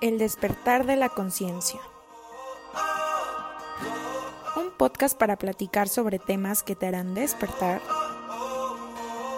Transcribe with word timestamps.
El 0.00 0.18
despertar 0.18 0.86
de 0.86 0.96
la 0.96 1.08
conciencia. 1.08 1.80
Un 4.56 4.70
podcast 4.76 5.18
para 5.18 5.36
platicar 5.36 5.88
sobre 5.88 6.18
temas 6.18 6.62
que 6.62 6.76
te 6.76 6.86
harán 6.86 7.14
despertar, 7.14 7.80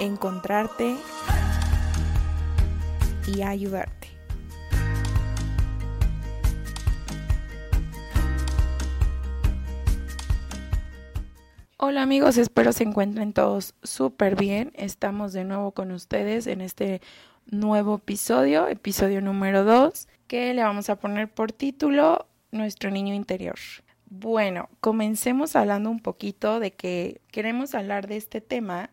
encontrarte 0.00 0.96
y 3.26 3.42
ayudarte. 3.42 4.08
Hola 11.80 12.02
amigos, 12.02 12.36
espero 12.36 12.72
se 12.72 12.82
encuentren 12.84 13.32
todos 13.32 13.74
súper 13.82 14.36
bien. 14.36 14.72
Estamos 14.74 15.32
de 15.32 15.44
nuevo 15.44 15.72
con 15.72 15.92
ustedes 15.92 16.46
en 16.46 16.60
este 16.60 17.00
nuevo 17.50 17.96
episodio, 17.96 18.68
episodio 18.68 19.22
número 19.22 19.64
2, 19.64 20.06
que 20.26 20.52
le 20.52 20.62
vamos 20.62 20.90
a 20.90 20.96
poner 20.96 21.32
por 21.32 21.50
título 21.52 22.26
Nuestro 22.50 22.90
niño 22.90 23.14
interior. 23.14 23.56
Bueno, 24.10 24.68
comencemos 24.80 25.56
hablando 25.56 25.90
un 25.90 26.00
poquito 26.00 26.60
de 26.60 26.72
que 26.72 27.20
queremos 27.30 27.74
hablar 27.74 28.06
de 28.06 28.16
este 28.16 28.40
tema 28.40 28.90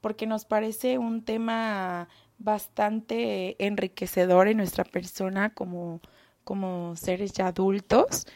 porque 0.00 0.26
nos 0.26 0.44
parece 0.44 0.98
un 0.98 1.24
tema 1.24 2.08
bastante 2.38 3.64
enriquecedor 3.64 4.48
en 4.48 4.56
nuestra 4.56 4.84
persona 4.84 5.50
como, 5.50 6.00
como 6.44 6.96
seres 6.96 7.32
ya 7.32 7.48
adultos 7.48 8.26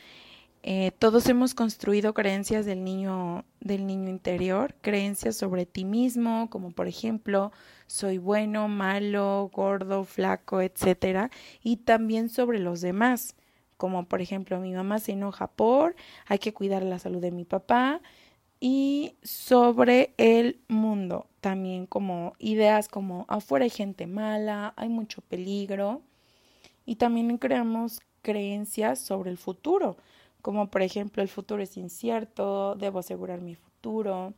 eh, 0.68 0.90
todos 0.98 1.28
hemos 1.28 1.54
construido 1.54 2.12
creencias 2.12 2.66
del 2.66 2.82
niño, 2.82 3.44
del 3.60 3.86
niño 3.86 4.08
interior, 4.10 4.74
creencias 4.80 5.36
sobre 5.36 5.64
ti 5.64 5.84
mismo, 5.84 6.50
como 6.50 6.72
por 6.72 6.88
ejemplo, 6.88 7.52
soy 7.86 8.18
bueno, 8.18 8.66
malo, 8.66 9.48
gordo, 9.54 10.02
flaco, 10.02 10.60
etcétera, 10.60 11.30
y 11.62 11.76
también 11.76 12.28
sobre 12.28 12.58
los 12.58 12.80
demás, 12.80 13.36
como 13.76 14.06
por 14.06 14.20
ejemplo, 14.20 14.58
mi 14.58 14.72
mamá 14.72 14.98
se 14.98 15.12
enoja 15.12 15.46
por, 15.46 15.94
hay 16.26 16.40
que 16.40 16.52
cuidar 16.52 16.82
la 16.82 16.98
salud 16.98 17.20
de 17.20 17.30
mi 17.30 17.44
papá, 17.44 18.00
y 18.58 19.14
sobre 19.22 20.14
el 20.16 20.58
mundo, 20.66 21.28
también 21.40 21.86
como 21.86 22.32
ideas 22.40 22.88
como 22.88 23.24
afuera 23.28 23.62
hay 23.62 23.70
gente 23.70 24.08
mala, 24.08 24.74
hay 24.76 24.88
mucho 24.88 25.22
peligro, 25.22 26.02
y 26.84 26.96
también 26.96 27.38
creamos 27.38 28.00
creencias 28.22 28.98
sobre 28.98 29.30
el 29.30 29.38
futuro, 29.38 29.96
como 30.46 30.70
por 30.70 30.82
ejemplo 30.82 31.24
el 31.24 31.28
futuro 31.28 31.60
es 31.60 31.76
incierto, 31.76 32.76
debo 32.76 33.00
asegurar 33.00 33.40
mi 33.40 33.56
futuro. 33.56 34.32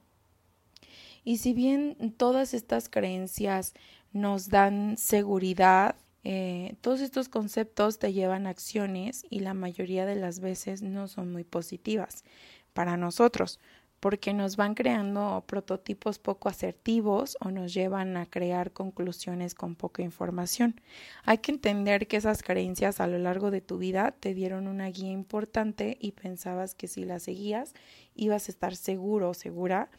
Y 1.22 1.36
si 1.36 1.52
bien 1.52 2.14
todas 2.16 2.54
estas 2.54 2.88
creencias 2.88 3.74
nos 4.14 4.48
dan 4.48 4.96
seguridad, 4.96 5.96
eh, 6.24 6.76
todos 6.80 7.02
estos 7.02 7.28
conceptos 7.28 7.98
te 7.98 8.14
llevan 8.14 8.46
a 8.46 8.50
acciones 8.50 9.26
y 9.28 9.40
la 9.40 9.52
mayoría 9.52 10.06
de 10.06 10.16
las 10.16 10.40
veces 10.40 10.80
no 10.80 11.08
son 11.08 11.30
muy 11.30 11.44
positivas 11.44 12.24
para 12.72 12.96
nosotros 12.96 13.60
porque 14.00 14.32
nos 14.32 14.56
van 14.56 14.74
creando 14.74 15.42
prototipos 15.46 16.18
poco 16.18 16.48
asertivos 16.48 17.36
o 17.40 17.50
nos 17.50 17.74
llevan 17.74 18.16
a 18.16 18.26
crear 18.26 18.72
conclusiones 18.72 19.54
con 19.54 19.74
poca 19.74 20.02
información. 20.02 20.80
Hay 21.24 21.38
que 21.38 21.52
entender 21.52 22.06
que 22.06 22.16
esas 22.16 22.42
creencias 22.42 23.00
a 23.00 23.06
lo 23.06 23.18
largo 23.18 23.50
de 23.50 23.60
tu 23.60 23.78
vida 23.78 24.12
te 24.12 24.34
dieron 24.34 24.68
una 24.68 24.86
guía 24.88 25.10
importante 25.10 25.96
y 26.00 26.12
pensabas 26.12 26.74
que 26.74 26.86
si 26.86 27.04
la 27.04 27.18
seguías 27.18 27.74
ibas 28.14 28.48
a 28.48 28.52
estar 28.52 28.76
seguro 28.76 29.30
o 29.30 29.34
segura 29.34 29.90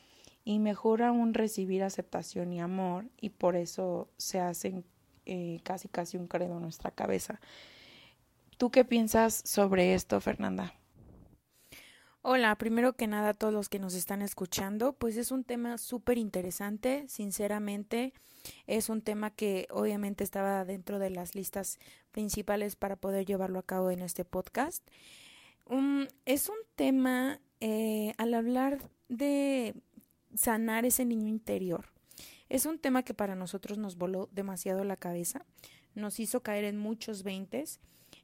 y 0.45 0.59
mejor 0.59 1.03
aún 1.03 1.33
recibir 1.33 1.83
aceptación 1.83 2.53
y 2.53 2.61
amor 2.61 3.05
y 3.19 3.29
por 3.29 3.55
eso 3.55 4.09
se 4.17 4.39
hacen 4.39 4.85
eh, 5.25 5.59
casi 5.63 5.89
casi 5.89 6.17
un 6.17 6.27
credo 6.27 6.55
en 6.55 6.63
nuestra 6.63 6.91
cabeza. 6.91 7.39
¿Tú 8.57 8.71
qué 8.71 8.83
piensas 8.83 9.41
sobre 9.45 9.93
esto, 9.93 10.19
Fernanda? 10.19 10.78
Hola, 12.21 12.53
primero 12.57 12.97
que 12.97 13.07
nada 13.07 13.29
a 13.29 13.33
todos 13.33 13.53
los 13.53 13.69
que 13.69 13.79
nos 13.79 13.93
están 13.93 14.21
escuchando, 14.21 14.91
pues 14.91 15.15
es 15.15 15.31
un 15.31 15.45
tema 15.45 15.77
súper 15.77 16.17
interesante, 16.17 17.07
sinceramente, 17.07 18.13
es 18.67 18.89
un 18.89 19.01
tema 19.01 19.29
que 19.29 19.67
obviamente 19.71 20.25
estaba 20.25 20.65
dentro 20.65 20.99
de 20.99 21.11
las 21.11 21.33
listas 21.33 21.79
principales 22.11 22.75
para 22.75 22.97
poder 22.97 23.25
llevarlo 23.25 23.57
a 23.59 23.65
cabo 23.65 23.89
en 23.89 24.01
este 24.01 24.25
podcast. 24.25 24.85
Um, 25.65 26.07
es 26.25 26.49
un 26.49 26.57
tema 26.75 27.39
eh, 27.61 28.13
al 28.17 28.33
hablar 28.33 28.79
de 29.07 29.75
sanar 30.35 30.85
ese 30.85 31.05
niño 31.05 31.29
interior. 31.29 31.85
Es 32.49 32.65
un 32.65 32.79
tema 32.79 33.03
que 33.03 33.13
para 33.13 33.35
nosotros 33.35 33.77
nos 33.77 33.95
voló 33.95 34.27
demasiado 34.33 34.83
la 34.83 34.97
cabeza, 34.97 35.45
nos 35.95 36.19
hizo 36.19 36.43
caer 36.43 36.65
en 36.65 36.79
muchos 36.79 37.23
veintes 37.23 37.79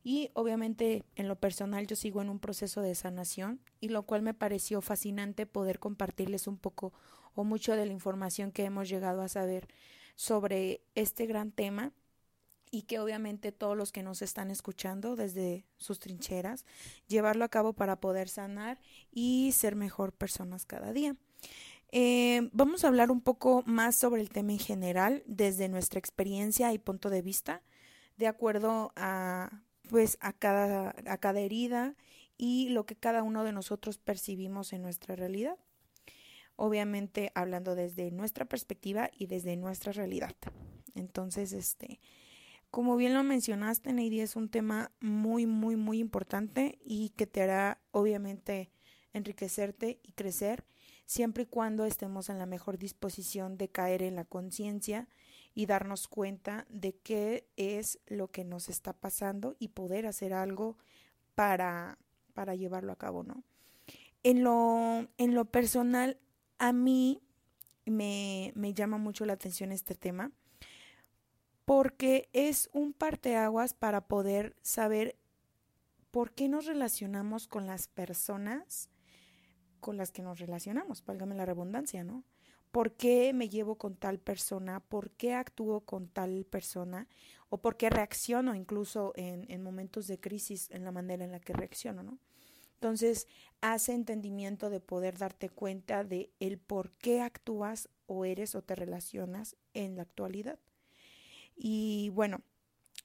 y 0.05 0.29
obviamente 0.35 1.03
en 1.15 1.27
lo 1.27 1.35
personal 1.35 1.87
yo 1.87 1.95
sigo 1.95 2.21
en 2.21 2.29
un 2.29 2.37
proceso 2.37 2.83
de 2.83 2.93
sanación 2.93 3.59
y 3.81 3.89
lo 3.89 4.03
cual 4.03 4.21
me 4.21 4.35
pareció 4.35 4.79
fascinante 4.79 5.47
poder 5.47 5.79
compartirles 5.79 6.45
un 6.45 6.57
poco 6.57 6.93
o 7.33 7.43
mucho 7.43 7.75
de 7.75 7.87
la 7.87 7.91
información 7.91 8.51
que 8.51 8.65
hemos 8.65 8.87
llegado 8.87 9.23
a 9.23 9.27
saber 9.27 9.67
sobre 10.15 10.81
este 10.93 11.25
gran 11.25 11.51
tema 11.51 11.91
y 12.69 12.83
que 12.83 12.99
obviamente 12.99 13.51
todos 13.51 13.75
los 13.75 13.91
que 13.91 14.03
nos 14.03 14.21
están 14.21 14.51
escuchando 14.51 15.15
desde 15.15 15.65
sus 15.77 15.97
trincheras, 15.97 16.65
llevarlo 17.07 17.43
a 17.43 17.49
cabo 17.49 17.73
para 17.73 17.99
poder 17.99 18.29
sanar 18.29 18.79
y 19.11 19.53
ser 19.53 19.75
mejor 19.75 20.13
personas 20.13 20.67
cada 20.67 20.93
día. 20.93 21.15
Eh, 21.91 22.47
vamos 22.51 22.83
a 22.83 22.89
hablar 22.89 23.09
un 23.09 23.21
poco 23.21 23.63
más 23.65 23.95
sobre 23.95 24.21
el 24.21 24.29
tema 24.29 24.51
en 24.51 24.59
general 24.59 25.23
desde 25.25 25.67
nuestra 25.67 25.97
experiencia 25.97 26.71
y 26.73 26.77
punto 26.77 27.09
de 27.09 27.23
vista, 27.23 27.63
de 28.17 28.27
acuerdo 28.27 28.93
a 28.95 29.63
pues 29.89 30.17
a 30.21 30.33
cada, 30.33 30.95
a 31.05 31.17
cada 31.17 31.39
herida 31.39 31.95
y 32.37 32.69
lo 32.69 32.85
que 32.85 32.95
cada 32.95 33.23
uno 33.23 33.43
de 33.43 33.51
nosotros 33.51 33.97
percibimos 33.97 34.73
en 34.73 34.81
nuestra 34.81 35.15
realidad. 35.15 35.57
Obviamente 36.55 37.31
hablando 37.35 37.75
desde 37.75 38.11
nuestra 38.11 38.45
perspectiva 38.45 39.09
y 39.17 39.27
desde 39.27 39.57
nuestra 39.57 39.91
realidad. 39.91 40.35
Entonces, 40.93 41.51
este, 41.51 41.99
como 42.71 42.95
bien 42.95 43.13
lo 43.13 43.23
mencionaste, 43.23 43.93
Neidi, 43.93 44.21
es 44.21 44.35
un 44.35 44.49
tema 44.49 44.91
muy, 44.99 45.45
muy, 45.45 45.75
muy 45.75 45.99
importante 45.99 46.79
y 46.83 47.09
que 47.09 47.27
te 47.27 47.41
hará, 47.41 47.81
obviamente, 47.91 48.71
enriquecerte 49.13 49.99
y 50.03 50.11
crecer 50.13 50.65
siempre 51.05 51.43
y 51.43 51.45
cuando 51.45 51.85
estemos 51.85 52.29
en 52.29 52.37
la 52.37 52.45
mejor 52.45 52.77
disposición 52.77 53.57
de 53.57 53.69
caer 53.69 54.01
en 54.01 54.15
la 54.15 54.25
conciencia 54.25 55.07
y 55.55 55.65
darnos 55.65 56.07
cuenta 56.07 56.67
de 56.69 56.93
qué 56.97 57.47
es 57.55 57.99
lo 58.05 58.27
que 58.29 58.43
nos 58.43 58.69
está 58.69 58.93
pasando 58.93 59.55
y 59.57 59.69
poder 59.69 60.05
hacer 60.05 60.33
algo 60.33 60.77
para, 61.33 61.97
para 62.33 62.55
llevarlo 62.55 62.91
a 62.91 62.97
cabo, 62.97 63.23
¿no? 63.23 63.43
En 64.23 64.43
lo, 64.43 65.07
en 65.17 65.33
lo 65.33 65.45
personal, 65.45 66.19
a 66.59 66.73
mí 66.73 67.21
me, 67.85 68.51
me 68.55 68.73
llama 68.73 68.97
mucho 68.97 69.25
la 69.25 69.33
atención 69.33 69.71
este 69.71 69.95
tema 69.95 70.31
porque 71.63 72.29
es 72.33 72.69
un 72.73 72.93
parteaguas 72.93 73.73
para 73.73 74.07
poder 74.07 74.55
saber 74.61 75.17
por 76.11 76.33
qué 76.33 76.49
nos 76.49 76.65
relacionamos 76.65 77.47
con 77.47 77.65
las 77.65 77.87
personas 77.87 78.89
con 79.79 79.97
las 79.97 80.11
que 80.11 80.23
nos 80.23 80.39
relacionamos, 80.39 81.05
válgame 81.05 81.35
la 81.35 81.45
redundancia, 81.45 82.03
¿no? 82.03 82.23
Por 82.75 82.91
qué 82.91 83.31
me 83.31 83.47
llevo 83.47 83.75
con 83.75 83.95
tal 83.95 84.19
persona, 84.19 84.81
por 84.81 85.11
qué 85.11 85.33
actúo 85.33 85.85
con 85.85 86.09
tal 86.09 86.43
persona 86.43 87.07
o 87.47 87.59
por 87.59 87.77
qué 87.77 87.89
reacciono 87.89 88.53
incluso 88.53 89.13
en, 89.15 89.63
momentos 89.63 90.07
de 90.07 90.19
crisis 90.19 90.69
en 90.71 90.83
la 90.83 90.91
manera 90.91 91.23
en 91.23 91.31
la 91.31 91.39
que 91.39 91.53
reacciono, 91.53 92.03
¿no? 92.03 92.17
Entonces, 92.73 93.29
hace 93.61 93.93
entendimiento 93.93 94.69
de 94.69 94.81
poder 94.81 95.17
darte 95.17 95.47
cuenta 95.47 96.03
de 96.03 96.33
el 96.41 96.57
por 96.57 96.91
qué 96.91 97.21
actúas 97.21 97.87
o 98.07 98.25
eres 98.25 98.55
o 98.55 98.61
te 98.61 98.75
relacionas 98.75 99.55
en 99.73 99.95
la 99.95 100.01
actualidad. 100.01 100.59
Y 101.55 102.09
bueno, 102.09 102.41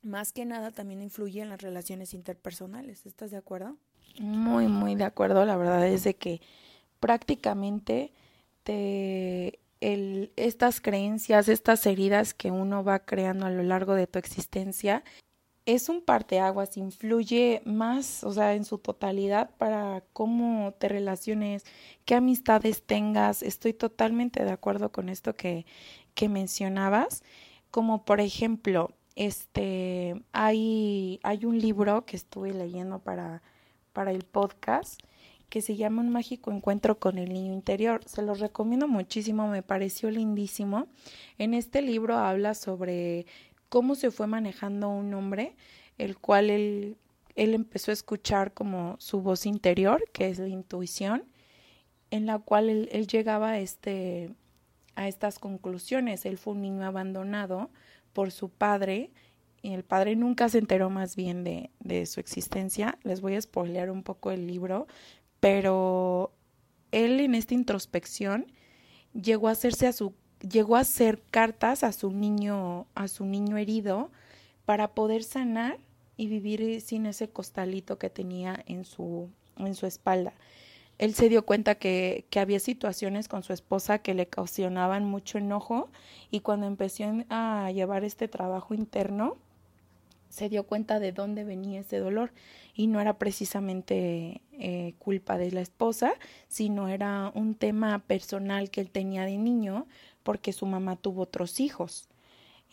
más 0.03 0.33
que 0.33 0.47
nada 0.47 0.73
también 0.73 1.00
influye 1.00 1.43
en 1.43 1.49
las 1.49 1.62
relaciones 1.62 2.12
interpersonales. 2.12 3.06
¿Estás 3.06 3.31
de 3.31 3.37
acuerdo? 3.37 3.77
Muy, 4.19 4.67
muy 4.67 4.97
de 4.97 5.05
acuerdo. 5.05 5.45
La 5.45 5.56
verdad 5.56 5.87
es 5.87 6.03
de 6.03 6.17
que 6.17 6.41
prácticamente 6.99 8.12
te 8.62 9.61
el, 9.81 10.33
estas 10.37 10.81
creencias, 10.81 11.49
estas 11.49 11.87
heridas 11.87 12.35
que 12.35 12.51
uno 12.51 12.85
va 12.85 13.01
creando 13.01 13.47
a 13.47 13.51
lo 13.51 13.62
largo 13.62 13.95
de 13.95 14.07
tu 14.07 14.19
existencia, 14.19 15.03
es 15.67 15.89
un 15.89 16.03
parteaguas, 16.03 16.77
influye 16.77 17.62
más, 17.65 18.25
o 18.25 18.33
sea, 18.33 18.55
en 18.55 18.65
su 18.65 18.79
totalidad 18.79 19.51
para 19.57 20.03
cómo 20.12 20.73
te 20.79 20.89
relaciones, 20.89 21.65
qué 22.05 22.15
amistades 22.17 22.83
tengas. 22.85 23.43
Estoy 23.43 23.73
totalmente 23.75 24.45
de 24.45 24.51
acuerdo 24.51 24.91
con 24.91 25.09
esto 25.09 25.35
que, 25.35 25.67
que 26.15 26.29
mencionabas, 26.29 27.23
como 27.71 28.05
por 28.05 28.21
ejemplo, 28.21 28.91
este, 29.17 30.23
hay, 30.33 31.21
hay 31.23 31.45
un 31.45 31.59
libro 31.59 32.05
que 32.07 32.17
estuve 32.17 32.53
leyendo 32.53 33.01
para, 33.01 33.43
para 33.93 34.12
el 34.12 34.25
podcast 34.25 35.01
que 35.50 35.61
se 35.61 35.76
llama 35.76 36.00
Un 36.00 36.11
mágico 36.11 36.52
encuentro 36.52 36.99
con 36.99 37.19
el 37.19 37.32
niño 37.32 37.52
interior. 37.52 38.00
Se 38.06 38.23
los 38.23 38.41
recomiendo 38.41 38.88
muchísimo, 38.88 39.49
me 39.49 39.62
pareció 39.62 40.11
lindísimo. 40.11 40.87
En 41.38 41.52
este 41.55 41.82
libro 41.82 42.17
habla 42.17 42.55
sobre 42.55 43.26
cómo 43.69 43.97
se 43.97 44.11
fue 44.11 44.29
manejando 44.29 44.88
un 44.88 45.12
hombre, 45.12 45.56
el 45.99 46.17
cual 46.17 46.50
él, 46.50 46.97
él 47.35 47.55
empezó 47.55 47.91
a 47.91 47.94
escuchar 47.94 48.55
como 48.55 48.97
su 48.99 49.20
voz 49.20 49.44
interior, 49.44 50.05
que 50.12 50.29
es 50.29 50.38
la 50.38 50.49
intuición, 50.49 51.25
en 52.11 52.26
la 52.26 52.38
cual 52.38 52.70
él, 52.70 52.88
él 52.93 53.08
llegaba 53.08 53.50
a, 53.50 53.58
este, 53.58 54.31
a 54.94 55.08
estas 55.08 55.41
conclusiones. 55.41 56.25
Él 56.26 56.38
fue 56.38 56.55
un 56.55 56.62
niño 56.62 56.87
abandonado 56.87 57.70
por 58.12 58.31
su 58.31 58.50
padre, 58.50 59.11
y 59.62 59.75
el 59.75 59.85
padre 59.85 60.17
nunca 60.17 60.49
se 60.49 60.58
enteró 60.58 60.88
más 60.88 61.17
bien 61.17 61.44
de, 61.44 61.70
de 61.81 62.06
su 62.06 62.20
existencia. 62.20 62.99
Les 63.02 63.20
voy 63.20 63.35
a 63.35 63.43
spoilear 63.43 63.91
un 63.91 64.02
poco 64.02 64.31
el 64.31 64.47
libro, 64.47 64.87
pero 65.41 66.33
él 66.93 67.21
en 67.21 67.35
esta 67.35 67.55
introspección 67.55 68.47
llegó 69.13 69.49
a 69.49 69.53
hacerse 69.53 69.87
a 69.87 69.93
su 69.93 70.15
llegó 70.41 70.77
a 70.77 70.81
hacer 70.81 71.23
cartas 71.31 71.85
a 71.85 71.93
su 71.93 72.13
niño 72.13 72.87
a 72.95 73.09
su 73.09 73.27
niño 73.27 73.57
herido 73.59 74.11
para 74.65 74.95
poder 74.95 75.23
sanar 75.23 75.79
y 76.17 76.29
vivir 76.29 76.81
sin 76.81 77.07
ese 77.07 77.29
costalito 77.29 77.99
que 77.99 78.11
tenía 78.11 78.63
en 78.67 78.85
su 78.85 79.29
en 79.57 79.75
su 79.75 79.87
espalda. 79.87 80.33
Él 80.99 81.15
se 81.15 81.31
dio 81.31 81.47
cuenta 81.47 81.77
que, 81.77 82.27
que 82.29 82.41
había 82.41 82.61
situaciones 82.61 83.27
con 83.27 83.43
su 83.43 83.55
esposa 83.55 84.01
que 84.01 84.13
le 84.13 84.25
ocasionaban 84.25 85.07
mucho 85.07 85.39
enojo 85.39 85.89
y 86.31 86.41
cuando 86.41 86.67
empezó 86.67 87.05
a 87.31 87.71
llevar 87.73 88.05
este 88.05 88.29
trabajo 88.29 88.75
interno, 88.75 89.39
se 90.31 90.49
dio 90.49 90.65
cuenta 90.65 91.00
de 91.00 91.12
dónde 91.12 91.44
venía 91.44 91.81
ese 91.81 91.99
dolor 91.99 92.32
y 92.75 92.87
no 92.87 93.00
era 93.00 93.19
precisamente 93.19 94.41
eh, 94.53 94.94
culpa 94.99 95.37
de 95.37 95.53
la 95.53 95.61
esposa, 95.61 96.12
sino 96.49 96.88
era 96.88 97.31
un 97.35 97.55
tema 97.55 97.99
personal 97.99 98.71
que 98.71 98.81
él 98.81 98.91
tenía 98.91 99.25
de 99.27 99.37
niño 99.37 99.87
porque 100.23 100.53
su 100.53 100.65
mamá 100.67 100.97
tuvo 100.97 101.23
otros 101.23 101.61
hijos. 101.61 102.09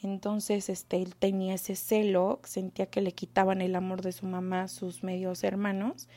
Entonces, 0.04 0.70
este, 0.70 1.02
él 1.02 1.16
tenía 1.16 1.56
ese 1.56 1.76
celo, 1.76 2.40
sentía 2.44 2.86
que 2.86 3.02
le 3.02 3.14
quitaban 3.14 3.62
el 3.62 3.76
amor 3.76 4.02
de 4.02 4.12
su 4.12 4.28
mamá 4.28 4.68
sus 4.68 5.04
medios 5.04 5.44
hermanos 5.44 6.08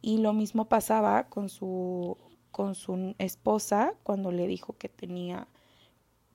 y 0.00 0.18
lo 0.18 0.32
mismo 0.32 0.66
pasaba 0.66 1.28
con 1.28 1.48
su 1.48 2.16
con 2.50 2.74
su 2.74 3.14
esposa 3.18 3.92
cuando 4.02 4.32
le 4.32 4.46
dijo 4.46 4.78
que 4.78 4.88
tenía 4.88 5.46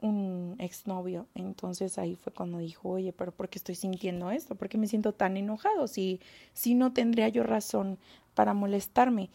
un 0.01 0.55
exnovio. 0.59 1.27
Entonces 1.35 1.97
ahí 1.97 2.15
fue 2.15 2.33
cuando 2.33 2.57
dijo, 2.57 2.89
oye, 2.89 3.13
pero 3.13 3.31
¿por 3.31 3.49
qué 3.49 3.59
estoy 3.59 3.75
sintiendo 3.75 4.31
esto? 4.31 4.55
¿Por 4.55 4.67
qué 4.67 4.77
me 4.77 4.87
siento 4.87 5.13
tan 5.13 5.37
enojado? 5.37 5.87
Si, 5.87 6.19
si 6.53 6.75
no 6.75 6.93
tendría 6.93 7.29
yo 7.29 7.43
razón 7.43 7.97
para 8.33 8.53
molestarme. 8.53 9.29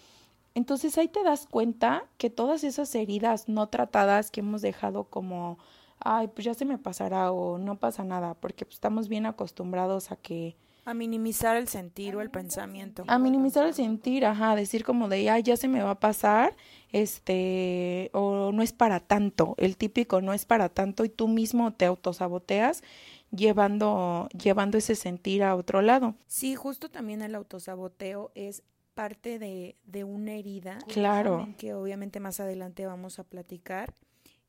Entonces 0.55 0.97
ahí 0.99 1.09
te 1.09 1.23
das 1.23 1.47
cuenta 1.47 2.05
que 2.19 2.31
todas 2.31 2.65
esas 2.65 2.95
heridas 2.95 3.49
no 3.49 3.69
tratadas 3.69 4.31
que 4.31 4.41
hemos 4.41 4.63
dejado 4.63 5.05
como, 5.05 5.59
ay, 6.01 6.29
pues 6.29 6.45
ya 6.45 6.55
se 6.55 6.65
me 6.65 6.79
pasará 6.79 7.31
o 7.33 7.59
no 7.59 7.79
pasa 7.79 8.05
nada, 8.05 8.35
porque 8.35 8.65
pues, 8.65 8.77
estamos 8.77 9.09
bien 9.09 9.27
acostumbrados 9.27 10.13
a 10.13 10.17
que 10.17 10.57
a 10.87 10.95
minimizar 10.95 11.57
el 11.57 11.67
sentir 11.67 12.15
o 12.15 12.23
el 12.23 12.31
pensamiento. 12.31 13.05
A 13.09 13.19
minimizar 13.19 13.67
el 13.67 13.75
sentir, 13.75 14.25
ajá, 14.25 14.55
decir 14.55 14.85
como 14.85 15.09
de, 15.09 15.29
ay, 15.29 15.43
ya 15.43 15.57
se 15.57 15.67
me 15.67 15.83
va 15.83 15.91
a 15.91 16.01
pasar, 16.01 16.57
este, 16.93 18.09
o 18.13 18.53
no 18.53 18.63
es 18.63 18.73
para 18.73 19.01
tanto, 19.01 19.57
el 19.59 19.77
típico 19.77 20.21
no 20.21 20.33
es 20.33 20.47
para 20.47 20.69
tanto 20.69 21.05
y 21.05 21.09
tú 21.09 21.27
mismo 21.27 21.73
te 21.73 21.87
autosaboteas 21.87 22.85
llevando, 23.33 24.29
llevando 24.41 24.79
ese 24.79 24.95
sentir 24.95 25.43
a 25.43 25.57
otro 25.57 25.83
lado. 25.83 26.15
Sí, 26.29 26.55
justo 26.55 26.89
también 26.89 27.21
el 27.21 27.35
autosaboteo 27.35 28.31
es 28.37 28.63
parte 28.95 29.41
de, 29.41 29.75
de 29.85 30.05
una 30.05 30.35
herida. 30.35 30.79
Claro. 30.87 31.49
Que 31.59 31.75
obviamente 31.75 32.21
más 32.21 32.39
adelante 32.39 32.87
vamos 32.87 33.19
a 33.19 33.25
platicar. 33.25 33.93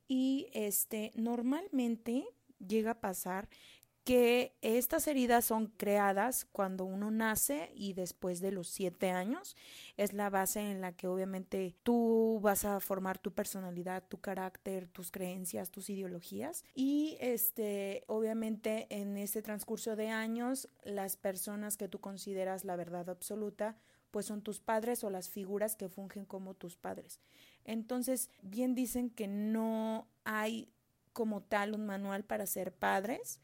Y 0.06 0.46
este, 0.52 1.10
normalmente 1.16 2.24
llega 2.64 2.92
a 2.92 3.00
pasar 3.00 3.48
que 4.08 4.56
estas 4.62 5.06
heridas 5.06 5.44
son 5.44 5.66
creadas 5.66 6.46
cuando 6.50 6.86
uno 6.86 7.10
nace 7.10 7.70
y 7.74 7.92
después 7.92 8.40
de 8.40 8.52
los 8.52 8.66
siete 8.66 9.10
años. 9.10 9.54
Es 9.98 10.14
la 10.14 10.30
base 10.30 10.60
en 10.60 10.80
la 10.80 10.92
que 10.92 11.08
obviamente 11.08 11.74
tú 11.82 12.40
vas 12.42 12.64
a 12.64 12.80
formar 12.80 13.18
tu 13.18 13.34
personalidad, 13.34 14.02
tu 14.08 14.18
carácter, 14.18 14.88
tus 14.88 15.10
creencias, 15.10 15.70
tus 15.70 15.90
ideologías. 15.90 16.64
Y 16.74 17.18
este, 17.20 18.04
obviamente 18.06 18.86
en 18.88 19.18
ese 19.18 19.42
transcurso 19.42 19.94
de 19.94 20.08
años, 20.08 20.70
las 20.84 21.18
personas 21.18 21.76
que 21.76 21.88
tú 21.88 22.00
consideras 22.00 22.64
la 22.64 22.76
verdad 22.76 23.10
absoluta, 23.10 23.76
pues 24.10 24.24
son 24.24 24.40
tus 24.40 24.58
padres 24.58 25.04
o 25.04 25.10
las 25.10 25.28
figuras 25.28 25.76
que 25.76 25.90
fungen 25.90 26.24
como 26.24 26.54
tus 26.54 26.76
padres. 26.76 27.20
Entonces, 27.66 28.30
bien 28.40 28.74
dicen 28.74 29.10
que 29.10 29.26
no 29.28 30.08
hay 30.24 30.72
como 31.12 31.42
tal 31.42 31.74
un 31.74 31.84
manual 31.84 32.24
para 32.24 32.46
ser 32.46 32.72
padres 32.72 33.38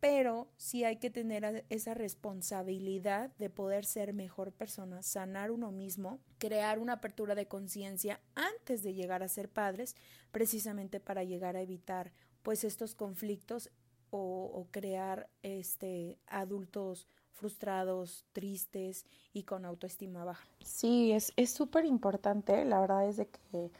pero 0.00 0.48
sí 0.56 0.84
hay 0.84 0.96
que 0.96 1.10
tener 1.10 1.64
esa 1.70 1.94
responsabilidad 1.94 3.30
de 3.38 3.50
poder 3.50 3.84
ser 3.84 4.12
mejor 4.12 4.52
persona, 4.52 5.02
sanar 5.02 5.50
uno 5.50 5.72
mismo, 5.72 6.20
crear 6.38 6.78
una 6.78 6.94
apertura 6.94 7.34
de 7.34 7.48
conciencia 7.48 8.20
antes 8.34 8.82
de 8.82 8.94
llegar 8.94 9.22
a 9.22 9.28
ser 9.28 9.48
padres, 9.48 9.96
precisamente 10.30 11.00
para 11.00 11.24
llegar 11.24 11.56
a 11.56 11.62
evitar 11.62 12.12
pues 12.42 12.64
estos 12.64 12.94
conflictos 12.94 13.70
o, 14.10 14.66
crear 14.70 15.28
este 15.42 16.18
adultos 16.26 17.08
frustrados, 17.32 18.24
tristes 18.32 19.04
y 19.32 19.42
con 19.42 19.64
autoestima 19.64 20.24
baja. 20.24 20.48
Sí, 20.64 21.12
es 21.12 21.50
súper 21.50 21.84
importante, 21.84 22.64
la 22.64 22.80
verdad 22.80 23.06
es 23.08 23.16
de 23.16 23.28
que 23.28 23.70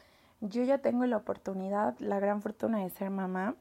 yo 0.41 0.63
ya 0.63 0.77
tengo 0.77 1.05
la 1.05 1.17
oportunidad, 1.17 1.97
la 1.99 2.19
gran 2.19 2.41
fortuna 2.41 2.83
de 2.83 2.89
ser 2.89 3.09
mamá 3.09 3.55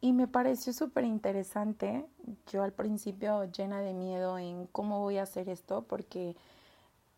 y 0.00 0.12
me 0.12 0.28
pareció 0.28 0.72
súper 0.72 1.04
interesante. 1.04 2.06
Yo 2.46 2.62
al 2.62 2.72
principio 2.72 3.44
llena 3.44 3.80
de 3.80 3.94
miedo 3.94 4.38
en 4.38 4.66
cómo 4.68 5.00
voy 5.00 5.18
a 5.18 5.22
hacer 5.24 5.48
esto 5.48 5.82
porque 5.82 6.36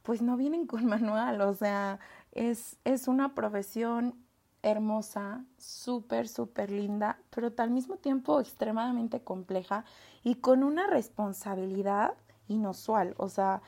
pues 0.02 0.22
no 0.22 0.36
vienen 0.36 0.66
con 0.66 0.84
manual, 0.86 1.40
o 1.42 1.54
sea, 1.54 1.98
es, 2.32 2.78
es 2.84 3.08
una 3.08 3.34
profesión 3.34 4.14
hermosa, 4.62 5.44
súper, 5.58 6.28
súper 6.28 6.70
linda, 6.70 7.18
pero 7.30 7.52
al 7.56 7.70
mismo 7.70 7.96
tiempo 7.96 8.40
extremadamente 8.40 9.22
compleja 9.22 9.84
y 10.22 10.36
con 10.36 10.62
una 10.62 10.86
responsabilidad 10.86 12.14
inusual. 12.48 13.14
O 13.16 13.28
sea, 13.28 13.62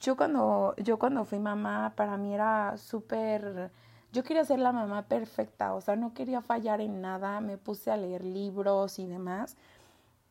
yo 0.00 0.16
cuando, 0.16 0.74
yo 0.78 0.98
cuando 0.98 1.24
fui 1.24 1.38
mamá, 1.38 1.92
para 1.96 2.16
mí 2.16 2.34
era 2.34 2.76
súper 2.78 3.70
yo 4.12 4.24
quería 4.24 4.44
ser 4.44 4.58
la 4.58 4.72
mamá 4.72 5.02
perfecta, 5.02 5.74
o 5.74 5.80
sea, 5.80 5.96
no 5.96 6.14
quería 6.14 6.40
fallar 6.40 6.80
en 6.80 7.00
nada, 7.00 7.40
me 7.40 7.58
puse 7.58 7.90
a 7.90 7.96
leer 7.96 8.24
libros 8.24 8.98
y 8.98 9.06
demás. 9.06 9.56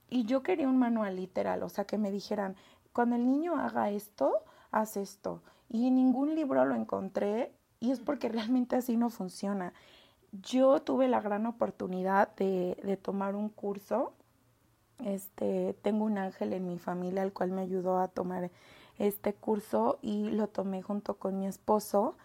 Y 0.09 0.25
yo 0.25 0.41
quería 0.41 0.67
un 0.67 0.77
manual 0.79 1.15
literal, 1.17 1.63
o 1.63 1.69
sea, 1.69 1.85
que 1.85 1.97
me 1.97 2.11
dijeran, 2.11 2.55
cuando 2.93 3.15
el 3.15 3.29
niño 3.29 3.57
haga 3.59 3.91
esto, 3.91 4.33
haz 4.71 4.97
esto. 4.97 5.41
Y 5.69 5.87
en 5.87 5.95
ningún 5.95 6.33
libro 6.33 6.65
lo 6.65 6.75
encontré 6.75 7.51
y 7.79 7.91
es 7.91 7.99
porque 7.99 8.29
realmente 8.29 8.75
así 8.75 8.97
no 8.97 9.09
funciona. 9.09 9.73
Yo 10.31 10.81
tuve 10.81 11.07
la 11.07 11.21
gran 11.21 11.45
oportunidad 11.45 12.35
de, 12.35 12.77
de 12.83 12.97
tomar 12.97 13.35
un 13.35 13.49
curso. 13.49 14.13
Este, 15.05 15.75
tengo 15.83 16.05
un 16.05 16.17
ángel 16.17 16.53
en 16.53 16.65
mi 16.67 16.79
familia 16.79 17.21
al 17.21 17.33
cual 17.33 17.51
me 17.51 17.61
ayudó 17.61 17.99
a 17.99 18.07
tomar 18.07 18.49
este 18.97 19.33
curso 19.33 19.99
y 20.01 20.29
lo 20.31 20.47
tomé 20.47 20.81
junto 20.81 21.15
con 21.15 21.37
mi 21.37 21.45
esposo 21.45 22.15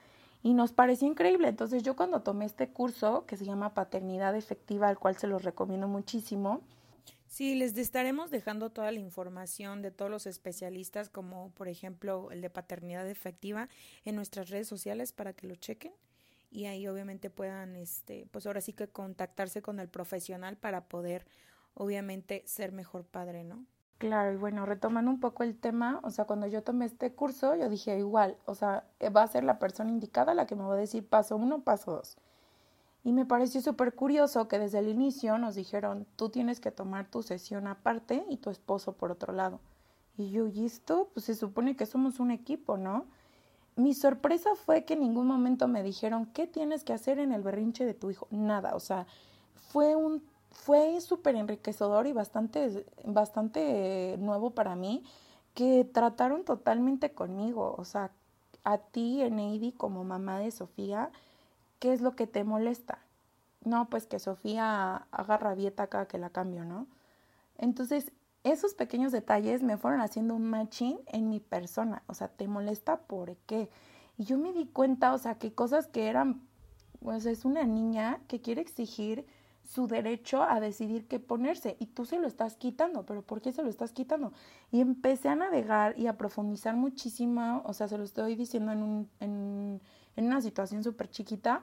y 0.43 0.55
nos 0.55 0.73
pareció 0.73 1.07
increíble. 1.09 1.49
Entonces 1.49 1.83
yo 1.83 1.97
cuando 1.97 2.23
tomé 2.23 2.45
este 2.45 2.69
curso 2.69 3.25
que 3.27 3.37
se 3.37 3.45
llama 3.45 3.75
Paternidad 3.75 4.37
Efectiva, 4.37 4.89
al 4.89 4.99
cual 4.99 5.17
se 5.17 5.27
los 5.27 5.45
recomiendo 5.45 5.89
muchísimo. 5.89 6.61
Sí, 7.27 7.55
les 7.55 7.77
estaremos 7.79 8.31
dejando 8.31 8.71
toda 8.71 8.93
la 8.93 8.99
información 8.99 9.81
de 9.81 9.91
todos 9.91 10.11
los 10.11 10.27
especialistas, 10.27 11.09
como 11.09 11.51
por 11.53 11.69
ejemplo 11.69 12.31
el 12.31 12.43
de 12.43 12.51
paternidad 12.51 13.09
efectiva, 13.09 13.69
en 14.05 14.17
nuestras 14.17 14.51
redes 14.51 14.69
sociales 14.69 15.13
para 15.13 15.33
que 15.33 15.47
lo 15.47 15.55
chequen 15.55 15.93
y 16.53 16.67
ahí 16.67 16.87
obviamente 16.87 17.31
puedan, 17.31 17.75
este, 17.77 18.27
pues 18.31 18.47
ahora 18.47 18.61
sí 18.61 18.75
que 18.75 18.87
contactarse 18.87 19.63
con 19.63 19.81
el 19.81 19.89
profesional 19.89 20.59
para 20.59 20.85
poder 20.85 21.27
obviamente 21.75 22.43
ser 22.47 22.73
mejor 22.73 23.07
padre, 23.07 23.43
¿no? 23.43 23.65
Claro, 24.03 24.33
y 24.33 24.37
bueno, 24.37 24.67
retomando 24.67 25.13
un 25.13 25.21
poco 25.21 25.45
el 25.45 25.57
tema, 25.57 26.01
o 26.03 26.11
sea, 26.11 26.25
cuando 26.25 26.49
yo 26.49 26.65
tomé 26.65 26.87
este 26.87 27.13
curso, 27.13 27.55
yo 27.55 27.69
dije 27.69 27.97
igual, 27.97 28.37
o 28.47 28.57
sea, 28.57 28.83
eh, 28.99 29.11
va 29.11 29.23
a 29.23 29.29
ser 29.29 29.45
la 29.45 29.61
persona 29.61 29.91
indicada 29.91 30.35
la 30.35 30.45
que 30.45 30.57
me 30.57 30.65
va 30.65 30.75
a 30.75 30.77
decir 30.77 31.07
paso 31.07 31.37
uno, 31.37 31.61
paso 31.61 31.93
dos. 31.93 32.17
Y 33.05 33.13
me 33.13 33.27
pareció 33.27 33.61
súper 33.61 33.95
curioso 33.95 34.49
que 34.49 34.59
desde 34.59 34.81
el 34.81 34.89
inicio 34.89 35.39
nos 35.39 35.55
dijeron, 35.55 36.05
tú 36.17 36.31
tienes 36.31 36.59
que 36.59 36.73
tomar 36.73 37.07
tu 37.13 37.23
sesión 37.23 37.69
aparte 37.69 38.27
y 38.29 38.39
tu 38.39 38.51
esposo 38.51 38.95
por 38.95 39.13
otro 39.13 39.33
lado. 39.33 39.61
Y 40.17 40.33
yo, 40.33 40.49
¿y 40.49 40.65
esto? 40.65 41.09
Pues 41.15 41.27
se 41.27 41.37
supone 41.37 41.77
que 41.77 41.87
somos 41.87 42.19
un 42.19 42.33
equipo, 42.33 42.77
¿no? 42.77 43.07
Mi 43.77 43.95
sorpresa 43.95 44.57
fue 44.57 44.85
que 44.85 44.95
en 44.95 45.01
ningún 45.03 45.29
momento 45.29 45.69
me 45.69 45.85
dijeron, 45.85 46.27
¿qué 46.27 46.49
tienes 46.49 46.83
que 46.83 46.93
hacer 46.93 47.21
en 47.21 47.31
el 47.31 47.43
berrinche 47.43 47.87
de 47.87 47.95
tu 47.95 48.11
hijo? 48.11 48.27
Nada, 48.33 48.75
o 48.75 48.81
sea, 48.81 49.07
fue 49.55 49.95
un 49.95 50.25
fue 50.53 51.01
súper 51.01 51.35
enriquecedor 51.37 52.07
y 52.07 52.13
bastante, 52.13 52.87
bastante 53.05 54.17
nuevo 54.19 54.51
para 54.51 54.77
mí 54.77 55.03
que 55.55 55.85
trataron 55.85 56.45
totalmente 56.45 57.13
conmigo. 57.13 57.75
O 57.77 57.85
sea, 57.85 58.11
a 58.65 58.79
ti, 58.79 59.23
Eneidi, 59.23 59.73
como 59.73 60.05
mamá 60.05 60.39
de 60.39 60.51
Sofía, 60.51 61.11
¿qué 61.79 61.93
es 61.93 62.01
lo 62.01 62.15
que 62.15 62.27
te 62.27 62.45
molesta? 62.45 62.99
No, 63.65 63.89
pues 63.89 64.07
que 64.07 64.19
Sofía 64.19 65.07
haga 65.11 65.37
rabieta 65.37 65.85
acá 65.85 66.07
que 66.07 66.19
la 66.19 66.31
cambio, 66.31 66.65
¿no? 66.65 66.87
Entonces, 67.59 68.13
esos 68.45 68.75
pequeños 68.75 69.13
detalles 69.13 69.63
me 69.63 69.77
fueron 69.77 70.01
haciendo 70.01 70.35
un 70.35 70.45
matching 70.45 70.99
en 71.07 71.29
mi 71.29 71.41
persona. 71.41 72.03
O 72.07 72.15
sea, 72.15 72.29
¿te 72.29 72.49
molesta 72.49 72.99
por 72.99 73.37
qué? 73.47 73.69
Y 74.19 74.25
yo 74.25 74.37
me 74.39 74.53
di 74.53 74.67
cuenta, 74.67 75.15
o 75.15 75.19
sea, 75.19 75.37
que 75.37 75.53
cosas 75.55 75.87
que 75.87 76.09
eran, 76.09 76.43
pues 77.01 77.25
es 77.27 77.45
una 77.45 77.65
niña 77.65 78.21
que 78.27 78.41
quiere 78.41 78.61
exigir 78.61 79.27
su 79.73 79.87
derecho 79.87 80.43
a 80.43 80.61
decidir 80.61 81.09
qué 81.09 81.19
ponerse 81.19 81.77
y 81.81 81.87
tú 81.87 82.05
se 82.05 82.19
lo 82.19 82.27
estás 82.27 82.57
quitando, 82.57 83.07
pero 83.07 83.23
¿por 83.23 83.41
qué 83.41 83.53
se 83.53 83.63
lo 83.63 83.71
estás 83.71 83.93
quitando? 83.93 84.35
Y 84.71 84.83
empecé 84.83 85.31
a 85.31 85.35
navegar 85.35 85.99
y 85.99 86.09
a 86.09 86.19
profundizar 86.19 86.77
muchísimo, 86.77 87.63
o 87.65 87.73
sea, 87.73 87.89
se 87.89 87.97
lo 87.97 88.05
estoy 88.05 88.35
diciendo 88.35 88.73
en, 88.73 88.83
un, 88.83 89.09
en, 89.21 89.81
una 90.27 90.43
situación 90.43 90.85
súper 90.85 91.09
chiquita, 91.09 91.63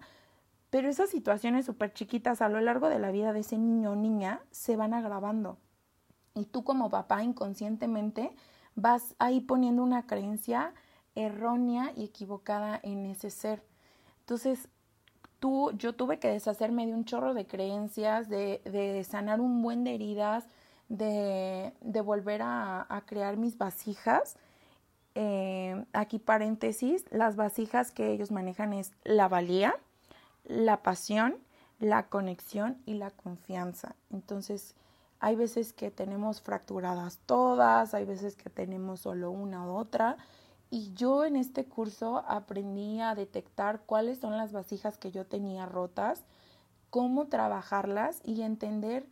pero 0.72 0.90
esas 0.90 1.12
situaciones 1.12 1.68
súper 1.68 1.94
chiquitas 1.94 2.42
a 2.42 2.50
lo 2.50 2.60
largo 2.62 2.90
de 2.90 2.98
la 2.98 3.12
vida 3.12 3.32
de 3.32 3.42
ese 3.42 3.60
niño 3.60 3.92
o 3.92 3.96
niña 3.96 4.42
se 4.50 4.76
van 4.76 4.96
agravando. 4.96 5.60
Y 6.34 6.46
tú 6.46 6.64
como 6.64 6.90
papá 6.90 7.24
inconscientemente 7.24 8.32
vas 8.74 9.16
ahí 9.20 9.40
poniendo 9.40 9.84
una 9.84 10.08
creencia 10.08 10.74
errónea 11.14 11.92
y 11.96 12.06
equivocada 12.06 12.80
en 12.82 13.06
ese 13.06 13.30
ser. 13.30 13.64
Entonces, 14.22 14.68
tú, 15.40 15.72
yo 15.78 15.94
tuve 15.94 16.20
que 16.20 16.30
deshacerme 16.30 16.86
de 16.86 16.94
un 16.94 17.06
chorro 17.06 17.34
de 17.34 17.46
creencias, 17.46 18.30
de, 18.30 18.62
de 18.66 19.04
sanar 19.04 19.42
un 19.42 19.62
buen 19.62 19.84
de 19.84 19.96
heridas, 19.96 20.46
de, 20.90 21.74
de 21.82 22.02
volver 22.02 22.42
a, 22.42 22.86
a, 22.90 23.02
crear 23.06 23.38
mis 23.38 23.58
vasijas. 23.58 24.36
Eh, 25.16 25.86
aquí 25.94 26.20
paréntesis, 26.20 27.06
las 27.12 27.36
vasijas 27.36 27.92
que 27.92 28.12
ellos 28.12 28.32
manejan 28.32 28.74
es 28.74 28.92
la 29.04 29.28
valía, 29.28 29.76
la 30.46 30.84
pasión, 30.84 31.38
la 31.80 32.08
conexión 32.08 32.78
y 32.86 32.96
la 32.96 33.12
confianza. 33.12 33.96
Entonces, 34.12 34.76
hay 35.20 35.36
veces 35.36 35.74
que 35.74 35.92
tenemos 35.92 36.42
fracturadas 36.42 37.20
todas, 37.26 37.94
hay 37.94 38.06
veces 38.06 38.36
que 38.36 38.50
tenemos 38.50 39.02
solo 39.02 39.32
una 39.32 39.66
u 39.66 39.76
otra. 39.76 40.18
Y 40.72 40.94
yo 40.94 41.26
en 41.26 41.36
este 41.36 41.66
curso 41.66 42.24
aprendí 42.28 43.02
a 43.02 43.16
detectar 43.16 43.82
cuáles 43.86 44.20
son 44.20 44.38
las 44.38 44.52
vasijas 44.52 44.98
que 44.98 45.12
yo 45.12 45.26
tenía 45.26 45.66
rotas, 45.66 46.24
cómo 46.90 47.28
trabajarlas 47.28 48.22
y 48.24 48.42
entender 48.44 49.08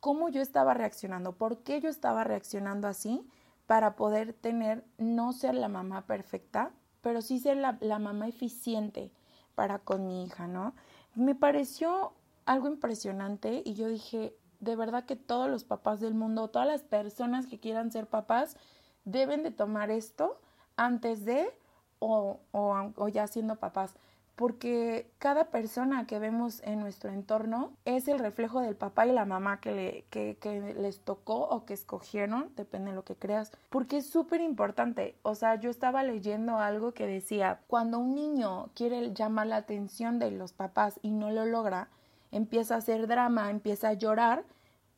cómo 0.00 0.28
yo 0.28 0.42
estaba 0.42 0.74
reaccionando, 0.74 1.32
por 1.32 1.58
qué 1.58 1.80
yo 1.80 1.88
estaba 1.88 2.24
reaccionando 2.24 2.88
así 2.88 3.26
para 3.66 3.96
poder 3.96 4.32
tener, 4.32 4.84
no 4.98 5.32
ser 5.32 5.54
la 5.54 5.68
mamá 5.68 6.06
perfecta, 6.06 6.72
pero 7.00 7.22
sí 7.22 7.38
ser 7.38 7.56
la, 7.56 7.78
la 7.80 7.98
mamá 7.98 8.28
eficiente 8.28 9.12
para 9.54 9.78
con 9.78 10.06
mi 10.06 10.24
hija, 10.24 10.46
¿no? 10.46 10.74
Me 11.14 11.34
pareció 11.34 12.12
algo 12.44 12.68
impresionante 12.68 13.62
y 13.64 13.74
yo 13.74 13.88
dije, 13.88 14.34
de 14.60 14.76
verdad 14.76 15.04
que 15.04 15.16
todos 15.16 15.48
los 15.48 15.64
papás 15.64 16.00
del 16.00 16.14
mundo, 16.14 16.48
todas 16.48 16.68
las 16.68 16.82
personas 16.82 17.46
que 17.46 17.60
quieran 17.60 17.92
ser 17.92 18.06
papás, 18.06 18.56
deben 19.04 19.42
de 19.42 19.50
tomar 19.50 19.90
esto 19.90 20.38
antes 20.80 21.26
de 21.26 21.52
o, 21.98 22.40
o, 22.52 22.92
o, 22.96 23.08
ya 23.08 23.26
siendo 23.26 23.56
papás. 23.56 23.94
Porque 24.34 25.10
cada 25.18 25.50
persona 25.50 26.06
que 26.06 26.18
vemos 26.18 26.62
en 26.64 26.80
nuestro 26.80 27.10
entorno 27.10 27.72
es 27.84 28.08
el 28.08 28.18
reflejo 28.18 28.62
del 28.62 28.74
papá 28.74 29.06
y 29.06 29.12
la 29.12 29.26
mamá 29.26 29.60
que, 29.60 29.72
le, 29.72 30.04
que, 30.08 30.38
que 30.40 30.72
les 30.74 31.00
tocó 31.00 31.40
o 31.40 31.66
que 31.66 31.74
escogieron, 31.74 32.50
depende 32.56 32.90
de 32.90 32.96
lo 32.96 33.04
que 33.04 33.16
creas. 33.16 33.52
Porque 33.68 33.98
es 33.98 34.08
súper 34.08 34.40
importante. 34.40 35.14
O 35.20 35.34
sea, 35.34 35.56
yo 35.56 35.68
estaba 35.68 36.02
leyendo 36.02 36.56
algo 36.56 36.92
que 36.92 37.06
decía, 37.06 37.60
cuando 37.66 37.98
un 37.98 38.14
niño 38.14 38.70
quiere 38.74 39.12
llamar 39.12 39.48
la 39.48 39.56
atención 39.56 40.18
de 40.18 40.30
los 40.30 40.54
papás 40.54 40.98
y 41.02 41.10
no 41.10 41.30
lo 41.30 41.44
logra, 41.44 41.88
empieza 42.32 42.76
a 42.76 42.78
hacer 42.78 43.06
drama, 43.06 43.50
empieza 43.50 43.88
a 43.88 43.92
llorar, 43.92 44.44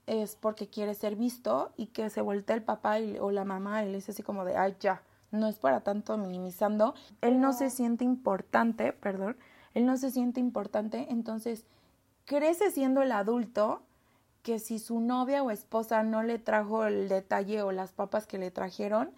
es 0.06 0.36
porque 0.36 0.68
quiere 0.68 0.94
ser 0.94 1.16
visto 1.16 1.72
y 1.76 1.86
que 1.86 2.10
se 2.10 2.20
voltea 2.20 2.54
el 2.54 2.62
papá 2.62 3.00
y, 3.00 3.18
o 3.18 3.32
la 3.32 3.44
mamá 3.44 3.82
y 3.82 3.88
le 3.88 3.94
dice 3.96 4.12
así 4.12 4.22
como 4.22 4.44
de, 4.44 4.56
ay, 4.56 4.76
ya, 4.78 5.02
no 5.32 5.48
es 5.48 5.56
para 5.58 5.80
tanto 5.80 6.16
minimizando. 6.16 6.94
Él 7.20 7.40
no 7.40 7.52
se 7.52 7.70
siente 7.70 8.04
importante, 8.04 8.92
perdón, 8.92 9.36
él 9.74 9.86
no 9.86 9.96
se 9.96 10.10
siente 10.10 10.38
importante, 10.38 11.06
entonces 11.10 11.64
crece 12.24 12.70
siendo 12.70 13.02
el 13.02 13.12
adulto 13.12 13.82
que 14.42 14.58
si 14.58 14.78
su 14.78 15.00
novia 15.00 15.42
o 15.42 15.50
esposa 15.50 16.02
no 16.02 16.22
le 16.22 16.38
trajo 16.38 16.84
el 16.84 17.08
detalle 17.08 17.62
o 17.62 17.72
las 17.72 17.92
papas 17.92 18.26
que 18.26 18.38
le 18.38 18.50
trajeron, 18.50 19.10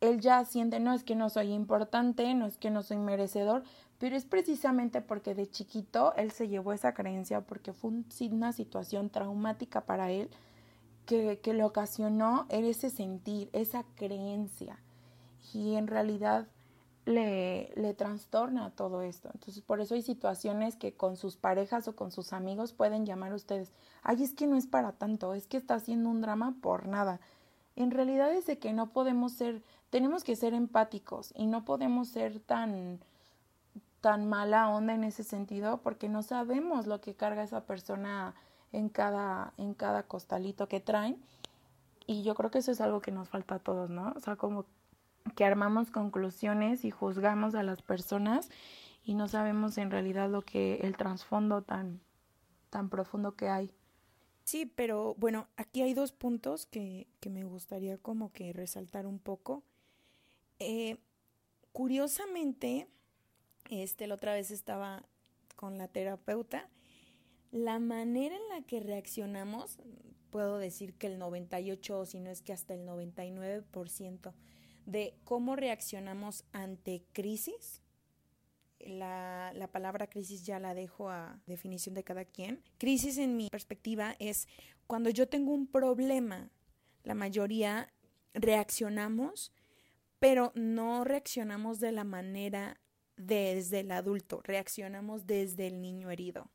él 0.00 0.20
ya 0.20 0.44
siente, 0.44 0.80
no 0.80 0.94
es 0.94 1.04
que 1.04 1.14
no 1.14 1.28
soy 1.28 1.52
importante, 1.52 2.34
no 2.34 2.46
es 2.46 2.56
que 2.56 2.70
no 2.70 2.82
soy 2.82 2.96
merecedor, 2.96 3.62
pero 3.98 4.16
es 4.16 4.24
precisamente 4.24 5.02
porque 5.02 5.34
de 5.34 5.48
chiquito 5.48 6.14
él 6.16 6.30
se 6.30 6.48
llevó 6.48 6.72
esa 6.72 6.94
creencia, 6.94 7.42
porque 7.42 7.74
fue 7.74 7.92
una 8.30 8.52
situación 8.52 9.10
traumática 9.10 9.82
para 9.82 10.10
él 10.10 10.30
que, 11.04 11.38
que 11.40 11.52
le 11.52 11.64
ocasionó 11.64 12.46
ese 12.48 12.88
sentir, 12.88 13.50
esa 13.52 13.84
creencia. 13.96 14.78
Y 15.54 15.76
en 15.76 15.86
realidad 15.86 16.46
le, 17.06 17.72
le 17.76 17.94
trastorna 17.94 18.70
todo 18.70 19.02
esto. 19.02 19.30
Entonces, 19.32 19.62
por 19.62 19.80
eso 19.80 19.94
hay 19.94 20.02
situaciones 20.02 20.76
que 20.76 20.92
con 20.94 21.16
sus 21.16 21.36
parejas 21.36 21.88
o 21.88 21.96
con 21.96 22.10
sus 22.12 22.32
amigos 22.32 22.72
pueden 22.72 23.06
llamar 23.06 23.32
a 23.32 23.36
ustedes, 23.36 23.72
ay, 24.02 24.22
es 24.22 24.34
que 24.34 24.46
no 24.46 24.56
es 24.56 24.66
para 24.66 24.92
tanto, 24.92 25.34
es 25.34 25.46
que 25.46 25.56
está 25.56 25.74
haciendo 25.74 26.08
un 26.10 26.20
drama 26.20 26.54
por 26.60 26.86
nada. 26.86 27.20
En 27.76 27.90
realidad 27.90 28.32
es 28.32 28.46
de 28.46 28.58
que 28.58 28.72
no 28.72 28.90
podemos 28.90 29.32
ser, 29.32 29.62
tenemos 29.90 30.24
que 30.24 30.36
ser 30.36 30.54
empáticos 30.54 31.32
y 31.36 31.46
no 31.46 31.64
podemos 31.64 32.08
ser 32.08 32.40
tan 32.40 33.00
tan 34.00 34.28
mala 34.28 34.70
onda 34.70 34.94
en 34.94 35.04
ese 35.04 35.24
sentido 35.24 35.78
porque 35.82 36.08
no 36.08 36.22
sabemos 36.22 36.86
lo 36.86 37.00
que 37.00 37.14
carga 37.14 37.42
esa 37.42 37.66
persona 37.66 38.34
en 38.72 38.88
cada, 38.88 39.52
en 39.58 39.74
cada 39.74 40.04
costalito 40.04 40.68
que 40.68 40.80
traen. 40.80 41.22
Y 42.06 42.22
yo 42.22 42.34
creo 42.34 42.50
que 42.50 42.58
eso 42.58 42.72
es 42.72 42.80
algo 42.80 43.00
que 43.00 43.12
nos 43.12 43.28
falta 43.28 43.56
a 43.56 43.58
todos, 43.58 43.90
¿no? 43.90 44.12
O 44.16 44.20
sea, 44.20 44.36
como 44.36 44.64
que 45.30 45.44
armamos 45.44 45.90
conclusiones 45.90 46.84
y 46.84 46.90
juzgamos 46.90 47.54
a 47.54 47.62
las 47.62 47.82
personas 47.82 48.50
y 49.04 49.14
no 49.14 49.28
sabemos 49.28 49.78
en 49.78 49.90
realidad 49.90 50.30
lo 50.30 50.42
que 50.42 50.76
el 50.82 50.96
trasfondo 50.96 51.62
tan, 51.62 52.00
tan 52.70 52.88
profundo 52.88 53.34
que 53.34 53.48
hay. 53.48 53.72
Sí, 54.44 54.66
pero 54.66 55.14
bueno, 55.16 55.48
aquí 55.56 55.82
hay 55.82 55.94
dos 55.94 56.12
puntos 56.12 56.66
que, 56.66 57.06
que 57.20 57.30
me 57.30 57.44
gustaría 57.44 57.98
como 57.98 58.32
que 58.32 58.52
resaltar 58.52 59.06
un 59.06 59.18
poco. 59.18 59.62
Eh, 60.58 60.98
curiosamente, 61.72 62.88
este, 63.70 64.06
la 64.06 64.14
otra 64.14 64.34
vez 64.34 64.50
estaba 64.50 65.04
con 65.56 65.78
la 65.78 65.88
terapeuta. 65.88 66.68
La 67.52 67.78
manera 67.78 68.36
en 68.36 68.48
la 68.48 68.62
que 68.62 68.80
reaccionamos, 68.80 69.78
puedo 70.30 70.58
decir 70.58 70.94
que 70.94 71.06
el 71.06 71.18
98, 71.18 72.06
si 72.06 72.20
no 72.20 72.30
es 72.30 72.42
que 72.42 72.52
hasta 72.52 72.74
el 72.74 72.86
99% 72.86 74.32
de 74.90 75.14
cómo 75.24 75.56
reaccionamos 75.56 76.44
ante 76.52 77.04
crisis, 77.12 77.82
la, 78.80 79.52
la, 79.54 79.68
palabra 79.68 80.08
crisis 80.08 80.44
ya 80.46 80.58
la 80.58 80.74
dejo 80.74 81.10
a 81.10 81.40
definición 81.46 81.94
de 81.94 82.02
cada 82.02 82.24
quien. 82.24 82.62
Crisis 82.78 83.18
en 83.18 83.36
mi 83.36 83.50
perspectiva 83.50 84.16
es 84.18 84.48
cuando 84.86 85.10
yo 85.10 85.28
tengo 85.28 85.52
un 85.52 85.66
problema, 85.66 86.50
la 87.04 87.14
mayoría 87.14 87.92
reaccionamos, 88.32 89.52
pero 90.18 90.52
no 90.54 91.04
reaccionamos 91.04 91.78
de 91.78 91.92
la 91.92 92.04
manera 92.04 92.80
desde 93.16 93.80
el 93.80 93.92
adulto, 93.92 94.40
reaccionamos 94.42 95.26
desde 95.26 95.66
el 95.66 95.80
niño 95.80 96.10
herido. 96.10 96.50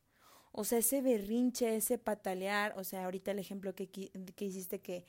O 0.52 0.64
sea, 0.64 0.78
ese 0.78 1.02
berrinche, 1.02 1.76
ese 1.76 1.98
patalear, 1.98 2.74
o 2.76 2.84
sea, 2.84 3.04
ahorita 3.04 3.30
el 3.30 3.38
ejemplo 3.38 3.74
que, 3.74 3.88
que 3.88 4.44
hiciste 4.44 4.80
que, 4.80 5.04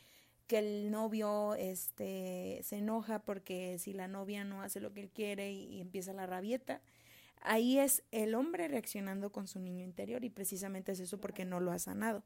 que 0.48 0.60
el 0.60 0.92
novio 0.92 1.56
este, 1.56 2.62
se 2.64 2.78
enoja 2.78 3.20
porque 3.20 3.78
si 3.80 3.94
la 3.94 4.08
novia 4.08 4.44
no 4.44 4.62
hace 4.62 4.80
lo 4.80 4.94
que 4.94 5.02
él 5.02 5.10
quiere 5.10 5.52
y, 5.52 5.66
y 5.66 5.82
empieza 5.82 6.14
la 6.14 6.26
rabieta, 6.26 6.82
ahí 7.42 7.80
es 7.80 8.04
el 8.12 8.36
hombre 8.36 8.68
reaccionando 8.68 9.32
con 9.32 9.48
su 9.48 9.60
niño 9.60 9.84
interior 9.84 10.24
y 10.24 10.30
precisamente 10.30 10.94
es 10.94 11.00
eso 11.00 11.20
porque 11.20 11.46
no 11.46 11.60
lo 11.60 11.72
ha 11.72 11.80
sanado. 11.80 12.24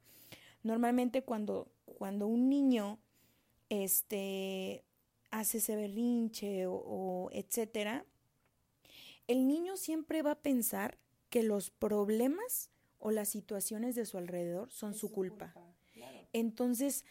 Normalmente 0.64 1.24
cuando, 1.24 1.72
cuando 1.98 2.28
un 2.28 2.50
niño 2.50 3.00
este, 3.70 4.84
hace 5.32 5.58
ese 5.58 5.76
berrinche 5.76 6.68
o, 6.68 6.74
o 6.74 7.30
etcétera, 7.32 8.06
el 9.28 9.48
niño 9.48 9.78
siempre 9.78 10.22
va 10.22 10.32
a 10.32 10.42
pensar 10.42 10.98
que 11.30 11.42
los 11.42 11.70
problemas 11.70 12.70
o 13.00 13.12
las 13.12 13.30
situaciones 13.30 13.96
de 13.96 14.06
su 14.06 14.18
alrededor 14.18 14.70
son 14.72 14.94
su, 14.94 15.12
culpa. 15.12 15.54
Entonces, 16.34 17.04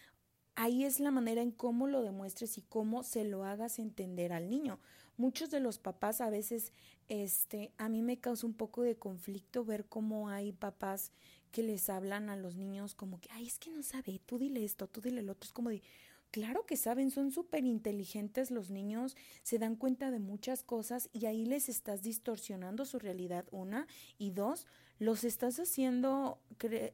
ahí 0.61 0.85
es 0.85 1.01
la 1.01 1.11
manera 1.11 1.41
en 1.41 1.53
cómo 1.53 1.87
lo 1.87 2.03
demuestres 2.03 2.59
y 2.59 2.61
cómo 2.61 3.03
se 3.03 3.25
lo 3.25 3.45
hagas 3.45 3.79
entender 3.79 4.35
al 4.35 4.51
niño. 4.51 4.79
Muchos 5.17 5.51
de 5.51 5.59
los 5.59 5.79
papás 5.79 6.21
a 6.21 6.29
veces, 6.29 6.75
este, 7.09 7.73
a 7.79 7.89
mí 7.89 8.03
me 8.03 8.19
causa 8.19 8.47
un 8.47 8.53
poco 8.53 8.83
de 8.83 8.97
conflicto 8.97 9.65
ver 9.65 9.87
cómo 9.87 10.29
hay 10.29 10.53
papás 10.53 11.13
que 11.51 11.63
les 11.63 11.89
hablan 11.89 12.29
a 12.29 12.37
los 12.37 12.57
niños 12.57 12.95
como 12.95 13.23
que, 13.23 13.31
ay, 13.33 13.47
es 13.47 13.59
que 13.59 13.71
no 13.71 13.83
sabe, 13.83 14.21
tú 14.27 14.37
dile 14.37 14.63
esto, 14.63 14.87
tú 14.87 15.01
dile 15.01 15.23
lo 15.23 15.33
otro. 15.33 15.47
Es 15.47 15.53
como 15.55 15.71
de, 15.71 15.81
Claro 16.31 16.65
que 16.65 16.77
saben, 16.77 17.11
son 17.11 17.33
súper 17.33 17.65
inteligentes 17.65 18.53
los 18.53 18.71
niños, 18.71 19.17
se 19.43 19.59
dan 19.59 19.75
cuenta 19.75 20.13
de 20.13 20.21
muchas 20.21 20.63
cosas 20.63 21.09
y 21.13 21.27
ahí 21.27 21.45
les 21.45 21.69
estás 21.69 22.03
distorsionando 22.03 22.85
su 22.85 23.01
realidad, 23.01 23.47
una, 23.51 23.89
y 24.17 24.31
dos, 24.31 24.69
los 25.01 25.25
estás 25.25 25.59
haciendo, 25.59 26.39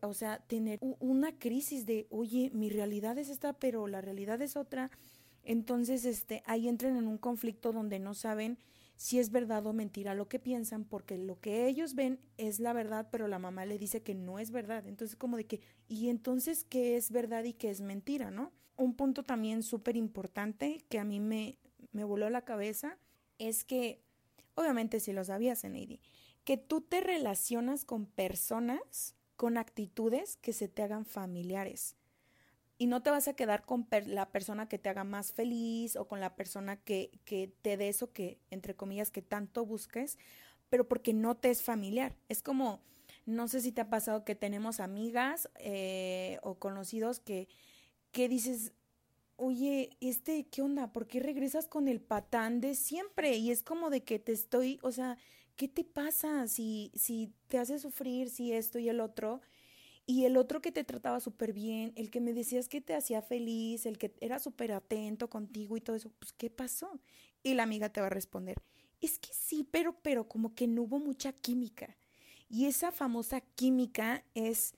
o 0.00 0.14
sea, 0.14 0.38
tener 0.46 0.78
una 1.00 1.38
crisis 1.38 1.84
de, 1.84 2.06
oye, 2.08 2.50
mi 2.54 2.70
realidad 2.70 3.18
es 3.18 3.28
esta, 3.28 3.52
pero 3.52 3.86
la 3.88 4.00
realidad 4.00 4.40
es 4.40 4.56
otra. 4.56 4.90
Entonces, 5.44 6.06
este, 6.06 6.42
ahí 6.46 6.66
entran 6.66 6.96
en 6.96 7.06
un 7.06 7.18
conflicto 7.18 7.72
donde 7.72 7.98
no 7.98 8.14
saben 8.14 8.56
si 8.96 9.18
es 9.18 9.30
verdad 9.30 9.66
o 9.66 9.74
mentira 9.74 10.14
lo 10.14 10.28
que 10.28 10.38
piensan, 10.38 10.84
porque 10.84 11.18
lo 11.18 11.38
que 11.40 11.66
ellos 11.68 11.94
ven 11.94 12.18
es 12.38 12.58
la 12.58 12.72
verdad, 12.72 13.08
pero 13.12 13.28
la 13.28 13.38
mamá 13.38 13.66
le 13.66 13.76
dice 13.78 14.02
que 14.02 14.14
no 14.14 14.38
es 14.38 14.50
verdad. 14.50 14.86
Entonces, 14.86 15.14
como 15.16 15.36
de 15.36 15.44
que, 15.46 15.60
¿y 15.88 16.08
entonces 16.08 16.64
qué 16.64 16.96
es 16.96 17.10
verdad 17.10 17.44
y 17.44 17.52
qué 17.52 17.68
es 17.68 17.82
mentira, 17.82 18.30
no? 18.30 18.52
Un 18.76 18.94
punto 18.94 19.22
también 19.22 19.62
súper 19.62 19.96
importante 19.96 20.84
que 20.88 20.98
a 20.98 21.04
mí 21.04 21.20
me, 21.20 21.58
me 21.92 22.04
voló 22.04 22.30
la 22.30 22.44
cabeza 22.44 22.98
es 23.38 23.64
que, 23.64 24.02
obviamente 24.54 25.00
si 25.00 25.12
lo 25.12 25.24
sabías, 25.24 25.64
Eneidi, 25.64 26.00
que 26.44 26.56
tú 26.56 26.80
te 26.80 27.00
relacionas 27.00 27.84
con 27.84 28.06
personas 28.06 29.14
con 29.36 29.58
actitudes 29.58 30.36
que 30.38 30.52
se 30.52 30.66
te 30.66 30.82
hagan 30.82 31.04
familiares 31.04 31.94
y 32.78 32.86
no 32.86 33.02
te 33.02 33.10
vas 33.10 33.28
a 33.28 33.34
quedar 33.34 33.64
con 33.64 33.86
la 34.06 34.30
persona 34.30 34.68
que 34.68 34.78
te 34.78 34.88
haga 34.88 35.04
más 35.04 35.32
feliz 35.32 35.96
o 35.96 36.06
con 36.08 36.20
la 36.20 36.36
persona 36.36 36.76
que, 36.76 37.10
que 37.24 37.52
te 37.62 37.76
dé 37.76 37.88
eso 37.88 38.12
que, 38.12 38.38
entre 38.50 38.74
comillas, 38.74 39.10
que 39.10 39.22
tanto 39.22 39.64
busques, 39.64 40.18
pero 40.68 40.86
porque 40.86 41.14
no 41.14 41.36
te 41.36 41.50
es 41.50 41.62
familiar. 41.62 42.16
Es 42.28 42.42
como, 42.42 42.82
no 43.24 43.48
sé 43.48 43.60
si 43.60 43.72
te 43.72 43.80
ha 43.80 43.88
pasado 43.88 44.24
que 44.24 44.34
tenemos 44.34 44.80
amigas 44.80 45.48
eh, 45.56 46.38
o 46.42 46.56
conocidos 46.56 47.18
que, 47.18 47.48
que 48.16 48.30
dices, 48.30 48.72
oye, 49.36 49.90
este, 50.00 50.46
¿qué 50.46 50.62
onda? 50.62 50.90
¿Por 50.90 51.06
qué 51.06 51.20
regresas 51.20 51.68
con 51.68 51.86
el 51.86 52.00
patán 52.00 52.62
de 52.62 52.74
siempre? 52.74 53.36
Y 53.36 53.50
es 53.50 53.62
como 53.62 53.90
de 53.90 54.04
que 54.04 54.18
te 54.18 54.32
estoy, 54.32 54.78
o 54.80 54.90
sea, 54.90 55.18
¿qué 55.54 55.68
te 55.68 55.84
pasa 55.84 56.48
si, 56.48 56.90
si 56.94 57.30
te 57.48 57.58
hace 57.58 57.78
sufrir, 57.78 58.30
si 58.30 58.54
esto 58.54 58.78
y 58.78 58.88
el 58.88 59.00
otro? 59.00 59.42
Y 60.06 60.24
el 60.24 60.38
otro 60.38 60.62
que 60.62 60.72
te 60.72 60.82
trataba 60.82 61.20
súper 61.20 61.52
bien, 61.52 61.92
el 61.94 62.10
que 62.10 62.22
me 62.22 62.32
decías 62.32 62.70
que 62.70 62.80
te 62.80 62.94
hacía 62.94 63.20
feliz, 63.20 63.84
el 63.84 63.98
que 63.98 64.14
era 64.22 64.38
súper 64.38 64.72
atento 64.72 65.28
contigo 65.28 65.76
y 65.76 65.82
todo 65.82 65.94
eso, 65.94 66.10
pues 66.18 66.32
¿qué 66.32 66.48
pasó? 66.48 66.98
Y 67.42 67.52
la 67.52 67.64
amiga 67.64 67.90
te 67.90 68.00
va 68.00 68.06
a 68.06 68.08
responder, 68.08 68.56
es 69.02 69.18
que 69.18 69.34
sí, 69.34 69.68
pero, 69.70 69.94
pero 70.00 70.26
como 70.26 70.54
que 70.54 70.66
no 70.66 70.84
hubo 70.84 70.98
mucha 70.98 71.34
química. 71.34 71.98
Y 72.48 72.64
esa 72.64 72.92
famosa 72.92 73.42
química 73.42 74.24
es 74.32 74.72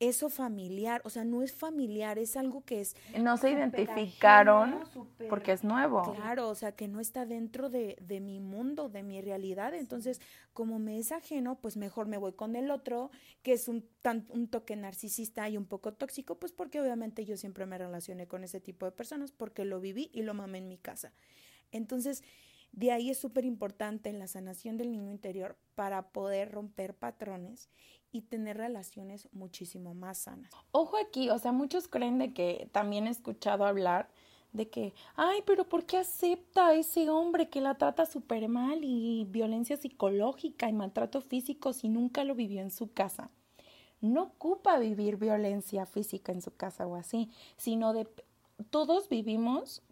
eso 0.00 0.28
familiar, 0.28 1.00
o 1.04 1.10
sea, 1.10 1.24
no 1.24 1.42
es 1.42 1.52
familiar, 1.52 2.18
es 2.18 2.36
algo 2.36 2.64
que 2.64 2.80
es... 2.80 2.96
No 3.18 3.36
se 3.36 3.50
identificaron 3.50 4.80
porque 5.28 5.52
es 5.52 5.64
nuevo. 5.64 6.14
Claro, 6.14 6.48
o 6.48 6.54
sea, 6.54 6.72
que 6.72 6.88
no 6.88 7.00
está 7.00 7.26
dentro 7.26 7.70
de, 7.70 7.96
de 8.00 8.20
mi 8.20 8.40
mundo, 8.40 8.88
de 8.88 9.02
mi 9.02 9.20
realidad, 9.20 9.74
entonces, 9.74 10.20
como 10.52 10.78
me 10.78 10.98
es 10.98 11.12
ajeno, 11.12 11.56
pues 11.60 11.76
mejor 11.76 12.06
me 12.06 12.18
voy 12.18 12.32
con 12.32 12.56
el 12.56 12.70
otro, 12.70 13.10
que 13.42 13.52
es 13.52 13.68
un, 13.68 13.88
tan, 14.02 14.26
un 14.30 14.48
toque 14.48 14.76
narcisista 14.76 15.48
y 15.48 15.56
un 15.56 15.66
poco 15.66 15.92
tóxico, 15.92 16.38
pues 16.38 16.52
porque 16.52 16.80
obviamente 16.80 17.24
yo 17.24 17.36
siempre 17.36 17.66
me 17.66 17.78
relacioné 17.78 18.26
con 18.26 18.44
ese 18.44 18.60
tipo 18.60 18.86
de 18.86 18.92
personas, 18.92 19.30
porque 19.30 19.64
lo 19.64 19.80
viví 19.80 20.10
y 20.12 20.22
lo 20.22 20.34
mamé 20.34 20.58
en 20.58 20.68
mi 20.68 20.78
casa. 20.78 21.12
Entonces, 21.70 22.22
de 22.72 22.90
ahí 22.90 23.10
es 23.10 23.18
súper 23.18 23.44
importante 23.44 24.10
en 24.10 24.18
la 24.18 24.26
sanación 24.26 24.76
del 24.76 24.90
niño 24.90 25.12
interior 25.12 25.56
para 25.76 26.08
poder 26.08 26.50
romper 26.50 26.94
patrones 26.94 27.68
y 28.14 28.22
tener 28.22 28.56
relaciones 28.56 29.28
muchísimo 29.32 29.92
más 29.92 30.18
sanas. 30.18 30.50
Ojo 30.70 30.96
aquí, 30.96 31.30
o 31.30 31.38
sea, 31.38 31.50
muchos 31.50 31.88
creen 31.88 32.18
de 32.18 32.32
que 32.32 32.68
también 32.70 33.08
he 33.08 33.10
escuchado 33.10 33.66
hablar 33.66 34.08
de 34.52 34.68
que, 34.68 34.94
ay, 35.16 35.42
pero 35.44 35.68
¿por 35.68 35.84
qué 35.84 35.98
acepta 35.98 36.68
a 36.68 36.74
ese 36.74 37.10
hombre 37.10 37.48
que 37.48 37.60
la 37.60 37.74
trata 37.74 38.06
súper 38.06 38.48
mal 38.48 38.78
y 38.82 39.26
violencia 39.28 39.76
psicológica 39.76 40.68
y 40.68 40.72
maltrato 40.72 41.20
físico 41.20 41.72
si 41.72 41.88
nunca 41.88 42.22
lo 42.22 42.36
vivió 42.36 42.60
en 42.60 42.70
su 42.70 42.92
casa? 42.92 43.30
No 44.00 44.22
ocupa 44.22 44.78
vivir 44.78 45.16
violencia 45.16 45.86
física 45.86 46.30
en 46.30 46.40
su 46.40 46.54
casa 46.54 46.86
o 46.86 46.94
así, 46.94 47.30
sino 47.56 47.92
de 47.92 48.06
todos 48.70 49.08
vivimos 49.08 49.82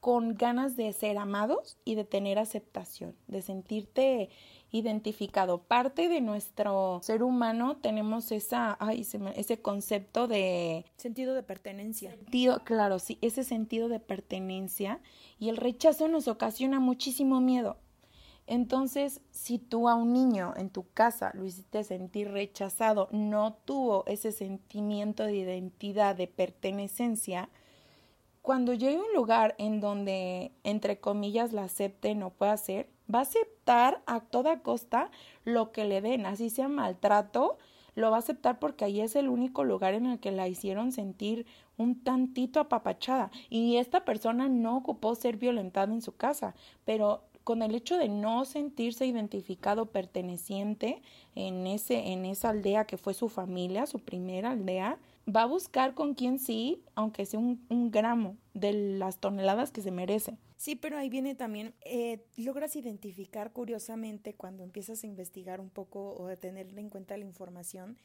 con 0.00 0.34
ganas 0.34 0.76
de 0.76 0.92
ser 0.92 1.16
amados 1.16 1.78
y 1.84 1.94
de 1.94 2.04
tener 2.04 2.38
aceptación, 2.38 3.14
de 3.28 3.42
sentirte 3.42 4.30
identificado. 4.72 5.58
Parte 5.58 6.08
de 6.08 6.20
nuestro 6.20 7.00
ser 7.02 7.22
humano 7.22 7.76
tenemos 7.76 8.32
esa, 8.32 8.76
ay, 8.80 9.06
ese 9.36 9.60
concepto 9.60 10.28
de... 10.28 10.84
Sentido 10.96 11.34
de 11.34 11.42
pertenencia. 11.42 12.10
Sentido, 12.10 12.62
claro, 12.64 12.98
sí, 12.98 13.18
ese 13.20 13.44
sentido 13.44 13.88
de 13.88 14.00
pertenencia 14.00 15.00
y 15.38 15.48
el 15.48 15.56
rechazo 15.56 16.08
nos 16.08 16.28
ocasiona 16.28 16.80
muchísimo 16.80 17.40
miedo. 17.40 17.76
Entonces, 18.46 19.20
si 19.30 19.58
tú 19.58 19.88
a 19.88 19.94
un 19.94 20.12
niño 20.12 20.54
en 20.56 20.70
tu 20.70 20.84
casa 20.92 21.30
lo 21.34 21.44
hiciste 21.44 21.84
sentir 21.84 22.32
rechazado, 22.32 23.08
no 23.12 23.54
tuvo 23.64 24.04
ese 24.06 24.32
sentimiento 24.32 25.24
de 25.24 25.36
identidad, 25.36 26.16
de 26.16 26.26
pertenencia, 26.26 27.48
cuando 28.42 28.74
llegue 28.74 28.96
a 28.96 29.02
un 29.02 29.14
lugar 29.14 29.54
en 29.58 29.80
donde, 29.80 30.50
entre 30.64 30.98
comillas, 30.98 31.52
la 31.52 31.64
acepte, 31.64 32.14
no 32.14 32.30
puede 32.30 32.52
hacer, 32.52 32.88
va 33.12 33.20
a 33.20 33.22
aceptar 33.22 34.02
a 34.06 34.20
toda 34.20 34.60
costa 34.60 35.10
lo 35.44 35.72
que 35.72 35.84
le 35.84 36.00
den, 36.00 36.26
así 36.26 36.50
sea 36.50 36.68
maltrato, 36.68 37.58
lo 37.94 38.10
va 38.10 38.16
a 38.16 38.20
aceptar 38.20 38.58
porque 38.58 38.84
ahí 38.84 39.00
es 39.00 39.16
el 39.16 39.28
único 39.28 39.64
lugar 39.64 39.94
en 39.94 40.06
el 40.06 40.20
que 40.20 40.30
la 40.30 40.48
hicieron 40.48 40.92
sentir 40.92 41.46
un 41.76 42.02
tantito 42.02 42.60
apapachada. 42.60 43.30
Y 43.48 43.76
esta 43.76 44.04
persona 44.04 44.48
no 44.48 44.76
ocupó 44.76 45.14
ser 45.14 45.36
violentada 45.36 45.92
en 45.92 46.02
su 46.02 46.16
casa, 46.16 46.54
pero 46.84 47.22
con 47.44 47.62
el 47.62 47.74
hecho 47.74 47.96
de 47.96 48.08
no 48.08 48.44
sentirse 48.44 49.06
identificado 49.06 49.86
perteneciente 49.86 51.02
en 51.34 51.66
ese 51.66 52.12
en 52.12 52.24
esa 52.24 52.50
aldea 52.50 52.84
que 52.84 52.98
fue 52.98 53.14
su 53.14 53.28
familia, 53.28 53.86
su 53.86 53.98
primera 53.98 54.50
aldea, 54.50 54.98
va 55.34 55.42
a 55.42 55.46
buscar 55.46 55.94
con 55.94 56.14
quien 56.14 56.38
sí, 56.38 56.82
aunque 56.94 57.26
sea 57.26 57.40
un, 57.40 57.64
un 57.68 57.90
gramo 57.90 58.36
de 58.54 58.72
las 58.72 59.18
toneladas 59.18 59.70
que 59.70 59.82
se 59.82 59.90
merece. 59.90 60.38
Sí, 60.60 60.76
pero 60.76 60.98
ahí 60.98 61.08
viene 61.08 61.34
también, 61.34 61.72
eh, 61.86 62.22
logras 62.36 62.76
identificar 62.76 63.50
curiosamente 63.50 64.34
cuando 64.34 64.62
empiezas 64.62 65.02
a 65.02 65.06
investigar 65.06 65.58
un 65.58 65.70
poco 65.70 66.10
o 66.10 66.28
a 66.28 66.36
tener 66.36 66.78
en 66.78 66.90
cuenta 66.90 67.16
la 67.16 67.24
información, 67.24 67.96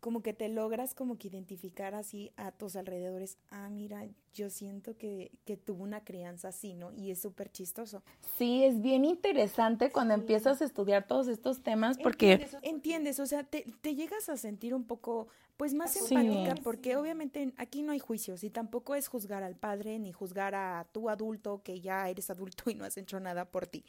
como 0.00 0.22
que 0.22 0.32
te 0.32 0.48
logras 0.48 0.94
como 0.94 1.18
que 1.18 1.28
identificar 1.28 1.94
así 1.94 2.32
a 2.36 2.52
tus 2.52 2.76
alrededores, 2.76 3.38
ah, 3.50 3.68
mira, 3.70 4.06
yo 4.34 4.50
siento 4.50 4.96
que, 4.96 5.30
que 5.44 5.56
tuvo 5.56 5.82
una 5.82 6.04
crianza 6.04 6.48
así, 6.48 6.74
¿no? 6.74 6.92
Y 6.92 7.10
es 7.10 7.20
súper 7.20 7.50
chistoso. 7.50 8.02
Sí, 8.38 8.64
es 8.64 8.80
bien 8.80 9.04
interesante 9.04 9.90
cuando 9.90 10.14
empiezas 10.14 10.60
a 10.60 10.64
estudiar 10.64 11.06
todos 11.06 11.28
estos 11.28 11.62
temas 11.62 11.98
porque... 11.98 12.46
Entiendes, 12.62 13.20
o 13.20 13.26
sea, 13.26 13.44
te, 13.44 13.64
te 13.80 13.94
llegas 13.94 14.28
a 14.28 14.36
sentir 14.36 14.74
un 14.74 14.84
poco 14.84 15.28
pues 15.56 15.72
más 15.72 15.96
empática, 15.96 16.54
porque 16.62 16.96
obviamente 16.96 17.52
aquí 17.56 17.82
no 17.82 17.92
hay 17.92 17.98
juicios 17.98 18.44
y 18.44 18.50
tampoco 18.50 18.94
es 18.94 19.08
juzgar 19.08 19.42
al 19.42 19.56
padre 19.56 19.98
ni 19.98 20.12
juzgar 20.12 20.54
a 20.54 20.86
tu 20.92 21.08
adulto 21.08 21.62
que 21.62 21.80
ya 21.80 22.08
eres 22.08 22.28
adulto 22.30 22.70
y 22.70 22.74
no 22.74 22.84
has 22.84 22.96
hecho 22.96 23.20
nada 23.20 23.46
por 23.46 23.66
ti, 23.66 23.84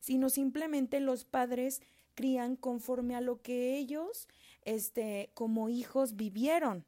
sino 0.00 0.30
simplemente 0.30 1.00
los 1.00 1.24
padres 1.24 1.82
crían 2.14 2.56
conforme 2.56 3.14
a 3.14 3.20
lo 3.20 3.42
que 3.42 3.78
ellos, 3.78 4.28
este, 4.68 5.30
como 5.34 5.70
hijos 5.70 6.16
vivieron. 6.16 6.84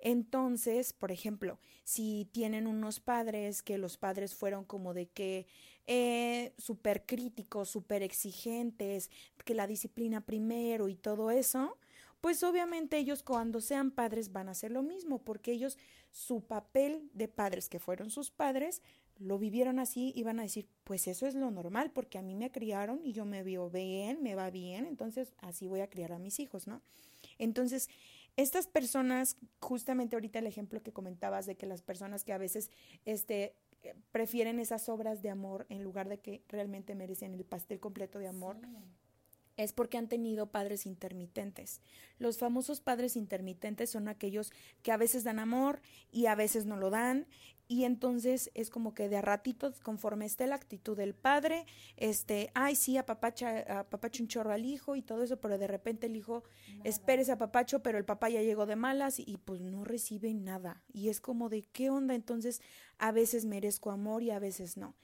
Entonces, 0.00 0.92
por 0.92 1.10
ejemplo, 1.10 1.58
si 1.84 2.28
tienen 2.32 2.66
unos 2.66 3.00
padres 3.00 3.62
que 3.62 3.78
los 3.78 3.98
padres 3.98 4.34
fueron 4.34 4.64
como 4.64 4.94
de 4.94 5.08
que 5.08 5.46
eh, 5.86 6.54
súper 6.56 7.04
críticos, 7.04 7.68
súper 7.68 8.02
exigentes, 8.02 9.10
que 9.44 9.54
la 9.54 9.66
disciplina 9.66 10.24
primero 10.24 10.88
y 10.88 10.94
todo 10.94 11.30
eso, 11.30 11.76
pues 12.20 12.42
obviamente 12.42 12.96
ellos 12.96 13.22
cuando 13.22 13.60
sean 13.60 13.90
padres 13.90 14.32
van 14.32 14.48
a 14.48 14.52
hacer 14.52 14.70
lo 14.70 14.82
mismo, 14.82 15.18
porque 15.18 15.52
ellos 15.52 15.76
su 16.10 16.40
papel 16.40 17.10
de 17.12 17.28
padres 17.28 17.68
que 17.68 17.78
fueron 17.78 18.10
sus 18.10 18.30
padres 18.30 18.82
lo 19.18 19.38
vivieron 19.38 19.80
así 19.80 20.12
y 20.14 20.22
van 20.22 20.38
a 20.38 20.44
decir, 20.44 20.68
pues 20.84 21.08
eso 21.08 21.26
es 21.26 21.34
lo 21.34 21.50
normal, 21.50 21.90
porque 21.92 22.18
a 22.18 22.22
mí 22.22 22.34
me 22.36 22.50
criaron 22.50 23.00
y 23.02 23.12
yo 23.12 23.24
me 23.24 23.42
veo 23.42 23.68
bien, 23.68 24.22
me 24.22 24.34
va 24.34 24.50
bien, 24.50 24.86
entonces 24.86 25.34
así 25.38 25.66
voy 25.66 25.80
a 25.80 25.90
criar 25.90 26.12
a 26.12 26.18
mis 26.18 26.38
hijos, 26.38 26.66
¿no? 26.66 26.82
Entonces, 27.38 27.88
estas 28.36 28.66
personas, 28.66 29.36
justamente 29.60 30.16
ahorita 30.16 30.38
el 30.38 30.46
ejemplo 30.46 30.82
que 30.82 30.92
comentabas 30.92 31.46
de 31.46 31.56
que 31.56 31.66
las 31.66 31.82
personas 31.82 32.24
que 32.24 32.32
a 32.32 32.38
veces 32.38 32.70
este 33.04 33.54
prefieren 34.10 34.58
esas 34.58 34.88
obras 34.88 35.22
de 35.22 35.30
amor 35.30 35.66
en 35.68 35.82
lugar 35.82 36.08
de 36.08 36.18
que 36.18 36.42
realmente 36.48 36.94
merecen 36.94 37.34
el 37.34 37.44
pastel 37.44 37.80
completo 37.80 38.18
de 38.18 38.28
amor, 38.28 38.56
es 39.56 39.72
porque 39.72 39.98
han 39.98 40.08
tenido 40.08 40.46
padres 40.46 40.86
intermitentes. 40.86 41.80
Los 42.18 42.38
famosos 42.38 42.80
padres 42.80 43.16
intermitentes 43.16 43.90
son 43.90 44.08
aquellos 44.08 44.52
que 44.82 44.92
a 44.92 44.96
veces 44.96 45.24
dan 45.24 45.40
amor 45.40 45.82
y 46.12 46.26
a 46.26 46.36
veces 46.36 46.64
no 46.64 46.76
lo 46.76 46.90
dan 46.90 47.26
y 47.68 47.84
entonces 47.84 48.50
es 48.54 48.70
como 48.70 48.94
que 48.94 49.10
de 49.10 49.18
a 49.18 49.22
ratitos, 49.22 49.78
conforme 49.80 50.24
esté 50.24 50.46
la 50.46 50.54
actitud 50.54 50.96
del 50.96 51.14
padre, 51.14 51.66
este, 51.98 52.50
ay, 52.54 52.74
sí, 52.74 52.96
apapacha, 52.96 53.80
apapacho 53.80 54.22
un 54.22 54.28
chorro 54.28 54.52
al 54.52 54.64
hijo 54.64 54.96
y 54.96 55.02
todo 55.02 55.22
eso, 55.22 55.36
pero 55.36 55.58
de 55.58 55.66
repente 55.66 56.06
el 56.06 56.16
hijo 56.16 56.44
espera 56.82 57.20
ese 57.20 57.32
apapacho, 57.32 57.82
pero 57.82 57.98
el 57.98 58.06
papá 58.06 58.30
ya 58.30 58.40
llegó 58.40 58.64
de 58.64 58.76
malas 58.76 59.18
y, 59.18 59.36
pues 59.36 59.60
no 59.60 59.84
recibe 59.84 60.32
nada. 60.32 60.82
Y 60.94 61.10
es 61.10 61.20
como 61.20 61.50
de, 61.50 61.62
¿qué 61.62 61.90
onda? 61.90 62.14
Entonces, 62.14 62.62
a 62.98 63.12
veces 63.12 63.44
merezco 63.44 63.90
amor 63.90 64.22
y 64.22 64.30
a 64.30 64.38
veces 64.38 64.78
no. 64.78 64.94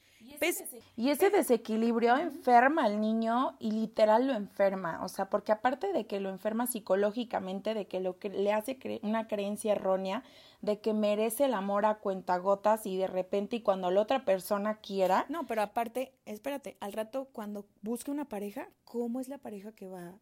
Y 0.96 1.10
ese, 1.10 1.30
desequilibrio 1.30 2.16
enferma 2.16 2.84
al 2.84 3.00
niño 3.00 3.56
y 3.58 3.72
literal 3.72 4.26
lo 4.26 4.34
enferma, 4.34 5.04
o 5.04 5.08
sea, 5.08 5.28
porque 5.28 5.52
aparte 5.52 5.92
de 5.92 6.06
que 6.06 6.20
lo 6.20 6.30
enferma 6.30 6.66
psicológicamente, 6.66 7.74
de 7.74 7.86
que 7.86 8.00
lo 8.00 8.18
que 8.18 8.30
le 8.30 8.52
hace 8.52 8.78
una 9.02 9.26
creencia 9.26 9.72
errónea, 9.72 10.22
de 10.64 10.80
que 10.80 10.94
merece 10.94 11.44
el 11.44 11.54
amor 11.54 11.86
a 11.86 11.96
cuentagotas 11.96 12.86
y 12.86 12.96
de 12.96 13.06
repente 13.06 13.56
y 13.56 13.62
cuando 13.62 13.90
la 13.90 14.00
otra 14.00 14.24
persona 14.24 14.76
quiera. 14.76 15.26
No, 15.28 15.46
pero 15.46 15.62
aparte, 15.62 16.12
espérate, 16.26 16.76
al 16.80 16.92
rato 16.92 17.28
cuando 17.32 17.66
busque 17.82 18.10
una 18.10 18.24
pareja, 18.24 18.68
¿cómo 18.84 19.20
es 19.20 19.28
la 19.28 19.38
pareja 19.38 19.72
que 19.72 19.88
va 19.88 20.14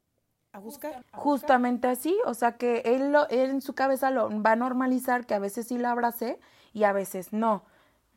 a 0.53 0.59
buscar? 0.59 1.05
Justamente 1.13 1.89
así, 1.89 2.17
o 2.27 2.35
sea 2.35 2.57
que 2.57 2.83
él, 2.85 3.13
lo, 3.13 3.29
él 3.29 3.51
en 3.51 3.63
su 3.63 3.75
cabeza 3.75 4.11
lo 4.11 4.29
va 4.43 4.53
a 4.53 4.57
normalizar 4.57 5.27
que 5.27 5.35
a 5.35 5.39
veces 5.39 5.69
sí 5.69 5.79
la 5.79 5.93
abrace 5.93 6.39
y 6.73 6.85
a 6.85 6.93
veces 6.93 7.33
no. 7.33 7.65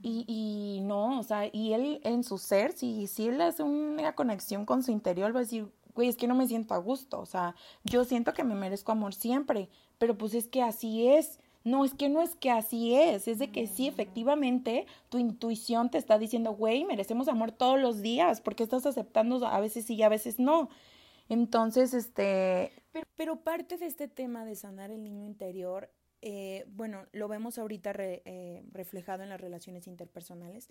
Y, 0.02 0.26
y 0.28 0.82
no, 0.82 1.20
o 1.20 1.24
sea, 1.24 1.50
y 1.52 1.74
él 1.74 2.02
en 2.04 2.24
su 2.24 2.38
ser, 2.38 2.74
si, 2.74 3.08
si 3.08 3.28
él 3.28 3.40
hace 3.40 3.64
una 3.64 4.14
conexión 4.14 4.66
con 4.66 4.84
su 4.84 4.92
interior, 4.92 5.34
va 5.34 5.40
a 5.40 5.44
decir, 5.44 5.72
güey, 5.94 6.10
es 6.10 6.18
que 6.18 6.28
no 6.28 6.36
me 6.36 6.48
siento 6.48 6.74
a 6.74 6.78
gusto, 6.78 7.20
o 7.20 7.26
sea, 7.26 7.56
yo 7.86 8.04
siento 8.04 8.34
que 8.34 8.44
me 8.44 8.56
merezco 8.56 8.92
amor 8.92 9.14
siempre, 9.14 9.70
pero 9.98 10.18
pues 10.18 10.34
es 10.34 10.48
que 10.48 10.62
así 10.62 11.08
es. 11.08 11.40
No, 11.66 11.84
es 11.84 11.96
que 11.96 12.10
no 12.10 12.22
es 12.22 12.36
que 12.36 12.52
así 12.52 12.94
es, 12.94 13.28
es 13.28 13.40
de 13.40 13.52
que 13.52 13.66
sí, 13.66 13.86
mm. 13.86 13.94
efectivamente, 13.94 14.86
tu 15.10 15.18
intuición 15.18 15.90
te 15.90 15.98
está 15.98 16.20
diciendo, 16.20 16.54
güey, 16.54 16.86
merecemos 16.86 17.28
amor 17.28 17.52
todos 17.52 17.80
los 17.80 18.02
días, 18.04 18.40
porque 18.40 18.64
estás 18.64 18.86
aceptando 18.86 19.46
a 19.46 19.60
veces 19.60 19.86
sí 19.86 19.96
y 19.96 20.04
a 20.04 20.10
veces 20.10 20.40
no. 20.40 20.70
Entonces, 21.28 21.96
este... 21.96 22.72
Pero, 22.92 23.08
pero 23.16 23.36
parte 23.38 23.78
de 23.78 23.88
este 23.88 24.08
tema 24.08 24.46
de 24.46 24.56
sanar 24.56 24.92
el 24.92 25.04
niño 25.04 25.26
interior, 25.26 25.90
eh, 26.22 26.66
bueno, 26.70 27.08
lo 27.14 27.28
vemos 27.28 27.58
ahorita 27.58 27.94
eh, 27.98 28.64
reflejado 28.72 29.24
en 29.24 29.30
las 29.30 29.42
relaciones 29.42 29.88
interpersonales, 29.88 30.70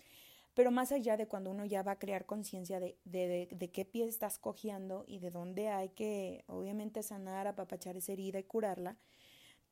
pero 0.53 0.71
más 0.71 0.93
allá 0.93 1.17
de 1.17 1.27
cuando 1.27 1.51
uno 1.51 1.65
ya 1.65 1.83
va 1.83 1.91
a 1.91 1.99
crear 1.99 2.25
conciencia 2.25 2.79
de, 2.79 2.97
de, 3.03 3.49
de, 3.51 3.67
qué 3.69 3.83
pie 3.83 4.07
estás 4.07 4.39
cojeando 4.39 5.03
y 5.07 5.19
de 5.19 5.29
dónde 5.29 5.67
hay 5.67 5.89
que, 5.89 6.45
obviamente, 6.47 7.03
sanar, 7.03 7.47
apapachar 7.47 7.97
esa 7.97 8.13
herida 8.13 8.39
y 8.39 8.43
curarla, 8.43 8.95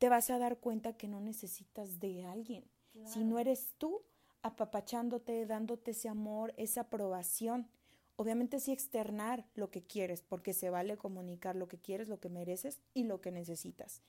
te 0.03 0.09
vas 0.09 0.29
a 0.29 0.37
dar 0.37 0.57
cuenta 0.57 0.97
que 0.97 1.07
no 1.07 1.21
necesitas 1.21 2.01
de 2.01 2.25
alguien. 2.25 2.65
Si 3.05 3.23
no 3.23 3.39
eres 3.39 3.71
tú 3.77 4.01
apapachándote, 4.41 5.45
dándote 5.45 5.91
ese 5.91 6.09
amor, 6.09 6.53
esa 6.57 6.81
aprobación. 6.81 7.69
Obviamente 8.17 8.59
sí 8.59 8.73
externar 8.73 9.45
lo 9.55 9.71
que 9.71 9.81
quieres, 9.81 10.21
porque 10.21 10.51
se 10.51 10.69
vale 10.69 10.97
comunicar 10.97 11.55
lo 11.55 11.69
que 11.69 11.77
quieres, 11.77 12.09
lo 12.09 12.19
que 12.19 12.27
mereces 12.27 12.81
y 12.93 13.05
lo 13.05 13.21
que 13.21 13.31
necesitas. 13.31 14.01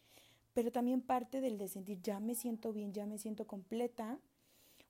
Pero 0.52 0.72
también 0.72 1.00
parte 1.00 1.40
del 1.40 1.58
de 1.58 1.68
sentir, 1.68 2.02
ya 2.02 2.18
me 2.18 2.34
siento 2.34 2.72
bien, 2.72 2.92
ya 2.92 3.06
me 3.06 3.16
siento 3.16 3.46
completa. 3.46 4.18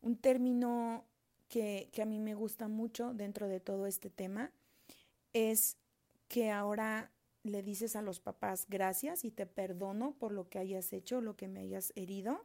Un 0.00 0.16
término 0.16 1.04
que, 1.50 1.90
que 1.92 2.00
a 2.00 2.06
mí 2.06 2.18
me 2.18 2.34
gusta 2.34 2.66
mucho 2.66 3.12
dentro 3.12 3.46
de 3.46 3.60
todo 3.60 3.84
este 3.86 4.08
tema 4.08 4.52
es 5.34 5.76
que 6.28 6.50
ahora 6.50 7.10
le 7.44 7.62
dices 7.62 7.94
a 7.94 8.02
los 8.02 8.20
papás 8.20 8.66
gracias 8.68 9.24
y 9.24 9.30
te 9.30 9.46
perdono 9.46 10.12
por 10.18 10.32
lo 10.32 10.48
que 10.48 10.58
hayas 10.58 10.92
hecho, 10.92 11.20
lo 11.20 11.36
que 11.36 11.46
me 11.46 11.60
hayas 11.60 11.92
herido. 11.94 12.40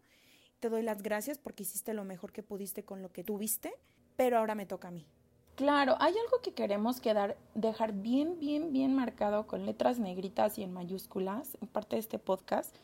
Te 0.60 0.70
doy 0.70 0.84
las 0.84 1.02
gracias 1.02 1.38
porque 1.38 1.64
hiciste 1.64 1.94
lo 1.94 2.04
mejor 2.04 2.32
que 2.32 2.44
pudiste 2.44 2.84
con 2.84 3.02
lo 3.02 3.12
que 3.12 3.24
tuviste, 3.24 3.74
pero 4.18 4.38
ahora 4.38 4.56
me 4.56 4.66
toca 4.66 4.90
a 4.90 4.92
mí. 4.92 5.08
Claro, 5.56 5.96
hay 6.00 6.14
algo 6.18 6.42
que 6.42 6.54
queremos 6.54 7.02
quedar, 7.02 7.38
dejar 7.54 7.94
bien, 7.94 8.40
bien, 8.40 8.72
bien 8.72 8.94
marcado 8.94 9.48
con 9.48 9.66
letras 9.66 10.00
negritas 10.00 10.58
y 10.58 10.64
en 10.64 10.72
mayúsculas 10.72 11.58
en 11.62 11.68
parte 11.68 11.96
de 11.96 12.02
este 12.02 12.20
podcast. 12.20 12.76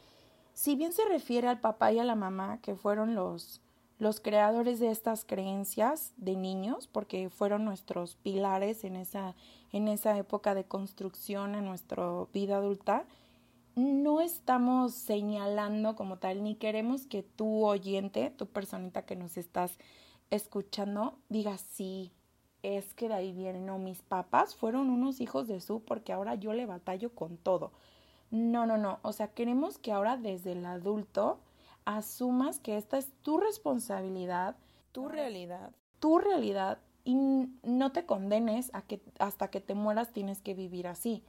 Si 0.54 0.76
bien 0.76 0.94
se 0.94 1.06
refiere 1.06 1.48
al 1.48 1.60
papá 1.60 1.92
y 1.92 2.00
a 2.00 2.04
la 2.06 2.16
mamá, 2.16 2.60
que 2.62 2.76
fueron 2.76 3.16
los, 3.16 3.62
los 3.98 4.20
creadores 4.20 4.80
de 4.80 4.92
estas 4.92 5.26
creencias 5.26 6.14
de 6.18 6.36
niños, 6.36 6.88
porque 6.88 7.30
fueron 7.30 7.66
nuestros 7.66 8.16
pilares 8.16 8.84
en 8.84 8.96
esa, 8.96 9.36
en 9.76 9.90
esa 9.90 10.18
época 10.18 10.56
de 10.56 10.64
construcción 10.64 11.54
en 11.54 11.66
nuestra 11.66 12.08
vida 12.34 12.56
adulta, 12.56 13.06
no 13.76 14.22
estamos 14.22 14.94
señalando 14.94 15.98
como 15.98 16.18
tal, 16.18 16.44
ni 16.44 16.56
queremos 16.56 17.06
que 17.06 17.24
tu 17.24 17.66
oyente, 17.66 18.30
tu 18.30 18.48
personita 18.48 19.06
que 19.06 19.18
nos 19.18 19.36
estás 19.36 19.78
escuchando, 20.32 21.20
diga 21.28 21.58
sí, 21.58 22.14
es 22.64 22.94
que 22.94 23.10
de 23.10 23.16
ahí 23.16 23.34
vienen, 23.34 23.66
no, 23.66 23.78
mis 23.78 24.02
papás 24.02 24.56
fueron 24.56 24.90
unos 24.90 25.20
hijos 25.20 25.46
de 25.46 25.60
su 25.60 25.82
porque 25.82 26.14
ahora 26.14 26.36
yo 26.36 26.54
le 26.54 26.66
batallo 26.66 27.14
con 27.14 27.36
todo. 27.36 27.74
No, 28.32 28.66
no, 28.66 28.78
no, 28.78 29.00
o 29.02 29.12
sea, 29.12 29.34
queremos 29.34 29.78
que 29.78 29.92
ahora 29.92 30.16
desde 30.16 30.54
el 30.54 30.66
adulto 30.66 31.42
asumas 31.84 32.62
que 32.62 32.78
esta 32.78 32.98
es 32.98 33.12
tu 33.24 33.40
responsabilidad, 33.40 34.56
tu 34.94 35.10
realidad, 35.10 35.74
tu 36.00 36.18
realidad 36.18 36.80
y 37.06 37.16
no 37.64 37.92
te 37.92 38.06
condenes 38.06 38.72
a 38.74 38.82
que 38.82 39.00
hasta 39.20 39.50
que 39.50 39.62
te 39.62 39.76
mueras 39.76 40.12
tienes 40.12 40.42
que 40.42 40.56
vivir 40.56 40.88
así. 40.88 41.24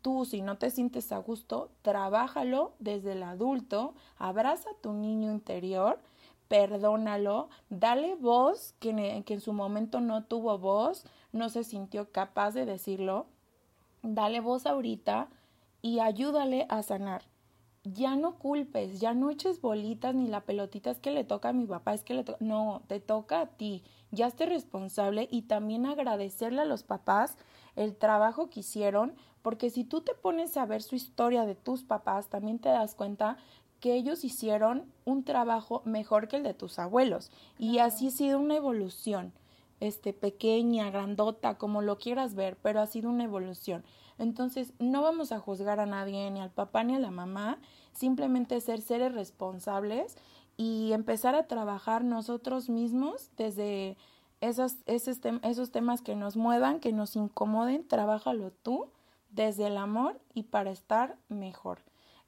Tú, 0.00 0.24
si 0.24 0.40
no 0.40 0.56
te 0.56 0.70
sientes 0.70 1.12
a 1.12 1.18
gusto, 1.18 1.70
trabájalo 1.82 2.72
desde 2.78 3.12
el 3.12 3.22
adulto, 3.22 3.94
abraza 4.16 4.70
a 4.70 4.80
tu 4.80 4.94
niño 4.94 5.30
interior, 5.30 6.00
perdónalo, 6.48 7.50
dale 7.68 8.14
voz 8.14 8.74
que, 8.80 9.22
que 9.26 9.34
en 9.34 9.40
su 9.40 9.52
momento 9.52 10.00
no 10.00 10.24
tuvo 10.24 10.58
voz, 10.58 11.04
no 11.32 11.50
se 11.50 11.64
sintió 11.64 12.10
capaz 12.10 12.52
de 12.52 12.64
decirlo, 12.64 13.26
dale 14.02 14.40
voz 14.40 14.64
ahorita 14.64 15.28
y 15.82 15.98
ayúdale 15.98 16.66
a 16.70 16.82
sanar 16.82 17.24
ya 17.94 18.16
no 18.16 18.36
culpes, 18.36 19.00
ya 19.00 19.14
no 19.14 19.30
eches 19.30 19.60
bolitas 19.60 20.14
ni 20.14 20.28
la 20.28 20.42
pelotita 20.42 20.90
es 20.90 20.98
que 20.98 21.10
le 21.10 21.24
toca 21.24 21.50
a 21.50 21.52
mi 21.52 21.66
papá, 21.66 21.94
es 21.94 22.02
que 22.02 22.14
le 22.14 22.24
toca, 22.24 22.38
no, 22.44 22.82
te 22.86 23.00
toca 23.00 23.40
a 23.40 23.46
ti, 23.46 23.82
ya 24.10 24.26
esté 24.26 24.46
responsable 24.46 25.28
y 25.30 25.42
también 25.42 25.86
agradecerle 25.86 26.62
a 26.62 26.66
los 26.66 26.82
papás 26.82 27.36
el 27.76 27.96
trabajo 27.96 28.50
que 28.50 28.60
hicieron, 28.60 29.14
porque 29.42 29.70
si 29.70 29.84
tú 29.84 30.00
te 30.00 30.14
pones 30.14 30.56
a 30.56 30.66
ver 30.66 30.82
su 30.82 30.94
historia 30.94 31.44
de 31.44 31.54
tus 31.54 31.82
papás, 31.82 32.28
también 32.28 32.58
te 32.58 32.68
das 32.68 32.94
cuenta 32.94 33.36
que 33.80 33.94
ellos 33.94 34.24
hicieron 34.24 34.92
un 35.04 35.24
trabajo 35.24 35.82
mejor 35.84 36.28
que 36.28 36.36
el 36.36 36.42
de 36.42 36.54
tus 36.54 36.78
abuelos 36.78 37.30
y 37.58 37.78
así 37.78 38.08
ha 38.08 38.10
sido 38.10 38.40
una 38.40 38.56
evolución, 38.56 39.32
este 39.80 40.12
pequeña, 40.12 40.90
grandota, 40.90 41.56
como 41.56 41.82
lo 41.82 41.98
quieras 41.98 42.34
ver, 42.34 42.56
pero 42.60 42.80
ha 42.80 42.86
sido 42.86 43.10
una 43.10 43.24
evolución. 43.24 43.84
Entonces, 44.18 44.72
no 44.80 45.02
vamos 45.02 45.30
a 45.30 45.38
juzgar 45.38 45.78
a 45.78 45.86
nadie, 45.86 46.28
ni 46.32 46.40
al 46.40 46.50
papá 46.50 46.82
ni 46.82 46.96
a 46.96 46.98
la 46.98 47.12
mamá, 47.12 47.60
simplemente 47.92 48.60
ser 48.60 48.80
seres 48.80 49.14
responsables 49.14 50.16
y 50.58 50.92
empezar 50.92 51.36
a 51.36 51.46
trabajar 51.46 52.04
nosotros 52.04 52.68
mismos 52.68 53.30
desde 53.36 53.96
esos, 54.40 54.74
esos, 54.86 55.20
esos 55.42 55.70
temas 55.70 56.02
que 56.02 56.16
nos 56.16 56.36
muevan, 56.36 56.80
que 56.80 56.92
nos 56.92 57.16
incomoden, 57.16 57.86
trabájalo 57.86 58.50
tú 58.50 58.88
desde 59.30 59.68
el 59.68 59.76
amor 59.76 60.20
y 60.34 60.42
para 60.42 60.72
estar 60.72 61.16
mejor. 61.28 61.78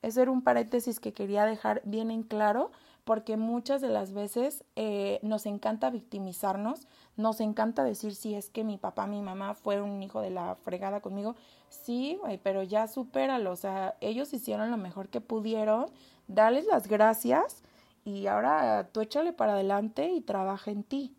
Ese 0.00 0.22
era 0.22 0.30
un 0.30 0.42
paréntesis 0.42 1.00
que 1.00 1.12
quería 1.12 1.44
dejar 1.44 1.82
bien 1.84 2.10
en 2.12 2.22
claro 2.22 2.70
porque 3.04 3.36
muchas 3.36 3.80
de 3.80 3.88
las 3.88 4.12
veces 4.12 4.62
eh, 4.76 5.18
nos 5.22 5.44
encanta 5.46 5.90
victimizarnos, 5.90 6.86
nos 7.16 7.40
encanta 7.40 7.82
decir 7.82 8.14
si 8.14 8.36
es 8.36 8.48
que 8.48 8.62
mi 8.62 8.78
papá, 8.78 9.08
mi 9.08 9.22
mamá 9.22 9.54
fue 9.54 9.80
un 9.80 10.00
hijo 10.04 10.20
de 10.20 10.30
la 10.30 10.54
fregada 10.54 11.00
conmigo, 11.00 11.34
sí, 11.68 12.16
güey, 12.20 12.38
pero 12.38 12.62
ya 12.62 12.86
supéralo, 12.86 13.54
o 13.54 13.56
ellos 14.00 14.32
hicieron 14.32 14.70
lo 14.70 14.76
mejor 14.76 15.08
que 15.08 15.20
pudieron, 15.20 15.86
dales 16.28 16.66
las 16.66 16.86
gracias 16.86 17.64
y 18.04 18.26
ahora 18.26 18.90
tú 18.92 19.00
échale 19.00 19.32
para 19.32 19.52
adelante 19.52 20.08
y 20.08 20.20
trabaja 20.20 20.70
en 20.70 20.84
ti. 20.84 21.16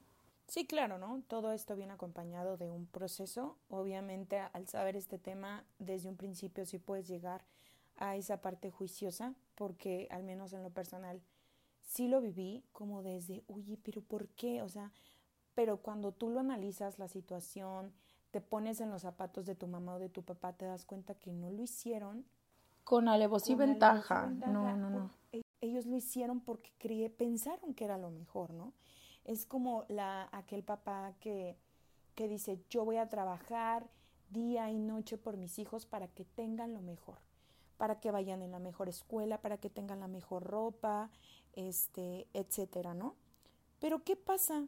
Sí, 0.47 0.65
claro, 0.65 0.97
¿no? 0.97 1.23
Todo 1.27 1.53
esto 1.53 1.75
viene 1.75 1.93
acompañado 1.93 2.57
de 2.57 2.69
un 2.69 2.85
proceso. 2.85 3.57
Obviamente, 3.69 4.39
al 4.39 4.67
saber 4.67 4.97
este 4.97 5.17
tema, 5.17 5.63
desde 5.79 6.09
un 6.09 6.17
principio 6.17 6.65
sí 6.65 6.77
puedes 6.77 7.07
llegar 7.07 7.45
a 7.97 8.15
esa 8.15 8.41
parte 8.41 8.69
juiciosa, 8.69 9.33
porque 9.55 10.07
al 10.11 10.23
menos 10.23 10.51
en 10.53 10.63
lo 10.63 10.69
personal 10.69 11.21
sí 11.81 12.07
lo 12.07 12.19
viví 12.19 12.63
como 12.73 13.01
desde, 13.01 13.43
oye, 13.47 13.77
pero 13.81 14.01
¿por 14.01 14.27
qué? 14.29 14.61
O 14.61 14.69
sea, 14.69 14.91
pero 15.55 15.77
cuando 15.77 16.11
tú 16.11 16.29
lo 16.29 16.39
analizas 16.39 16.99
la 16.99 17.07
situación, 17.07 17.93
te 18.31 18.41
pones 18.41 18.81
en 18.81 18.89
los 18.89 19.03
zapatos 19.03 19.45
de 19.45 19.55
tu 19.55 19.67
mamá 19.67 19.95
o 19.95 19.99
de 19.99 20.09
tu 20.09 20.23
papá, 20.23 20.53
te 20.53 20.65
das 20.65 20.85
cuenta 20.85 21.13
que 21.15 21.31
no 21.31 21.51
lo 21.51 21.61
hicieron 21.61 22.25
con 22.83 23.07
alevosía 23.07 23.53
y 23.53 23.57
ventaja. 23.57 24.27
No, 24.47 24.75
no, 24.75 24.89
no. 24.89 25.11
Ellos 25.61 25.85
lo 25.85 25.95
hicieron 25.95 26.41
porque 26.41 27.09
pensaron 27.09 27.73
que 27.73 27.85
era 27.85 27.97
lo 27.97 28.09
mejor, 28.09 28.53
¿no? 28.53 28.73
Es 29.23 29.45
como 29.45 29.85
la, 29.87 30.27
aquel 30.31 30.63
papá 30.63 31.13
que, 31.19 31.55
que 32.15 32.27
dice, 32.27 32.59
yo 32.69 32.83
voy 32.83 32.97
a 32.97 33.09
trabajar 33.09 33.89
día 34.31 34.69
y 34.71 34.79
noche 34.79 35.17
por 35.17 35.37
mis 35.37 35.59
hijos 35.59 35.85
para 35.85 36.07
que 36.07 36.25
tengan 36.25 36.73
lo 36.73 36.81
mejor, 36.81 37.19
para 37.77 37.99
que 37.99 38.11
vayan 38.11 38.41
en 38.41 38.51
la 38.51 38.59
mejor 38.59 38.89
escuela, 38.89 39.41
para 39.41 39.57
que 39.57 39.69
tengan 39.69 39.99
la 39.99 40.07
mejor 40.07 40.43
ropa, 40.43 41.11
este, 41.53 42.27
etcétera, 42.33 42.93
¿no? 42.93 43.15
Pero 43.79 44.03
¿qué 44.03 44.15
pasa? 44.15 44.65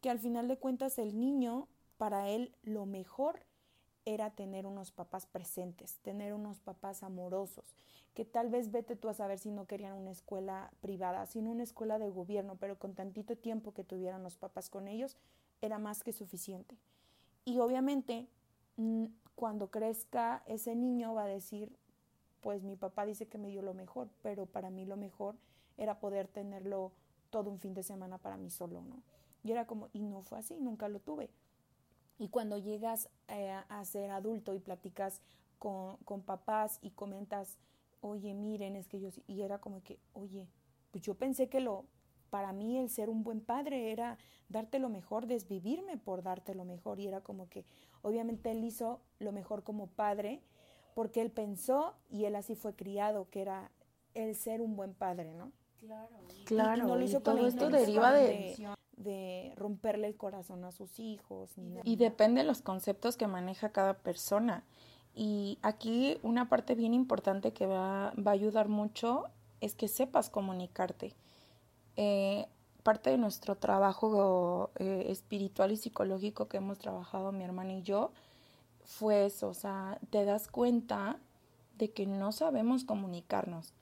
Que 0.00 0.10
al 0.10 0.18
final 0.18 0.48
de 0.48 0.58
cuentas 0.58 0.98
el 0.98 1.18
niño, 1.18 1.68
para 1.98 2.28
él 2.28 2.54
lo 2.62 2.86
mejor 2.86 3.44
era 4.04 4.30
tener 4.30 4.66
unos 4.66 4.92
papás 4.92 5.26
presentes, 5.26 5.98
tener 5.98 6.32
unos 6.32 6.60
papás 6.60 7.02
amorosos, 7.02 7.74
que 8.14 8.24
tal 8.24 8.48
vez 8.48 8.70
vete 8.70 8.96
tú 8.96 9.08
a 9.08 9.14
saber 9.14 9.38
si 9.38 9.50
no 9.50 9.66
querían 9.66 9.94
una 9.94 10.10
escuela 10.10 10.70
privada, 10.80 11.26
sino 11.26 11.50
una 11.50 11.62
escuela 11.62 11.98
de 11.98 12.10
gobierno, 12.10 12.56
pero 12.56 12.78
con 12.78 12.94
tantito 12.94 13.36
tiempo 13.36 13.72
que 13.72 13.84
tuvieran 13.84 14.22
los 14.22 14.36
papás 14.36 14.68
con 14.68 14.88
ellos, 14.88 15.16
era 15.60 15.78
más 15.78 16.02
que 16.02 16.12
suficiente. 16.12 16.76
Y 17.44 17.58
obviamente, 17.58 18.28
cuando 19.34 19.70
crezca 19.70 20.42
ese 20.46 20.74
niño 20.74 21.14
va 21.14 21.24
a 21.24 21.28
decir, 21.28 21.76
pues 22.40 22.62
mi 22.62 22.76
papá 22.76 23.04
dice 23.04 23.26
que 23.26 23.38
me 23.38 23.48
dio 23.48 23.62
lo 23.62 23.74
mejor, 23.74 24.08
pero 24.22 24.46
para 24.46 24.70
mí 24.70 24.86
lo 24.86 24.96
mejor 24.96 25.36
era 25.76 26.00
poder 26.00 26.28
tenerlo 26.28 26.92
todo 27.30 27.50
un 27.50 27.58
fin 27.58 27.74
de 27.74 27.82
semana 27.82 28.18
para 28.18 28.36
mí 28.36 28.50
solo, 28.50 28.82
¿no? 28.82 29.02
Y 29.42 29.52
era 29.52 29.66
como, 29.66 29.88
y 29.92 30.02
no 30.02 30.22
fue 30.22 30.38
así, 30.38 30.58
nunca 30.58 30.88
lo 30.88 31.00
tuve. 31.00 31.30
Y 32.20 32.28
cuando 32.28 32.58
llegas 32.58 33.08
eh, 33.28 33.50
a 33.66 33.84
ser 33.86 34.10
adulto 34.10 34.54
y 34.54 34.58
platicas 34.58 35.22
con, 35.58 35.96
con, 36.04 36.20
papás 36.20 36.78
y 36.82 36.90
comentas, 36.90 37.56
oye, 38.02 38.34
miren, 38.34 38.76
es 38.76 38.88
que 38.88 39.00
yo, 39.00 39.08
y 39.26 39.40
era 39.40 39.58
como 39.58 39.82
que, 39.82 39.98
oye, 40.12 40.46
pues 40.90 41.02
yo 41.02 41.14
pensé 41.14 41.48
que 41.48 41.60
lo, 41.60 41.86
para 42.28 42.52
mí 42.52 42.78
el 42.78 42.90
ser 42.90 43.08
un 43.08 43.22
buen 43.22 43.40
padre 43.40 43.90
era 43.90 44.18
darte 44.50 44.78
lo 44.78 44.90
mejor, 44.90 45.26
desvivirme 45.26 45.96
por 45.96 46.22
darte 46.22 46.54
lo 46.54 46.66
mejor. 46.66 47.00
Y 47.00 47.06
era 47.06 47.22
como 47.22 47.48
que, 47.48 47.64
obviamente 48.02 48.50
él 48.50 48.62
hizo 48.64 49.00
lo 49.18 49.32
mejor 49.32 49.62
como 49.62 49.86
padre, 49.86 50.42
porque 50.94 51.22
él 51.22 51.30
pensó 51.30 51.94
y 52.10 52.26
él 52.26 52.36
así 52.36 52.54
fue 52.54 52.74
criado, 52.74 53.30
que 53.30 53.40
era 53.40 53.70
el 54.12 54.34
ser 54.34 54.60
un 54.60 54.76
buen 54.76 54.92
padre, 54.92 55.32
¿no? 55.32 55.52
Claro, 55.78 56.18
claro. 56.44 56.84
Y, 56.84 56.86
no 56.86 56.96
lo 56.96 57.02
hizo 57.02 57.20
todo 57.20 57.46
esto 57.46 57.70
deriva 57.70 58.12
de, 58.12 58.54
de, 59.02 59.52
romperle 59.56 60.06
el 60.06 60.16
corazón 60.16 60.64
a 60.64 60.72
sus 60.72 60.98
hijos. 60.98 61.50
y 61.84 61.96
depende 61.96 62.42
de 62.42 62.46
los 62.46 62.62
conceptos 62.62 63.16
que 63.16 63.26
maneja 63.26 63.70
cada 63.70 63.94
persona. 63.94 64.64
Y 65.14 65.58
aquí 65.62 66.18
una 66.22 66.48
parte 66.48 66.74
bien 66.74 66.94
importante 66.94 67.52
que 67.52 67.66
va, 67.66 68.12
va 68.16 68.30
a 68.30 68.34
ayudar 68.34 68.68
mucho 68.68 69.26
es 69.60 69.74
que 69.74 69.88
sepas 69.88 70.30
comunicarte. 70.30 71.14
Eh, 71.96 72.46
parte 72.82 73.10
de 73.10 73.18
nuestro 73.18 73.56
trabajo 73.56 74.70
eh, 74.76 75.06
espiritual 75.08 75.72
y 75.72 75.76
psicológico 75.76 76.48
que 76.48 76.56
hemos 76.56 76.78
trabajado 76.78 77.32
mi 77.32 77.44
hermana 77.44 77.74
y 77.74 77.82
yo 77.82 78.10
fue 78.84 79.26
eso, 79.26 79.48
o 79.48 79.54
sea, 79.54 79.98
te 80.10 80.24
das 80.24 80.48
cuenta 80.48 81.18
de 81.78 81.92
que 81.92 82.06
no 82.06 82.32
sabemos 82.32 82.84
comunicarnos. 82.84 83.72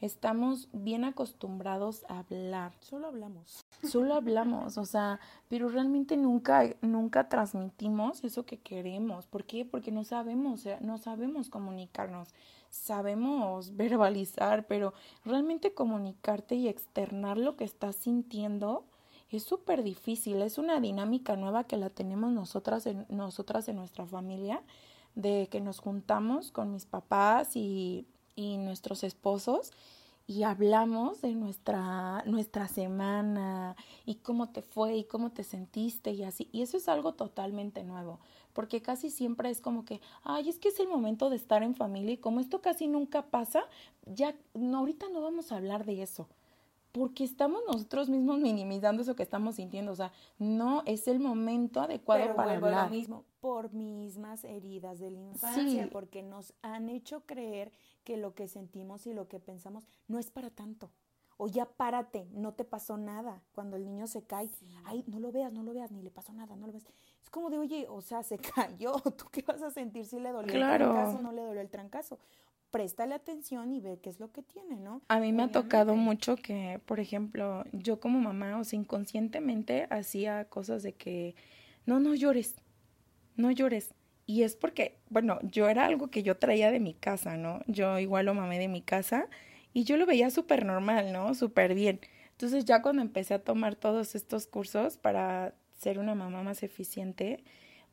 Estamos 0.00 0.68
bien 0.72 1.04
acostumbrados 1.04 2.04
a 2.08 2.20
hablar. 2.20 2.72
Solo 2.80 3.08
hablamos. 3.08 3.64
Solo 3.82 4.14
hablamos, 4.14 4.78
o 4.78 4.84
sea, 4.84 5.18
pero 5.48 5.68
realmente 5.68 6.16
nunca, 6.16 6.76
nunca 6.82 7.28
transmitimos 7.28 8.22
eso 8.22 8.46
que 8.46 8.58
queremos. 8.58 9.26
¿Por 9.26 9.44
qué? 9.44 9.64
Porque 9.64 9.90
no 9.90 10.04
sabemos, 10.04 10.64
no 10.80 10.98
sabemos 10.98 11.50
comunicarnos. 11.50 12.28
Sabemos 12.70 13.76
verbalizar, 13.76 14.68
pero 14.68 14.94
realmente 15.24 15.74
comunicarte 15.74 16.54
y 16.54 16.68
externar 16.68 17.36
lo 17.36 17.56
que 17.56 17.64
estás 17.64 17.96
sintiendo 17.96 18.84
es 19.30 19.42
súper 19.42 19.82
difícil. 19.82 20.42
Es 20.42 20.58
una 20.58 20.80
dinámica 20.80 21.34
nueva 21.34 21.64
que 21.64 21.76
la 21.76 21.90
tenemos 21.90 22.30
nosotras 22.30 22.86
en, 22.86 23.04
nosotras 23.08 23.68
en 23.68 23.76
nuestra 23.76 24.06
familia, 24.06 24.62
de 25.16 25.48
que 25.50 25.60
nos 25.60 25.80
juntamos 25.80 26.52
con 26.52 26.72
mis 26.72 26.86
papás 26.86 27.56
y 27.56 28.06
y 28.38 28.56
nuestros 28.56 29.02
esposos 29.02 29.72
y 30.28 30.44
hablamos 30.44 31.22
de 31.22 31.34
nuestra, 31.34 32.22
nuestra 32.24 32.68
semana 32.68 33.74
y 34.06 34.16
cómo 34.16 34.50
te 34.50 34.62
fue 34.62 34.96
y 34.96 35.04
cómo 35.04 35.32
te 35.32 35.42
sentiste 35.42 36.12
y 36.12 36.22
así. 36.22 36.48
Y 36.52 36.62
eso 36.62 36.76
es 36.76 36.88
algo 36.88 37.14
totalmente 37.14 37.82
nuevo, 37.82 38.20
porque 38.52 38.80
casi 38.80 39.10
siempre 39.10 39.50
es 39.50 39.60
como 39.60 39.84
que, 39.84 40.00
ay, 40.22 40.48
es 40.48 40.60
que 40.60 40.68
es 40.68 40.78
el 40.78 40.86
momento 40.86 41.30
de 41.30 41.36
estar 41.36 41.64
en 41.64 41.74
familia 41.74 42.12
y 42.12 42.18
como 42.18 42.38
esto 42.38 42.60
casi 42.60 42.86
nunca 42.86 43.22
pasa, 43.22 43.64
ya 44.06 44.36
no, 44.54 44.78
ahorita 44.78 45.08
no 45.08 45.20
vamos 45.20 45.50
a 45.50 45.56
hablar 45.56 45.84
de 45.84 46.02
eso. 46.02 46.28
Porque 46.92 47.24
estamos 47.24 47.60
nosotros 47.66 48.08
mismos 48.08 48.38
minimizando 48.38 49.02
eso 49.02 49.14
que 49.14 49.22
estamos 49.22 49.56
sintiendo. 49.56 49.92
O 49.92 49.96
sea, 49.96 50.10
no 50.38 50.82
es 50.86 51.06
el 51.06 51.20
momento 51.20 51.80
adecuado 51.80 52.34
para 52.34 52.54
hablar. 52.54 52.90
Lo 52.90 52.96
mismo, 52.96 53.24
por 53.40 53.72
mismas 53.72 54.42
heridas 54.44 54.98
de 54.98 55.10
la 55.10 55.20
infancia, 55.20 55.88
porque 55.92 56.22
nos 56.22 56.54
han 56.62 56.88
hecho 56.88 57.22
creer 57.26 57.72
que 58.04 58.16
lo 58.16 58.34
que 58.34 58.48
sentimos 58.48 59.06
y 59.06 59.12
lo 59.12 59.28
que 59.28 59.40
pensamos 59.40 59.86
no 60.06 60.18
es 60.18 60.30
para 60.30 60.50
tanto. 60.50 60.90
O 61.40 61.46
ya 61.46 61.66
párate, 61.66 62.26
no 62.32 62.52
te 62.52 62.64
pasó 62.64 62.96
nada. 62.96 63.42
Cuando 63.52 63.76
el 63.76 63.84
niño 63.84 64.08
se 64.08 64.24
cae, 64.24 64.50
ay, 64.84 65.04
no 65.06 65.20
lo 65.20 65.30
veas, 65.30 65.52
no 65.52 65.62
lo 65.62 65.72
veas, 65.72 65.92
ni 65.92 66.02
le 66.02 66.10
pasó 66.10 66.32
nada, 66.32 66.56
no 66.56 66.66
lo 66.66 66.72
ves. 66.72 66.84
Es 67.22 67.30
como 67.30 67.48
de, 67.48 67.58
oye, 67.58 67.86
o 67.88 68.00
sea, 68.00 68.24
se 68.24 68.38
cayó, 68.54 68.94
¿tú 69.16 69.26
qué 69.30 69.42
vas 69.42 69.62
a 69.62 69.70
sentir 69.70 70.04
si 70.04 70.18
le 70.18 70.32
dolió 70.32 70.52
el 70.52 70.78
trancazo 70.78 71.22
no 71.22 71.30
le 71.30 71.42
dolió 71.42 71.60
el 71.60 71.70
trancazo? 71.70 72.18
Préstale 72.72 73.14
atención 73.14 73.72
y 73.72 73.80
ve 73.80 74.00
qué 74.02 74.10
es 74.10 74.18
lo 74.18 74.32
que 74.32 74.42
tiene, 74.42 74.76
¿no? 74.76 75.00
A 75.08 75.20
mí 75.20 75.32
me 75.32 75.44
ha 75.44 75.52
tocado 75.52 75.94
mucho 75.94 76.36
que, 76.36 76.80
por 76.84 76.98
ejemplo, 76.98 77.64
yo 77.72 78.00
como 78.00 78.18
mamá, 78.20 78.58
o 78.58 78.64
sea, 78.64 78.78
inconscientemente 78.78 79.86
hacía 79.90 80.44
cosas 80.46 80.82
de 80.82 80.92
que, 80.92 81.36
no, 81.86 82.00
no 82.00 82.14
llores, 82.14 82.56
no 83.36 83.50
llores. 83.52 83.94
Y 84.28 84.42
es 84.42 84.56
porque, 84.56 84.98
bueno, 85.08 85.38
yo 85.40 85.70
era 85.70 85.86
algo 85.86 86.08
que 86.08 86.22
yo 86.22 86.36
traía 86.36 86.70
de 86.70 86.80
mi 86.80 86.92
casa, 86.92 87.38
¿no? 87.38 87.62
Yo 87.66 87.98
igual 87.98 88.26
lo 88.26 88.34
mamé 88.34 88.58
de 88.58 88.68
mi 88.68 88.82
casa 88.82 89.26
y 89.72 89.84
yo 89.84 89.96
lo 89.96 90.04
veía 90.04 90.28
súper 90.28 90.66
normal, 90.66 91.14
¿no? 91.14 91.34
Súper 91.34 91.74
bien. 91.74 91.98
Entonces 92.32 92.66
ya 92.66 92.82
cuando 92.82 93.00
empecé 93.00 93.32
a 93.32 93.38
tomar 93.38 93.74
todos 93.74 94.14
estos 94.14 94.46
cursos 94.46 94.98
para 94.98 95.54
ser 95.78 95.98
una 95.98 96.14
mamá 96.14 96.42
más 96.42 96.62
eficiente, 96.62 97.42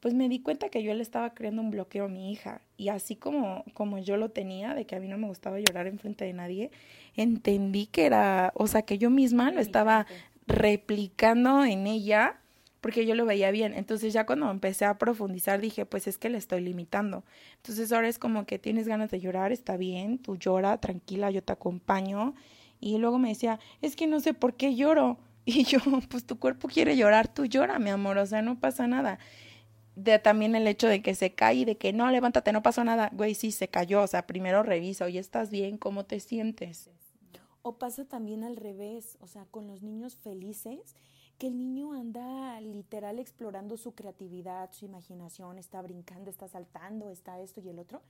pues 0.02 0.14
me 0.14 0.28
di 0.28 0.42
cuenta 0.42 0.68
que 0.68 0.84
yo 0.84 0.94
le 0.94 1.04
estaba 1.04 1.34
creando 1.34 1.62
un 1.62 1.72
bloqueo 1.72 2.04
a 2.04 2.10
mi 2.10 2.34
hija. 2.34 2.60
Y 2.76 2.90
así 2.90 3.16
como, 3.16 3.64
como 3.74 3.98
yo 4.00 4.18
lo 4.18 4.28
tenía, 4.28 4.74
de 4.74 4.86
que 4.86 4.98
a 4.98 5.00
mí 5.00 5.08
no 5.08 5.18
me 5.18 5.28
gustaba 5.28 5.58
llorar 5.60 5.88
en 5.88 6.00
frente 6.00 6.26
de 6.26 6.34
nadie, 6.34 6.70
entendí 7.16 7.86
que 7.86 8.08
era, 8.08 8.52
o 8.56 8.68
sea, 8.68 8.82
que 8.82 8.98
yo 8.98 9.10
misma 9.10 9.52
lo 9.52 9.62
estaba 9.62 10.06
replicando 10.48 11.64
en 11.64 11.88
ella 11.88 12.42
porque 12.86 13.08
yo 13.08 13.16
lo 13.16 13.26
veía 13.26 13.50
bien. 13.50 13.74
Entonces 13.74 14.14
ya 14.14 14.28
cuando 14.28 14.52
empecé 14.52 14.86
a 14.86 15.00
profundizar 15.00 15.60
dije, 15.60 15.88
pues 15.88 16.06
es 16.06 16.20
que 16.20 16.30
le 16.30 16.38
estoy 16.38 16.62
limitando. 16.62 17.24
Entonces 17.56 17.92
ahora 17.92 18.08
es 18.08 18.20
como 18.20 18.46
que 18.46 18.60
tienes 18.60 18.88
ganas 18.88 19.10
de 19.10 19.20
llorar, 19.20 19.52
está 19.52 19.76
bien, 19.76 20.20
tú 20.20 20.38
llora, 20.38 20.78
tranquila, 20.78 21.32
yo 21.32 21.42
te 21.42 21.52
acompaño. 21.52 22.36
Y 22.80 23.00
luego 23.00 23.18
me 23.18 23.30
decía, 23.30 23.60
es 23.82 23.96
que 23.96 24.06
no 24.06 24.20
sé 24.20 24.36
por 24.36 24.54
qué 24.54 24.76
lloro. 24.76 25.18
Y 25.46 25.64
yo, 25.64 25.80
pues 26.10 26.28
tu 26.28 26.38
cuerpo 26.38 26.68
quiere 26.68 26.96
llorar, 26.96 27.28
tú 27.28 27.46
llora, 27.46 27.80
mi 27.80 27.90
amor, 27.90 28.20
o 28.20 28.26
sea, 28.28 28.44
no 28.44 28.60
pasa 28.60 28.86
nada. 28.86 29.18
De 29.96 30.20
también 30.20 30.54
el 30.54 30.68
hecho 30.68 30.88
de 30.88 31.02
que 31.02 31.16
se 31.16 31.34
cae 31.34 31.56
y 31.56 31.66
de 31.66 31.78
que 31.78 31.92
no, 31.92 32.12
levántate, 32.12 32.52
no 32.52 32.62
pasó 32.62 32.84
nada. 32.84 33.10
Güey, 33.14 33.34
sí, 33.34 33.52
se 33.52 33.68
cayó, 33.68 34.04
o 34.04 34.08
sea, 34.08 34.28
primero 34.28 34.62
revisa, 34.62 35.06
oye, 35.06 35.18
¿estás 35.18 35.50
bien? 35.50 35.80
¿Cómo 35.80 36.06
te 36.06 36.20
sientes? 36.20 36.92
O 37.64 37.80
pasa 37.80 38.06
también 38.06 38.44
al 38.44 38.58
revés, 38.58 39.18
o 39.22 39.28
sea, 39.28 39.46
con 39.46 39.66
los 39.66 39.82
niños 39.82 40.18
felices 40.18 40.96
que 41.38 41.48
el 41.48 41.58
niño 41.58 41.94
anda 41.94 42.60
literal 42.62 43.20
explorando 43.20 43.78
su 43.78 43.94
creatividad, 43.94 44.72
su 44.72 44.86
imaginación, 44.86 45.58
está 45.58 45.82
brincando, 45.82 46.30
está 46.30 46.48
saltando, 46.48 47.10
está 47.10 47.40
esto 47.40 47.62
y 47.62 47.70
el 47.70 47.80
otro, 47.80 48.02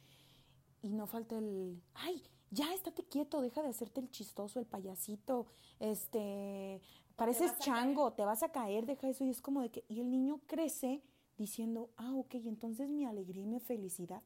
y 0.82 0.94
no 0.94 1.08
falta 1.08 1.38
el, 1.38 1.82
ay, 1.96 2.22
ya 2.52 2.74
estate 2.74 3.04
quieto, 3.04 3.42
deja 3.42 3.62
de 3.62 3.70
hacerte 3.70 4.00
el 4.00 4.12
chistoso, 4.12 4.60
el 4.60 4.66
payasito, 4.66 5.48
este, 5.80 6.82
pareces 7.16 7.58
chango, 7.60 8.14
te 8.14 8.26
vas 8.26 8.44
a 8.44 8.50
caer, 8.50 8.86
deja 8.86 9.10
eso, 9.10 9.24
y 9.24 9.30
es 9.30 9.42
como 9.42 9.62
de 9.62 9.72
que, 9.72 9.84
y 9.88 10.00
el 10.00 10.12
niño 10.12 10.42
crece 10.46 11.02
diciendo, 11.38 11.90
ah, 11.98 12.14
ok, 12.14 12.36
entonces 12.36 12.90
mi 12.90 13.06
alegría 13.06 13.44
y 13.44 13.48
mi 13.48 13.60
felicidad 13.60 14.22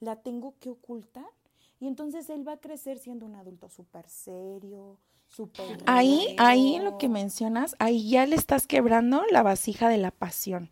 la 0.00 0.22
tengo 0.22 0.54
que 0.60 0.70
ocultar, 0.70 1.26
y 1.84 1.86
entonces 1.86 2.30
él 2.30 2.48
va 2.48 2.52
a 2.52 2.56
crecer 2.56 2.98
siendo 2.98 3.26
un 3.26 3.34
adulto 3.34 3.68
súper 3.68 4.08
serio, 4.08 4.98
Ahí, 5.84 6.34
ahí 6.38 6.76
en 6.76 6.84
lo 6.84 6.96
que 6.96 7.10
mencionas, 7.10 7.76
ahí 7.78 8.08
ya 8.08 8.24
le 8.24 8.36
estás 8.36 8.66
quebrando 8.66 9.22
la 9.30 9.42
vasija 9.42 9.90
de 9.90 9.98
la 9.98 10.10
pasión. 10.10 10.70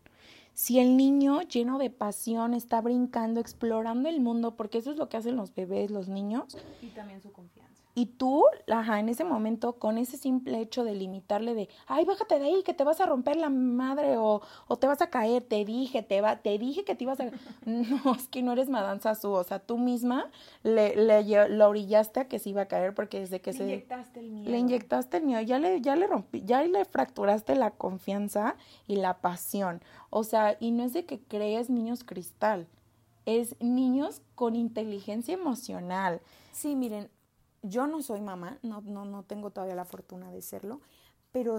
Si 0.53 0.79
el 0.79 0.97
niño 0.97 1.41
lleno 1.41 1.77
de 1.77 1.91
pasión 1.91 2.55
está 2.55 2.81
brincando, 2.81 3.39
explorando 3.39 4.09
el 4.09 4.21
mundo, 4.21 4.55
porque 4.55 4.79
eso 4.79 4.89
es 4.89 4.97
lo 4.97 5.07
que 5.07 5.17
hacen 5.17 5.35
los 5.35 5.53
bebés, 5.53 5.91
los 5.91 6.07
niños. 6.07 6.57
Y 6.81 6.87
también 6.87 7.21
su 7.21 7.31
confianza. 7.31 7.72
Y 7.95 8.07
tú, 8.07 8.43
ajá, 8.71 8.99
en 8.99 9.07
ese 9.09 9.23
momento, 9.23 9.73
con 9.73 9.99
ese 9.99 10.17
simple 10.17 10.59
hecho 10.59 10.83
de 10.83 10.95
limitarle 10.95 11.53
de, 11.53 11.69
ay, 11.85 12.05
bájate 12.05 12.39
de 12.39 12.45
ahí, 12.45 12.63
que 12.63 12.73
te 12.73 12.83
vas 12.83 12.99
a 12.99 13.05
romper 13.05 13.35
la 13.35 13.49
madre 13.49 14.17
o, 14.17 14.41
o 14.67 14.77
te 14.77 14.87
vas 14.87 15.01
a 15.01 15.11
caer, 15.11 15.43
te 15.43 15.63
dije, 15.63 16.01
te 16.01 16.19
va, 16.21 16.37
te 16.37 16.57
dije 16.57 16.83
que 16.83 16.95
te 16.95 17.03
ibas 17.03 17.19
a... 17.19 17.25
no, 17.65 18.15
es 18.15 18.27
que 18.29 18.41
no 18.41 18.53
eres 18.53 18.67
Madame 18.67 18.99
Sassou, 18.99 19.33
o 19.33 19.43
sea, 19.43 19.59
tú 19.59 19.77
misma 19.77 20.31
le, 20.63 20.95
le, 20.95 21.49
lo 21.49 21.69
orillaste 21.69 22.21
a 22.21 22.27
que 22.27 22.39
se 22.39 22.49
iba 22.49 22.63
a 22.63 22.67
caer 22.67 22.95
porque 22.95 23.19
desde 23.19 23.41
que 23.41 23.51
le 23.51 23.57
se... 23.57 23.63
Le 23.63 23.73
inyectaste 23.73 24.19
el 24.19 24.31
miedo. 24.31 24.49
Le 24.49 24.57
inyectaste 24.57 25.17
el 25.17 25.23
miedo, 25.23 25.41
ya 25.41 25.59
le, 25.59 25.81
ya 25.81 25.95
le 25.95 26.07
rompí, 26.07 26.41
ya 26.43 26.63
le 26.63 26.85
fracturaste 26.85 27.55
la 27.55 27.71
confianza 27.71 28.55
y 28.87 28.95
la 28.95 29.21
pasión. 29.21 29.81
O 30.09 30.23
sea, 30.23 30.57
y 30.59 30.71
no 30.71 30.83
es 30.83 30.93
de 30.93 31.05
que 31.05 31.19
crees 31.19 31.69
niños 31.69 32.03
cristal, 32.03 32.67
es 33.25 33.55
niños 33.61 34.21
con 34.35 34.55
inteligencia 34.55 35.33
emocional. 35.33 36.21
Sí, 36.51 36.75
miren, 36.75 37.09
yo 37.63 37.87
no 37.87 38.01
soy 38.01 38.21
mamá, 38.21 38.59
no, 38.61 38.81
no, 38.81 39.05
no 39.05 39.23
tengo 39.23 39.49
todavía 39.49 39.75
la 39.75 39.85
fortuna 39.85 40.31
de 40.31 40.41
serlo, 40.41 40.81
pero 41.31 41.57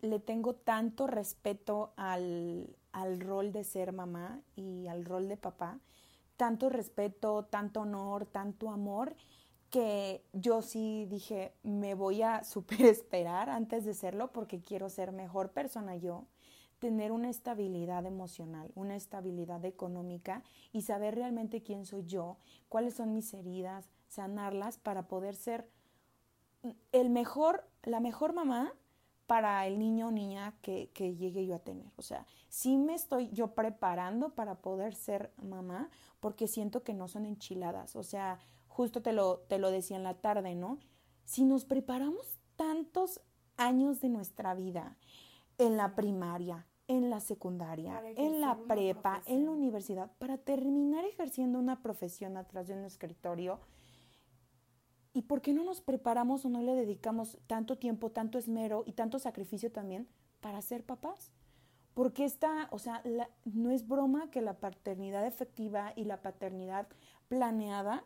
le 0.00 0.18
tengo 0.20 0.54
tanto 0.54 1.06
respeto 1.06 1.92
al, 1.96 2.76
al 2.92 3.20
rol 3.20 3.52
de 3.52 3.64
ser 3.64 3.92
mamá 3.92 4.40
y 4.56 4.86
al 4.86 5.04
rol 5.04 5.28
de 5.28 5.36
papá, 5.36 5.78
tanto 6.36 6.70
respeto, 6.70 7.44
tanto 7.44 7.82
honor, 7.82 8.26
tanto 8.26 8.70
amor, 8.70 9.14
que 9.70 10.24
yo 10.32 10.62
sí 10.62 11.06
dije, 11.08 11.52
me 11.62 11.94
voy 11.94 12.22
a 12.22 12.44
super 12.44 12.80
esperar 12.82 13.50
antes 13.50 13.84
de 13.84 13.94
serlo 13.94 14.32
porque 14.32 14.62
quiero 14.62 14.88
ser 14.88 15.12
mejor 15.12 15.50
persona 15.50 15.96
yo, 15.96 16.26
tener 16.78 17.12
una 17.12 17.28
estabilidad 17.28 18.06
emocional, 18.06 18.72
una 18.74 18.96
estabilidad 18.96 19.64
económica 19.64 20.42
y 20.72 20.82
saber 20.82 21.14
realmente 21.14 21.62
quién 21.62 21.84
soy 21.84 22.06
yo, 22.06 22.38
cuáles 22.68 22.94
son 22.94 23.12
mis 23.12 23.34
heridas, 23.34 23.90
sanarlas 24.10 24.76
para 24.76 25.08
poder 25.08 25.34
ser 25.34 25.70
el 26.92 27.08
mejor, 27.08 27.64
la 27.82 28.00
mejor 28.00 28.34
mamá 28.34 28.74
para 29.26 29.64
el 29.66 29.78
niño 29.78 30.08
o 30.08 30.10
niña 30.10 30.54
que, 30.60 30.90
que, 30.92 31.14
llegue 31.14 31.46
yo 31.46 31.54
a 31.54 31.60
tener. 31.60 31.86
O 31.96 32.02
sea, 32.02 32.26
sí 32.48 32.76
me 32.76 32.94
estoy 32.94 33.30
yo 33.30 33.54
preparando 33.54 34.34
para 34.34 34.56
poder 34.56 34.94
ser 34.94 35.32
mamá 35.40 35.88
porque 36.18 36.48
siento 36.48 36.82
que 36.82 36.92
no 36.92 37.06
son 37.06 37.24
enchiladas. 37.24 37.94
O 37.94 38.02
sea, 38.02 38.40
justo 38.66 39.00
te 39.00 39.12
lo, 39.12 39.38
te 39.48 39.58
lo 39.58 39.70
decía 39.70 39.96
en 39.96 40.02
la 40.02 40.14
tarde, 40.14 40.56
¿no? 40.56 40.78
Si 41.24 41.44
nos 41.44 41.64
preparamos 41.64 42.40
tantos 42.56 43.20
años 43.56 44.00
de 44.00 44.08
nuestra 44.08 44.54
vida 44.54 44.96
en 45.58 45.76
la 45.76 45.94
primaria, 45.94 46.66
en 46.88 47.08
la 47.08 47.20
secundaria, 47.20 48.02
en 48.16 48.40
la 48.40 48.58
prepa, 48.66 49.22
en 49.26 49.44
la 49.44 49.52
universidad, 49.52 50.10
para 50.18 50.38
terminar 50.38 51.04
ejerciendo 51.04 51.60
una 51.60 51.82
profesión 51.82 52.36
atrás 52.36 52.66
de 52.66 52.74
un 52.74 52.84
escritorio, 52.84 53.60
¿Y 55.12 55.22
por 55.22 55.40
qué 55.40 55.52
no 55.52 55.64
nos 55.64 55.80
preparamos 55.80 56.44
o 56.44 56.48
no 56.48 56.62
le 56.62 56.74
dedicamos 56.74 57.38
tanto 57.46 57.76
tiempo, 57.78 58.10
tanto 58.10 58.38
esmero 58.38 58.84
y 58.86 58.92
tanto 58.92 59.18
sacrificio 59.18 59.72
también 59.72 60.08
para 60.40 60.62
ser 60.62 60.84
papás? 60.84 61.32
Porque 61.94 62.24
esta, 62.24 62.68
o 62.70 62.78
sea, 62.78 63.02
no 63.44 63.70
es 63.70 63.88
broma 63.88 64.30
que 64.30 64.40
la 64.40 64.58
paternidad 64.58 65.26
efectiva 65.26 65.92
y 65.96 66.04
la 66.04 66.22
paternidad 66.22 66.86
planeada 67.28 68.04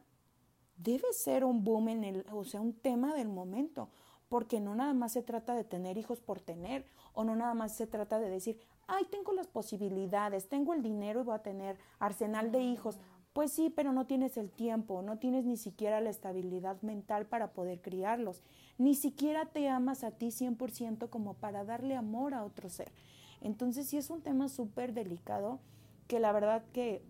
debe 0.76 1.12
ser 1.12 1.44
un 1.44 1.62
boom 1.62 1.88
en 1.88 2.04
el, 2.04 2.26
o 2.32 2.44
sea, 2.44 2.60
un 2.60 2.72
tema 2.72 3.14
del 3.14 3.28
momento, 3.28 3.90
porque 4.28 4.60
no 4.60 4.74
nada 4.74 4.94
más 4.94 5.12
se 5.12 5.22
trata 5.22 5.54
de 5.54 5.64
tener 5.64 5.98
hijos 5.98 6.20
por 6.20 6.40
tener, 6.40 6.86
o 7.12 7.24
no 7.24 7.36
nada 7.36 7.54
más 7.54 7.76
se 7.76 7.86
trata 7.86 8.18
de 8.18 8.30
decir, 8.30 8.58
ay, 8.86 9.04
tengo 9.10 9.32
las 9.32 9.46
posibilidades, 9.46 10.48
tengo 10.48 10.74
el 10.74 10.82
dinero 10.82 11.20
y 11.20 11.24
voy 11.24 11.34
a 11.34 11.42
tener 11.42 11.78
arsenal 11.98 12.50
de 12.50 12.60
hijos. 12.60 12.98
Pues 13.34 13.50
sí, 13.50 13.68
pero 13.68 13.92
no 13.92 14.06
tienes 14.06 14.36
el 14.36 14.48
tiempo, 14.48 15.02
no 15.02 15.18
tienes 15.18 15.44
ni 15.44 15.56
siquiera 15.56 16.00
la 16.00 16.08
estabilidad 16.08 16.80
mental 16.82 17.26
para 17.26 17.52
poder 17.52 17.80
criarlos, 17.80 18.40
ni 18.78 18.94
siquiera 18.94 19.46
te 19.46 19.68
amas 19.68 20.04
a 20.04 20.12
ti 20.12 20.28
100% 20.28 21.10
como 21.10 21.34
para 21.34 21.64
darle 21.64 21.96
amor 21.96 22.32
a 22.32 22.44
otro 22.44 22.68
ser. 22.68 22.92
Entonces 23.40 23.88
sí 23.88 23.96
es 23.96 24.08
un 24.08 24.22
tema 24.22 24.48
súper 24.48 24.94
delicado 24.94 25.58
que 26.06 26.20
la 26.20 26.30
verdad 26.30 26.64
que 26.72 27.02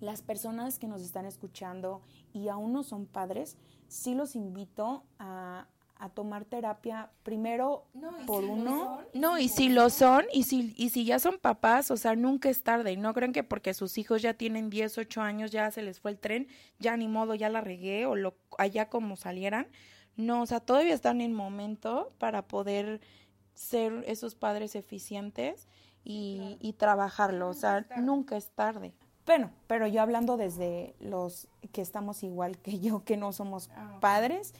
las 0.00 0.20
personas 0.20 0.80
que 0.80 0.88
nos 0.88 1.00
están 1.00 1.26
escuchando 1.26 2.02
y 2.32 2.48
aún 2.48 2.72
no 2.72 2.82
son 2.82 3.06
padres, 3.06 3.56
sí 3.86 4.16
los 4.16 4.34
invito 4.34 5.04
a, 5.20 5.68
a 6.02 6.08
tomar 6.08 6.44
terapia 6.44 7.10
primero 7.22 7.84
por 8.26 8.42
uno. 8.42 9.02
no, 9.14 9.38
y 9.38 9.48
si 9.48 9.68
lo 9.68 9.88
son, 9.88 10.24
y 10.32 10.42
si, 10.42 10.74
y 10.76 10.88
si 10.88 11.04
ya 11.04 11.20
son 11.20 11.38
papás, 11.38 11.92
o 11.92 11.96
sea, 11.96 12.16
nunca 12.16 12.50
es 12.50 12.64
tarde. 12.64 12.96
No 12.96 13.14
creen 13.14 13.32
que 13.32 13.44
porque 13.44 13.72
sus 13.72 13.96
hijos 13.98 14.20
ya 14.20 14.34
tienen 14.34 14.68
10, 14.68 14.98
8 14.98 15.20
años, 15.20 15.52
ya 15.52 15.70
se 15.70 15.80
les 15.80 16.00
fue 16.00 16.10
el 16.10 16.18
tren, 16.18 16.48
ya 16.80 16.96
ni 16.96 17.06
modo, 17.06 17.36
ya 17.36 17.48
la 17.48 17.60
regué, 17.60 18.04
o 18.06 18.16
lo, 18.16 18.34
allá 18.58 18.88
como 18.88 19.14
salieran. 19.14 19.68
No, 20.16 20.42
o 20.42 20.46
sea, 20.46 20.58
todavía 20.58 20.92
están 20.92 21.20
en 21.20 21.32
momento 21.32 22.12
para 22.18 22.48
poder 22.48 23.00
ser 23.54 24.02
esos 24.08 24.34
padres 24.34 24.74
eficientes 24.74 25.68
y, 26.02 26.56
y 26.60 26.72
trabajarlo. 26.72 27.48
O 27.48 27.54
sea, 27.54 27.86
nunca 27.96 28.36
es 28.36 28.50
tarde. 28.50 28.92
Bueno, 29.24 29.52
pero 29.68 29.86
yo 29.86 30.02
hablando 30.02 30.36
desde 30.36 30.96
los 30.98 31.46
que 31.70 31.80
estamos 31.80 32.24
igual 32.24 32.58
que 32.58 32.80
yo, 32.80 33.04
que 33.04 33.16
no 33.16 33.32
somos 33.32 33.70
ah, 33.76 33.98
padres, 34.00 34.52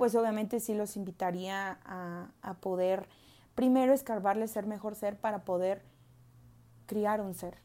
pues 0.00 0.14
obviamente 0.14 0.60
sí 0.60 0.72
los 0.72 0.96
invitaría 0.96 1.78
a, 1.84 2.30
a 2.40 2.54
poder 2.54 3.06
primero 3.54 3.92
escarbarle 3.92 4.48
ser 4.48 4.66
mejor 4.66 4.94
ser 4.94 5.18
para 5.18 5.44
poder 5.44 5.82
criar 6.86 7.20
un 7.20 7.34
ser, 7.34 7.58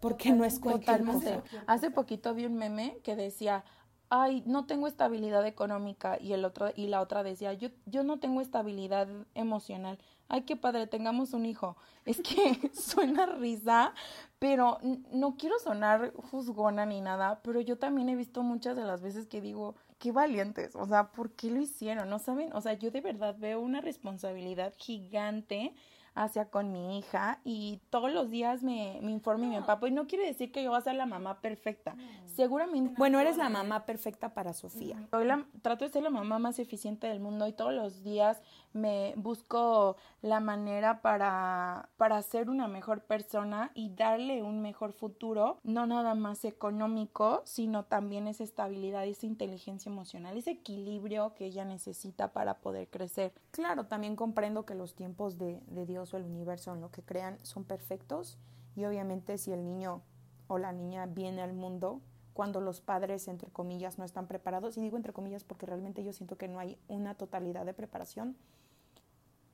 porque 0.00 0.32
no 0.32 0.46
es 0.46 0.58
cualquier 0.58 1.04
cosa. 1.04 1.42
Hace 1.66 1.90
poquito 1.90 2.32
vi 2.32 2.46
un 2.46 2.54
meme 2.54 2.96
que 3.04 3.14
decía, 3.14 3.62
ay, 4.08 4.42
no 4.46 4.64
tengo 4.64 4.86
estabilidad 4.86 5.46
económica 5.46 6.18
y 6.18 6.32
el 6.32 6.46
otro 6.46 6.70
y 6.74 6.86
la 6.86 7.02
otra 7.02 7.22
decía, 7.22 7.52
yo 7.52 7.68
yo 7.84 8.04
no 8.04 8.20
tengo 8.20 8.40
estabilidad 8.40 9.06
emocional. 9.34 9.98
Ay, 10.28 10.44
qué 10.44 10.56
padre, 10.56 10.86
tengamos 10.86 11.34
un 11.34 11.44
hijo. 11.44 11.76
Es 12.06 12.22
que 12.22 12.70
suena 12.72 13.26
risa, 13.26 13.92
pero 14.38 14.78
no 15.12 15.36
quiero 15.36 15.58
sonar 15.58 16.14
juzgona 16.14 16.86
ni 16.86 17.02
nada, 17.02 17.42
pero 17.42 17.60
yo 17.60 17.76
también 17.76 18.08
he 18.08 18.16
visto 18.16 18.42
muchas 18.42 18.76
de 18.76 18.84
las 18.84 19.02
veces 19.02 19.26
que 19.26 19.42
digo, 19.42 19.74
qué 20.02 20.10
valientes, 20.10 20.74
o 20.74 20.84
sea, 20.84 21.12
¿por 21.12 21.30
qué 21.30 21.48
lo 21.48 21.60
hicieron? 21.60 22.10
¿No 22.10 22.18
saben? 22.18 22.52
O 22.54 22.60
sea, 22.60 22.72
yo 22.72 22.90
de 22.90 23.00
verdad 23.00 23.36
veo 23.38 23.60
una 23.60 23.80
responsabilidad 23.80 24.74
gigante 24.76 25.76
hacia 26.16 26.46
con 26.46 26.72
mi 26.72 26.98
hija 26.98 27.38
y 27.44 27.80
todos 27.88 28.12
los 28.12 28.28
días 28.28 28.64
me, 28.64 28.98
me 29.00 29.12
informa 29.12 29.46
mi 29.46 29.60
papá. 29.60 29.86
Y 29.86 29.92
no 29.92 30.08
quiere 30.08 30.26
decir 30.26 30.50
que 30.50 30.60
yo 30.64 30.70
voy 30.70 30.78
a 30.80 30.82
ser 30.82 30.96
la 30.96 31.06
mamá 31.06 31.40
perfecta. 31.40 31.94
Seguramente. 32.26 32.96
Bueno, 32.98 33.20
eres 33.20 33.36
la 33.36 33.48
mamá 33.48 33.86
perfecta 33.86 34.34
para 34.34 34.52
Sofía. 34.54 34.96
Hoy 35.12 35.24
la, 35.24 35.46
trato 35.62 35.84
de 35.84 35.92
ser 35.92 36.02
la 36.02 36.10
mamá 36.10 36.40
más 36.40 36.58
eficiente 36.58 37.06
del 37.06 37.20
mundo 37.20 37.46
y 37.46 37.52
todos 37.52 37.72
los 37.72 38.02
días 38.02 38.42
me 38.72 39.14
busco 39.16 39.96
la 40.20 40.40
manera 40.40 41.02
para, 41.02 41.88
para 41.96 42.20
ser 42.22 42.50
una 42.50 42.68
mejor 42.68 43.02
persona 43.02 43.70
y 43.74 43.94
darle 43.94 44.42
un 44.42 44.62
mejor 44.62 44.92
futuro, 44.92 45.58
no 45.62 45.86
nada 45.86 46.14
más 46.14 46.44
económico, 46.44 47.42
sino 47.44 47.84
también 47.84 48.26
esa 48.26 48.44
estabilidad, 48.44 49.06
esa 49.06 49.26
inteligencia 49.26 49.90
emocional, 49.90 50.36
ese 50.36 50.52
equilibrio 50.52 51.34
que 51.34 51.46
ella 51.46 51.64
necesita 51.64 52.32
para 52.32 52.58
poder 52.58 52.88
crecer. 52.88 53.32
Claro, 53.50 53.86
también 53.86 54.16
comprendo 54.16 54.64
que 54.64 54.74
los 54.74 54.94
tiempos 54.94 55.38
de, 55.38 55.60
de 55.66 55.86
Dios 55.86 56.14
o 56.14 56.16
el 56.16 56.24
universo 56.24 56.72
en 56.74 56.80
lo 56.80 56.90
que 56.90 57.02
crean 57.02 57.38
son 57.42 57.64
perfectos 57.64 58.38
y 58.74 58.84
obviamente 58.84 59.38
si 59.38 59.52
el 59.52 59.64
niño 59.64 60.02
o 60.46 60.58
la 60.58 60.72
niña 60.72 61.06
viene 61.06 61.42
al 61.42 61.52
mundo 61.52 62.00
cuando 62.32 62.60
los 62.60 62.80
padres, 62.80 63.28
entre 63.28 63.50
comillas, 63.50 63.98
no 63.98 64.04
están 64.04 64.26
preparados, 64.26 64.76
y 64.76 64.80
digo 64.80 64.96
entre 64.96 65.12
comillas 65.12 65.44
porque 65.44 65.66
realmente 65.66 66.02
yo 66.02 66.12
siento 66.12 66.36
que 66.36 66.48
no 66.48 66.58
hay 66.58 66.78
una 66.88 67.14
totalidad 67.14 67.66
de 67.66 67.74
preparación, 67.74 68.36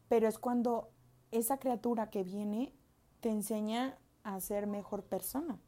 pero 0.09 0.29
es 0.29 0.39
cuando 0.39 0.91
esa 1.31 1.59
criatura 1.59 2.11
que 2.11 2.23
viene 2.23 2.73
te 3.21 3.31
enseña 3.31 3.99
a 4.23 4.41
ser 4.41 4.67
mejor 4.67 5.03
persona. 5.05 5.59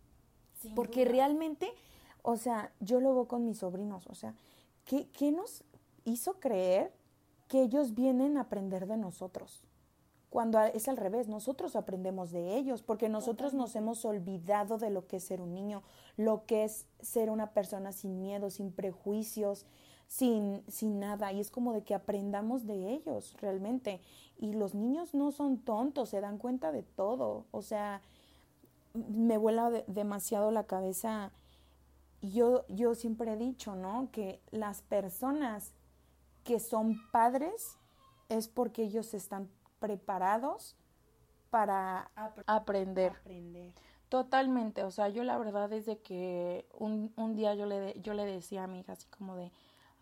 porque 0.74 1.06
realmente, 1.06 1.72
o 2.22 2.36
sea, 2.36 2.72
yo 2.80 3.00
lo 3.00 3.14
veo 3.14 3.28
con 3.28 3.46
mis 3.46 3.58
sobrinos, 3.58 4.06
o 4.08 4.14
sea, 4.14 4.34
¿qué, 4.84 5.08
¿qué 5.10 5.32
nos 5.32 5.64
hizo 6.04 6.38
creer 6.38 6.92
que 7.48 7.62
ellos 7.62 7.94
vienen 7.94 8.36
a 8.36 8.42
aprender 8.42 8.86
de 8.86 8.98
nosotros? 8.98 9.62
cuando 10.30 10.60
es 10.60 10.86
al 10.86 10.96
revés, 10.96 11.26
nosotros 11.26 11.74
aprendemos 11.74 12.30
de 12.30 12.56
ellos, 12.56 12.82
porque 12.82 13.08
nosotros 13.08 13.52
nos 13.52 13.74
hemos 13.74 14.04
olvidado 14.04 14.78
de 14.78 14.88
lo 14.88 15.08
que 15.08 15.16
es 15.16 15.24
ser 15.24 15.40
un 15.40 15.52
niño, 15.52 15.82
lo 16.16 16.46
que 16.46 16.62
es 16.62 16.86
ser 17.00 17.30
una 17.30 17.52
persona 17.52 17.90
sin 17.90 18.20
miedo, 18.20 18.48
sin 18.48 18.70
prejuicios, 18.70 19.66
sin, 20.10 20.64
sin 20.66 20.98
nada, 20.98 21.32
y 21.32 21.38
es 21.38 21.52
como 21.52 21.72
de 21.72 21.84
que 21.84 21.94
aprendamos 21.94 22.66
de 22.66 22.94
ellos 22.94 23.36
realmente. 23.40 24.00
Y 24.38 24.54
los 24.54 24.74
niños 24.74 25.14
no 25.14 25.30
son 25.30 25.58
tontos, 25.58 26.08
se 26.08 26.20
dan 26.20 26.36
cuenta 26.36 26.72
de 26.72 26.82
todo, 26.82 27.46
o 27.52 27.62
sea, 27.62 28.02
me 28.92 29.38
vuela 29.38 29.70
demasiado 29.86 30.50
la 30.50 30.64
cabeza. 30.64 31.30
Yo, 32.22 32.66
yo 32.66 32.96
siempre 32.96 33.34
he 33.34 33.36
dicho, 33.36 33.76
¿no? 33.76 34.08
Que 34.10 34.40
las 34.50 34.82
personas 34.82 35.72
que 36.42 36.58
son 36.58 37.08
padres 37.12 37.78
es 38.28 38.48
porque 38.48 38.82
ellos 38.82 39.14
están 39.14 39.48
preparados 39.78 40.74
para 41.50 42.10
aprender. 42.46 43.12
Totalmente, 44.08 44.82
o 44.82 44.90
sea, 44.90 45.08
yo 45.08 45.22
la 45.22 45.38
verdad 45.38 45.72
es 45.72 45.86
de 45.86 45.98
que 45.98 46.66
un, 46.76 47.12
un 47.14 47.36
día 47.36 47.54
yo 47.54 47.66
le, 47.66 47.94
yo 48.00 48.12
le 48.12 48.26
decía 48.26 48.64
a 48.64 48.66
mi 48.66 48.80
hija 48.80 48.94
así 48.94 49.06
como 49.06 49.36
de, 49.36 49.52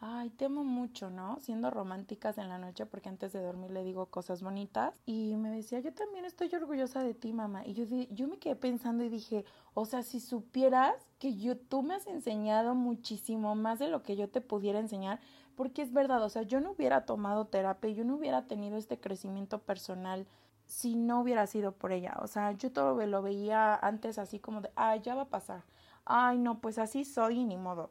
ay, 0.00 0.30
te 0.30 0.44
amo 0.44 0.64
mucho, 0.64 1.10
¿no? 1.10 1.38
Siendo 1.40 1.70
románticas 1.70 2.38
en 2.38 2.48
la 2.48 2.58
noche 2.58 2.86
porque 2.86 3.08
antes 3.08 3.32
de 3.32 3.42
dormir 3.42 3.70
le 3.70 3.82
digo 3.82 4.06
cosas 4.06 4.42
bonitas 4.42 5.00
y 5.06 5.34
me 5.36 5.50
decía, 5.50 5.80
yo 5.80 5.92
también 5.92 6.24
estoy 6.24 6.50
orgullosa 6.54 7.02
de 7.02 7.14
ti, 7.14 7.32
mamá. 7.32 7.66
Y 7.66 7.74
yo, 7.74 7.84
yo 8.10 8.28
me 8.28 8.38
quedé 8.38 8.54
pensando 8.54 9.02
y 9.02 9.08
dije, 9.08 9.44
o 9.74 9.86
sea, 9.86 10.02
si 10.02 10.20
supieras 10.20 10.94
que 11.18 11.36
yo, 11.36 11.56
tú 11.56 11.82
me 11.82 11.94
has 11.94 12.06
enseñado 12.06 12.74
muchísimo 12.74 13.54
más 13.56 13.78
de 13.80 13.88
lo 13.88 14.02
que 14.02 14.16
yo 14.16 14.28
te 14.28 14.40
pudiera 14.40 14.78
enseñar, 14.78 15.20
porque 15.56 15.82
es 15.82 15.92
verdad, 15.92 16.22
o 16.22 16.28
sea, 16.28 16.42
yo 16.42 16.60
no 16.60 16.70
hubiera 16.72 17.04
tomado 17.04 17.46
terapia, 17.46 17.90
yo 17.90 18.04
no 18.04 18.14
hubiera 18.14 18.46
tenido 18.46 18.76
este 18.76 19.00
crecimiento 19.00 19.58
personal 19.58 20.26
si 20.66 20.94
no 20.94 21.20
hubiera 21.20 21.46
sido 21.48 21.72
por 21.72 21.90
ella. 21.90 22.16
O 22.22 22.28
sea, 22.28 22.52
yo 22.52 22.70
todo 22.70 23.04
lo 23.04 23.22
veía 23.22 23.74
antes 23.74 24.18
así 24.18 24.38
como 24.38 24.60
de, 24.60 24.70
ay, 24.76 25.00
ya 25.00 25.16
va 25.16 25.22
a 25.22 25.28
pasar. 25.28 25.64
Ay, 26.04 26.38
no, 26.38 26.60
pues 26.60 26.78
así 26.78 27.04
soy 27.04 27.40
y 27.40 27.44
ni 27.44 27.56
modo. 27.56 27.90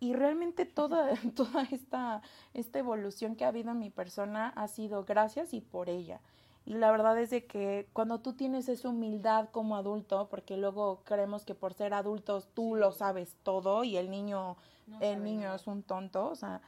Y 0.00 0.14
realmente 0.14 0.64
toda, 0.64 1.10
toda 1.34 1.62
esta, 1.70 2.22
esta 2.54 2.78
evolución 2.78 3.36
que 3.36 3.44
ha 3.44 3.48
habido 3.48 3.72
en 3.72 3.78
mi 3.78 3.90
persona 3.90 4.48
ha 4.50 4.68
sido 4.68 5.04
gracias 5.04 5.54
y 5.54 5.60
por 5.60 5.88
ella. 5.88 6.20
Y 6.68 6.74
la 6.74 6.90
verdad 6.90 7.18
es 7.18 7.30
de 7.30 7.46
que 7.46 7.88
cuando 7.94 8.20
tú 8.20 8.34
tienes 8.34 8.68
esa 8.68 8.90
humildad 8.90 9.48
como 9.50 9.74
adulto, 9.76 10.28
porque 10.28 10.58
luego 10.58 11.00
creemos 11.04 11.46
que 11.46 11.54
por 11.54 11.72
ser 11.72 11.94
adultos 11.94 12.48
tú 12.52 12.74
lo 12.74 12.92
sabes 12.92 13.36
todo 13.42 13.84
y 13.84 13.96
el 13.96 14.10
niño, 14.10 14.58
el 15.00 15.24
niño 15.24 15.54
es 15.54 15.66
un 15.66 15.82
tonto, 15.82 16.26
o 16.26 16.34
sea, 16.34 16.60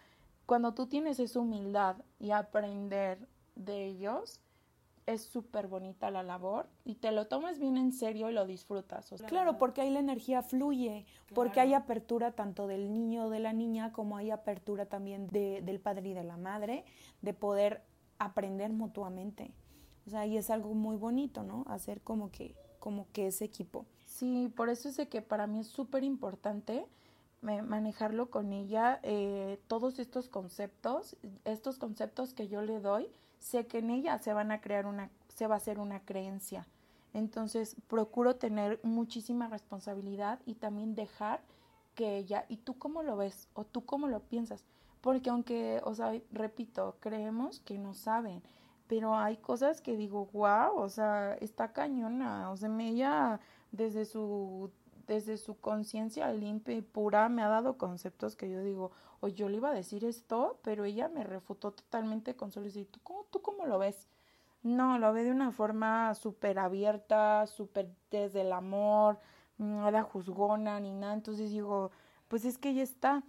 cuando 0.46 0.72
tú 0.72 0.86
tienes 0.86 1.20
esa 1.20 1.38
humildad 1.38 1.96
y 2.18 2.30
aprender 2.30 3.28
de 3.56 3.84
ellos, 3.84 4.40
es 5.06 5.22
súper 5.22 5.66
bonita 5.66 6.10
la 6.10 6.22
labor 6.22 6.68
y 6.84 6.96
te 6.96 7.12
lo 7.12 7.26
tomas 7.26 7.58
bien 7.58 7.76
en 7.76 7.92
serio 7.92 8.30
y 8.30 8.32
lo 8.32 8.46
disfrutas. 8.46 9.12
claro, 9.26 9.58
porque 9.58 9.80
ahí 9.80 9.90
la 9.90 10.00
energía 10.00 10.42
fluye, 10.42 11.06
porque 11.34 11.60
hay 11.60 11.74
apertura 11.74 12.32
tanto 12.32 12.66
del 12.66 12.92
niño 12.92 13.26
o 13.26 13.30
de 13.30 13.40
la 13.40 13.52
niña 13.52 13.92
como 13.92 14.16
hay 14.16 14.30
apertura 14.30 14.86
también 14.86 15.28
de, 15.28 15.62
del 15.62 15.80
padre 15.80 16.10
y 16.10 16.14
de 16.14 16.24
la 16.24 16.36
madre 16.36 16.84
de 17.22 17.34
poder 17.34 17.82
aprender 18.18 18.72
mutuamente. 18.72 19.52
O 20.06 20.10
sea, 20.10 20.26
y 20.26 20.36
es 20.36 20.50
algo 20.50 20.74
muy 20.74 20.96
bonito, 20.96 21.42
¿no? 21.42 21.64
Hacer 21.68 22.00
como 22.00 22.30
que, 22.30 22.54
como 22.78 23.06
que 23.12 23.26
ese 23.26 23.44
equipo. 23.44 23.86
Sí, 24.04 24.52
por 24.56 24.68
eso 24.68 24.88
es 24.88 24.96
de 24.96 25.08
que 25.08 25.22
para 25.22 25.46
mí 25.46 25.60
es 25.60 25.68
súper 25.68 26.04
importante 26.04 26.86
manejarlo 27.42 28.30
con 28.30 28.52
ella, 28.52 29.00
eh, 29.02 29.58
todos 29.66 29.98
estos 29.98 30.28
conceptos, 30.28 31.16
estos 31.44 31.78
conceptos 31.78 32.34
que 32.34 32.48
yo 32.48 32.60
le 32.60 32.80
doy, 32.80 33.08
sé 33.40 33.66
que 33.66 33.78
en 33.78 33.90
ella 33.90 34.18
se 34.18 34.32
van 34.32 34.52
a 34.52 34.60
crear 34.60 34.86
una, 34.86 35.10
se 35.28 35.48
va 35.48 35.54
a 35.54 35.58
hacer 35.58 35.80
una 35.80 36.00
creencia. 36.04 36.68
Entonces 37.12 37.74
procuro 37.88 38.36
tener 38.36 38.78
muchísima 38.84 39.48
responsabilidad 39.48 40.38
y 40.46 40.54
también 40.54 40.94
dejar 40.94 41.40
que 41.96 42.16
ella, 42.16 42.44
¿y 42.48 42.58
tú 42.58 42.78
cómo 42.78 43.02
lo 43.02 43.16
ves? 43.16 43.48
¿O 43.54 43.64
tú 43.64 43.84
cómo 43.84 44.06
lo 44.06 44.20
piensas? 44.20 44.64
Porque 45.00 45.30
aunque, 45.30 45.80
o 45.84 45.94
sea, 45.94 46.12
repito, 46.30 46.96
creemos 47.00 47.60
que 47.60 47.78
no 47.78 47.94
saben, 47.94 48.42
pero 48.86 49.16
hay 49.16 49.38
cosas 49.38 49.80
que 49.80 49.96
digo, 49.96 50.28
wow, 50.32 50.76
o 50.76 50.88
sea, 50.88 51.34
está 51.40 51.72
cañona, 51.72 52.50
o 52.50 52.56
sea, 52.56 52.70
ella 52.80 53.40
desde 53.72 54.04
su 54.04 54.70
desde 55.10 55.38
su 55.38 55.58
conciencia 55.58 56.32
limpia 56.32 56.76
y 56.76 56.82
pura 56.82 57.28
me 57.28 57.42
ha 57.42 57.48
dado 57.48 57.76
conceptos 57.76 58.36
que 58.36 58.48
yo 58.48 58.62
digo, 58.62 58.92
o 59.18 59.26
yo 59.26 59.48
le 59.48 59.56
iba 59.56 59.70
a 59.70 59.74
decir 59.74 60.04
esto, 60.04 60.60
pero 60.62 60.84
ella 60.84 61.08
me 61.08 61.24
refutó 61.24 61.72
totalmente 61.72 62.36
con 62.36 62.52
solo 62.52 62.66
decir, 62.66 62.86
¿tú 62.88 63.00
cómo, 63.02 63.24
tú 63.28 63.42
cómo 63.42 63.66
lo 63.66 63.76
ves? 63.80 64.06
No, 64.62 64.98
lo 65.00 65.12
ve 65.12 65.24
de 65.24 65.32
una 65.32 65.50
forma 65.50 66.14
súper 66.14 66.60
abierta, 66.60 67.48
súper 67.48 67.90
desde 68.12 68.42
el 68.42 68.52
amor, 68.52 69.18
nada 69.58 70.04
juzgona 70.04 70.78
ni 70.78 70.92
nada. 70.92 71.14
Entonces 71.14 71.50
digo, 71.50 71.90
pues 72.28 72.44
es 72.44 72.56
que 72.56 72.72
ya 72.72 72.84
está. 72.84 73.24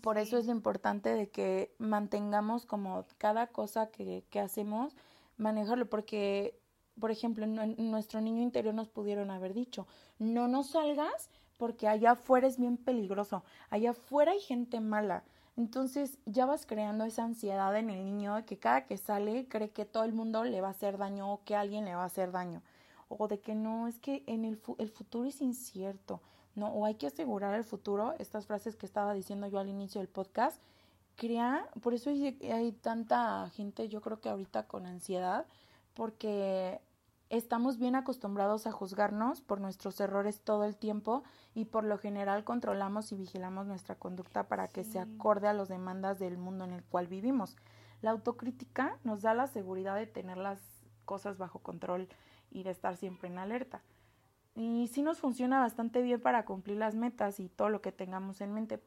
Por 0.00 0.16
eso 0.16 0.38
es 0.38 0.46
lo 0.46 0.52
importante 0.52 1.10
de 1.10 1.28
que 1.28 1.74
mantengamos 1.76 2.64
como 2.64 3.04
cada 3.18 3.48
cosa 3.48 3.90
que, 3.90 4.24
que 4.30 4.40
hacemos, 4.40 4.96
manejarlo, 5.36 5.86
porque 5.86 6.58
por 7.00 7.10
ejemplo, 7.10 7.44
en 7.44 7.90
nuestro 7.90 8.20
niño 8.20 8.42
interior 8.42 8.74
nos 8.74 8.88
pudieron 8.88 9.30
haber 9.30 9.54
dicho, 9.54 9.86
no 10.18 10.48
nos 10.48 10.70
salgas 10.70 11.30
porque 11.56 11.88
allá 11.88 12.12
afuera 12.12 12.46
es 12.46 12.58
bien 12.58 12.76
peligroso, 12.76 13.44
allá 13.70 13.90
afuera 13.90 14.32
hay 14.32 14.40
gente 14.40 14.80
mala. 14.80 15.24
Entonces 15.56 16.18
ya 16.26 16.46
vas 16.46 16.66
creando 16.66 17.04
esa 17.04 17.24
ansiedad 17.24 17.76
en 17.76 17.88
el 17.90 18.04
niño 18.04 18.34
de 18.34 18.44
que 18.44 18.58
cada 18.58 18.86
que 18.86 18.96
sale 18.96 19.46
cree 19.46 19.70
que 19.70 19.84
todo 19.84 20.02
el 20.04 20.12
mundo 20.12 20.42
le 20.42 20.60
va 20.60 20.68
a 20.68 20.72
hacer 20.72 20.98
daño 20.98 21.32
o 21.32 21.44
que 21.44 21.54
alguien 21.54 21.84
le 21.84 21.94
va 21.94 22.02
a 22.02 22.06
hacer 22.06 22.32
daño. 22.32 22.60
O 23.08 23.28
de 23.28 23.38
que 23.38 23.54
no, 23.54 23.86
es 23.86 24.00
que 24.00 24.24
en 24.26 24.44
el, 24.44 24.60
el 24.78 24.90
futuro 24.90 25.28
es 25.28 25.40
incierto, 25.40 26.20
¿no? 26.56 26.68
O 26.68 26.84
hay 26.84 26.96
que 26.96 27.06
asegurar 27.06 27.54
el 27.54 27.62
futuro, 27.62 28.14
estas 28.18 28.46
frases 28.46 28.74
que 28.74 28.86
estaba 28.86 29.14
diciendo 29.14 29.46
yo 29.46 29.60
al 29.60 29.68
inicio 29.68 30.00
del 30.00 30.08
podcast, 30.08 30.60
crea, 31.16 31.68
por 31.82 31.94
eso 31.94 32.10
hay, 32.10 32.36
hay 32.50 32.72
tanta 32.72 33.48
gente, 33.50 33.88
yo 33.88 34.00
creo 34.00 34.20
que 34.20 34.30
ahorita 34.30 34.66
con 34.66 34.86
ansiedad, 34.86 35.46
porque 35.94 36.80
estamos 37.30 37.78
bien 37.78 37.94
acostumbrados 37.94 38.66
a 38.66 38.72
juzgarnos 38.72 39.40
por 39.40 39.60
nuestros 39.60 40.00
errores 40.00 40.40
todo 40.40 40.64
el 40.64 40.76
tiempo 40.76 41.24
y 41.54 41.64
por 41.64 41.84
lo 41.84 41.98
general 41.98 42.44
controlamos 42.44 43.10
y 43.12 43.16
vigilamos 43.16 43.66
nuestra 43.66 43.94
conducta 43.94 44.48
para 44.48 44.68
que 44.68 44.84
se 44.84 44.98
acorde 44.98 45.48
a 45.48 45.52
las 45.54 45.68
demandas 45.68 46.18
del 46.18 46.36
mundo 46.36 46.64
en 46.64 46.72
el 46.72 46.84
cual 46.84 47.06
vivimos. 47.06 47.56
La 48.02 48.10
autocrítica 48.10 48.98
nos 49.02 49.22
da 49.22 49.34
la 49.34 49.46
seguridad 49.46 49.96
de 49.96 50.06
tener 50.06 50.36
las 50.36 50.60
cosas 51.04 51.38
bajo 51.38 51.60
control 51.60 52.08
y 52.50 52.62
de 52.62 52.70
estar 52.70 52.96
siempre 52.96 53.28
en 53.28 53.38
alerta. 53.38 53.82
Y 54.54 54.88
sí 54.92 55.02
nos 55.02 55.18
funciona 55.18 55.58
bastante 55.58 56.02
bien 56.02 56.20
para 56.20 56.44
cumplir 56.44 56.76
las 56.76 56.94
metas 56.94 57.40
y 57.40 57.48
todo 57.48 57.70
lo 57.70 57.80
que 57.80 57.92
tengamos 57.92 58.40
en 58.40 58.52
mente, 58.52 58.80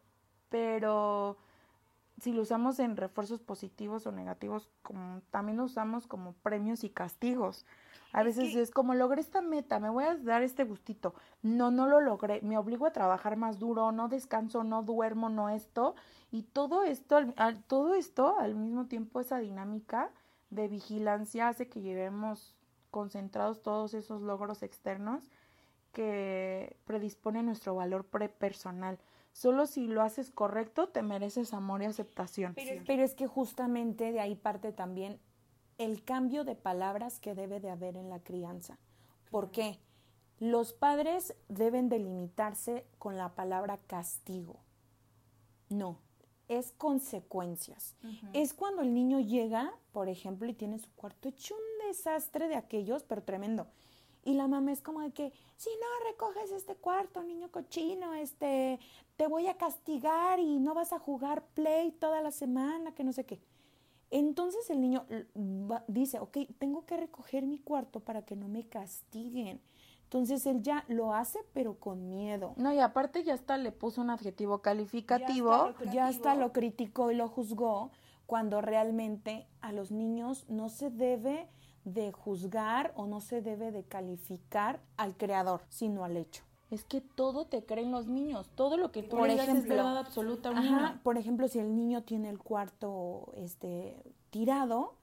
pero 0.49 1.37
si 2.19 2.33
lo 2.33 2.41
usamos 2.41 2.79
en 2.79 2.97
refuerzos 2.97 3.41
positivos 3.41 4.07
o 4.07 4.11
negativos, 4.11 4.69
como, 4.81 5.21
también 5.31 5.57
lo 5.57 5.65
usamos 5.65 6.07
como 6.07 6.33
premios 6.33 6.83
y 6.83 6.89
castigos. 6.89 7.65
A 8.13 8.23
veces 8.23 8.55
es 8.55 8.71
como 8.71 8.95
logré 8.95 9.21
esta 9.21 9.41
meta, 9.41 9.79
me 9.79 9.89
voy 9.89 10.05
a 10.05 10.15
dar 10.15 10.41
este 10.41 10.63
gustito. 10.63 11.13
No, 11.43 11.71
no 11.71 11.87
lo 11.87 12.01
logré, 12.01 12.41
me 12.41 12.57
obligo 12.57 12.85
a 12.85 12.93
trabajar 12.93 13.35
más 13.35 13.59
duro, 13.59 13.91
no 13.91 14.07
descanso, 14.07 14.63
no 14.63 14.81
duermo, 14.81 15.29
no 15.29 15.49
esto. 15.49 15.95
Y 16.31 16.43
todo 16.43 16.83
esto, 16.83 17.17
al, 17.35 17.63
todo 17.63 17.93
esto 17.93 18.39
al 18.39 18.55
mismo 18.55 18.87
tiempo, 18.87 19.19
esa 19.19 19.37
dinámica 19.39 20.09
de 20.49 20.67
vigilancia 20.67 21.49
hace 21.49 21.67
que 21.67 21.81
llevemos 21.81 22.55
concentrados 22.91 23.61
todos 23.61 23.93
esos 23.93 24.21
logros 24.21 24.63
externos 24.63 25.29
que 25.91 26.77
predisponen 26.85 27.45
nuestro 27.45 27.75
valor 27.75 28.05
prepersonal. 28.05 28.99
Solo 29.37 29.67
si 29.67 29.85
lo 29.85 30.01
haces 30.01 30.31
correcto 30.31 30.89
te 30.89 31.03
mereces 31.03 31.53
amor 31.53 31.83
y 31.83 31.85
aceptación. 31.85 32.55
Pero, 32.55 33.03
es 33.03 33.13
que 33.13 33.27
justamente 33.27 34.11
de 34.11 34.19
ahí 34.19 34.33
parte 34.33 34.71
también 34.71 35.19
el 35.77 36.03
cambio 36.03 36.43
de 36.43 36.55
palabras 36.55 37.19
que 37.19 37.35
debe 37.35 37.59
de 37.59 37.69
haber 37.69 37.97
en 37.97 38.09
la 38.09 38.19
crianza. 38.19 38.79
¿Por 39.29 39.51
qué? 39.51 39.77
Los 40.39 40.73
padres 40.73 41.35
deben 41.49 41.87
delimitarse 41.87 42.87
con 42.97 43.15
la 43.15 43.35
palabra 43.35 43.77
castigo. 43.85 44.59
No, 45.69 45.99
es 46.47 46.71
consecuencias. 46.71 47.95
Es 48.33 48.55
cuando 48.55 48.81
el 48.81 48.91
niño 48.91 49.19
llega, 49.19 49.71
por 49.91 50.09
ejemplo, 50.09 50.49
y 50.49 50.55
tiene 50.55 50.79
su 50.79 50.89
cuarto 50.93 51.29
hecho 51.29 51.53
un 51.53 51.87
desastre 51.87 52.47
de 52.47 52.55
aquellos, 52.55 53.03
pero 53.03 53.21
tremendo. 53.21 53.67
Y 54.27 54.33
la 54.33 54.49
mamá 54.49 54.73
es 54.73 54.81
como 54.81 54.99
de 54.99 55.11
que, 55.11 55.31
si 55.55 55.69
no 55.69 56.11
recoges 56.11 56.51
este 56.51 56.75
cuarto, 56.75 57.23
niño 57.23 57.49
cochino, 57.49 58.13
este, 58.13 58.77
te 59.15 59.25
voy 59.25 59.47
a 59.47 59.53
castigar 59.53 60.41
y 60.41 60.59
no 60.59 60.73
vas 60.73 60.91
a 60.91 60.99
jugar 60.99 61.45
play 61.53 61.91
toda 61.93 62.21
la 62.21 62.31
semana, 62.31 62.93
que 62.93 63.05
no 63.05 63.13
sé 63.13 63.25
qué. 63.25 63.39
Entonces 64.11 64.69
el 64.69 64.81
niño 64.81 65.05
dice, 65.87 66.19
ok, 66.19 66.39
tengo 66.59 66.85
que 66.85 66.97
recoger 66.97 67.45
mi 67.45 67.57
cuarto 67.57 68.01
para 68.01 68.23
que 68.23 68.35
no 68.35 68.49
me 68.49 68.67
castiguen. 68.67 69.61
Entonces 70.03 70.45
él 70.45 70.61
ya 70.61 70.83
lo 70.89 71.13
hace, 71.13 71.39
pero 71.53 71.79
con 71.79 72.09
miedo. 72.09 72.53
No, 72.57 72.73
y 72.73 72.79
aparte 72.79 73.23
ya 73.23 73.33
hasta 73.33 73.57
le 73.57 73.71
puso 73.71 74.01
un 74.01 74.09
adjetivo 74.09 74.61
calificativo. 74.61 75.73
Ya 75.93 76.07
hasta 76.07 76.35
lo 76.35 76.51
criticó 76.51 77.11
y 77.11 77.15
lo 77.15 77.29
juzgó, 77.29 77.91
cuando 78.25 78.59
realmente 78.59 79.47
a 79.61 79.71
los 79.71 79.89
niños 79.89 80.49
no 80.49 80.67
se 80.67 80.89
debe 80.89 81.47
de 81.87 82.11
juzgar 82.11 82.91
o 82.95 83.07
no 83.07 83.21
se 83.21 83.41
debe 83.41 83.71
de 83.71 83.83
calificar 83.83 84.81
al 84.97 85.15
creador, 85.15 85.61
sino 85.69 86.03
al 86.03 86.17
hecho. 86.17 86.43
Es 86.69 86.83
que 86.83 86.99
todo 86.99 87.45
te 87.45 87.63
creen 87.63 87.91
los 87.91 88.07
niños, 88.07 88.49
todo 88.55 88.75
lo 88.75 88.91
que 88.91 89.01
tú 89.03 89.15
por 89.15 89.29
ejemplo, 89.29 89.61
es 89.61 89.67
verdad 89.67 89.97
absoluta. 89.97 90.49
Ajá, 90.49 90.99
por 91.01 91.17
ejemplo, 91.17 91.47
si 91.47 91.59
el 91.59 91.73
niño 91.73 92.03
tiene 92.03 92.29
el 92.29 92.39
cuarto 92.39 93.31
este 93.37 94.03
tirado 94.31 94.95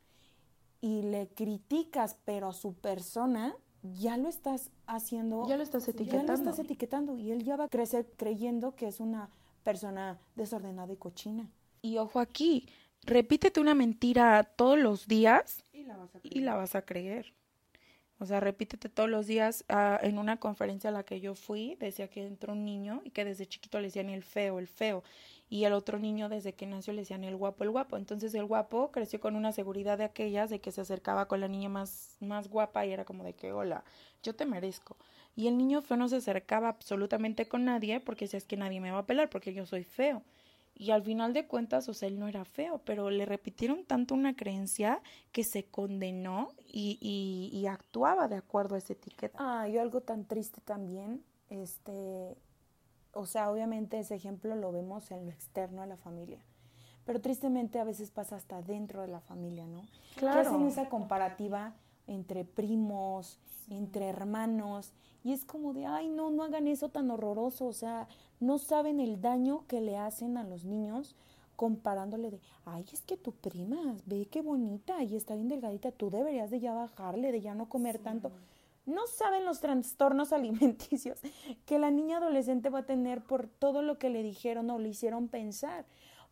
y 0.82 1.02
le 1.02 1.28
criticas 1.28 2.18
pero 2.26 2.48
a 2.48 2.52
su 2.52 2.74
persona, 2.74 3.56
ya 3.82 4.18
lo 4.18 4.28
estás 4.28 4.70
haciendo, 4.86 5.48
ya 5.48 5.56
lo 5.56 5.62
estás 5.62 5.88
etiquetando. 5.88 6.26
Ya 6.26 6.32
lo 6.32 6.38
estás 6.38 6.58
etiquetando 6.58 7.16
y 7.16 7.30
él 7.30 7.44
ya 7.44 7.56
va 7.56 7.64
a 7.64 7.68
crecer 7.68 8.12
creyendo 8.18 8.74
que 8.74 8.88
es 8.88 9.00
una 9.00 9.30
persona 9.62 10.18
desordenada 10.36 10.92
y 10.92 10.96
cochina. 10.96 11.50
Y 11.80 11.96
ojo 11.96 12.20
aquí, 12.20 12.68
repítete 13.06 13.60
una 13.60 13.74
mentira 13.74 14.42
todos 14.44 14.78
los 14.78 15.06
días 15.06 15.64
y 16.22 16.40
la 16.40 16.54
vas 16.54 16.74
a 16.74 16.82
creer. 16.82 17.32
O 18.18 18.26
sea, 18.26 18.40
repítete 18.40 18.88
todos 18.88 19.10
los 19.10 19.26
días. 19.26 19.64
Ah, 19.68 19.98
en 20.02 20.18
una 20.18 20.38
conferencia 20.38 20.90
a 20.90 20.92
la 20.92 21.02
que 21.02 21.20
yo 21.20 21.34
fui, 21.34 21.76
decía 21.80 22.08
que 22.08 22.26
entró 22.26 22.52
un 22.52 22.64
niño 22.64 23.02
y 23.04 23.10
que 23.10 23.24
desde 23.24 23.46
chiquito 23.46 23.78
le 23.80 23.88
decían 23.88 24.08
el 24.08 24.22
feo, 24.22 24.58
el 24.58 24.68
feo. 24.68 25.02
Y 25.50 25.64
el 25.64 25.72
otro 25.72 25.98
niño 25.98 26.28
desde 26.28 26.54
que 26.54 26.66
nació 26.66 26.92
le 26.94 27.02
decían 27.02 27.24
el 27.24 27.36
guapo, 27.36 27.64
el 27.64 27.70
guapo. 27.70 27.96
Entonces 27.96 28.34
el 28.34 28.46
guapo 28.46 28.90
creció 28.92 29.20
con 29.20 29.36
una 29.36 29.52
seguridad 29.52 29.98
de 29.98 30.04
aquellas 30.04 30.48
de 30.48 30.60
que 30.60 30.72
se 30.72 30.80
acercaba 30.80 31.26
con 31.28 31.40
la 31.40 31.48
niña 31.48 31.68
más, 31.68 32.16
más 32.20 32.48
guapa 32.48 32.86
y 32.86 32.92
era 32.92 33.04
como 33.04 33.24
de 33.24 33.34
que, 33.34 33.52
hola, 33.52 33.84
yo 34.22 34.34
te 34.34 34.46
merezco. 34.46 34.96
Y 35.36 35.48
el 35.48 35.58
niño 35.58 35.82
feo 35.82 35.96
no 35.96 36.08
se 36.08 36.16
acercaba 36.16 36.68
absolutamente 36.68 37.46
con 37.48 37.64
nadie 37.64 38.00
porque 38.00 38.28
si 38.28 38.36
es 38.36 38.44
que 38.44 38.56
nadie 38.56 38.80
me 38.80 38.92
va 38.92 38.98
a 38.98 39.06
pelar 39.06 39.28
porque 39.28 39.52
yo 39.52 39.66
soy 39.66 39.84
feo. 39.84 40.22
Y 40.76 40.90
al 40.90 41.02
final 41.02 41.32
de 41.32 41.46
cuentas, 41.46 41.88
o 41.88 41.94
sea, 41.94 42.08
él 42.08 42.18
no 42.18 42.26
era 42.26 42.44
feo, 42.44 42.80
pero 42.84 43.10
le 43.10 43.26
repitieron 43.26 43.84
tanto 43.84 44.14
una 44.14 44.34
creencia 44.34 45.00
que 45.30 45.44
se 45.44 45.64
condenó 45.64 46.50
y, 46.66 46.98
y, 47.00 47.56
y 47.56 47.66
actuaba 47.66 48.26
de 48.26 48.36
acuerdo 48.36 48.74
a 48.74 48.78
esa 48.78 48.92
etiqueta. 48.94 49.38
Ah, 49.40 49.68
y 49.68 49.78
algo 49.78 50.00
tan 50.00 50.24
triste 50.24 50.60
también, 50.60 51.24
este, 51.48 52.36
o 53.12 53.26
sea, 53.26 53.50
obviamente 53.50 53.98
ese 53.98 54.16
ejemplo 54.16 54.56
lo 54.56 54.72
vemos 54.72 55.10
en 55.10 55.26
lo 55.26 55.30
externo 55.30 55.82
a 55.82 55.86
la 55.86 55.96
familia, 55.96 56.44
pero 57.04 57.20
tristemente 57.20 57.78
a 57.78 57.84
veces 57.84 58.10
pasa 58.10 58.34
hasta 58.34 58.60
dentro 58.60 59.02
de 59.02 59.08
la 59.08 59.20
familia, 59.20 59.66
¿no? 59.66 59.82
Claro. 60.16 60.42
Que 60.42 60.48
hacen 60.48 60.66
esa 60.66 60.88
comparativa 60.88 61.74
entre 62.06 62.44
primos, 62.44 63.38
entre 63.68 64.08
hermanos, 64.08 64.92
y 65.22 65.32
es 65.32 65.44
como 65.44 65.72
de, 65.72 65.86
ay, 65.86 66.08
no, 66.08 66.30
no 66.30 66.42
hagan 66.42 66.66
eso 66.66 66.90
tan 66.90 67.10
horroroso, 67.10 67.66
o 67.66 67.72
sea, 67.72 68.08
no 68.40 68.58
saben 68.58 69.00
el 69.00 69.20
daño 69.20 69.64
que 69.66 69.80
le 69.80 69.96
hacen 69.96 70.36
a 70.36 70.44
los 70.44 70.64
niños 70.64 71.16
comparándole 71.56 72.30
de, 72.30 72.40
ay, 72.64 72.84
es 72.92 73.00
que 73.02 73.16
tu 73.16 73.32
prima, 73.32 73.96
ve 74.06 74.26
qué 74.30 74.42
bonita 74.42 75.02
y 75.02 75.16
está 75.16 75.34
bien 75.34 75.48
delgadita, 75.48 75.92
tú 75.92 76.10
deberías 76.10 76.50
de 76.50 76.60
ya 76.60 76.74
bajarle, 76.74 77.32
de 77.32 77.40
ya 77.40 77.54
no 77.54 77.68
comer 77.68 77.98
tanto. 77.98 78.32
No 78.86 79.06
saben 79.06 79.44
los 79.44 79.60
trastornos 79.60 80.32
alimenticios 80.34 81.18
que 81.64 81.78
la 81.78 81.90
niña 81.90 82.18
adolescente 82.18 82.68
va 82.68 82.80
a 82.80 82.86
tener 82.86 83.22
por 83.22 83.46
todo 83.46 83.82
lo 83.82 83.98
que 83.98 84.10
le 84.10 84.22
dijeron 84.22 84.68
o 84.70 84.78
le 84.78 84.90
hicieron 84.90 85.28
pensar 85.28 85.86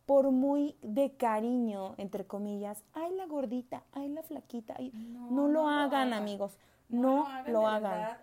por 0.05 0.31
muy 0.31 0.75
de 0.81 1.15
cariño, 1.15 1.95
entre 1.97 2.25
comillas, 2.25 2.83
ay 2.93 3.13
la 3.15 3.25
gordita, 3.25 3.83
ay 3.93 4.09
la 4.09 4.23
flaquita, 4.23 4.75
no, 5.29 5.47
lo, 5.47 5.67
hagan, 5.67 6.13
amigos, 6.13 6.57
no, 6.89 7.27
lo 7.47 7.67
hagan. 7.67 8.17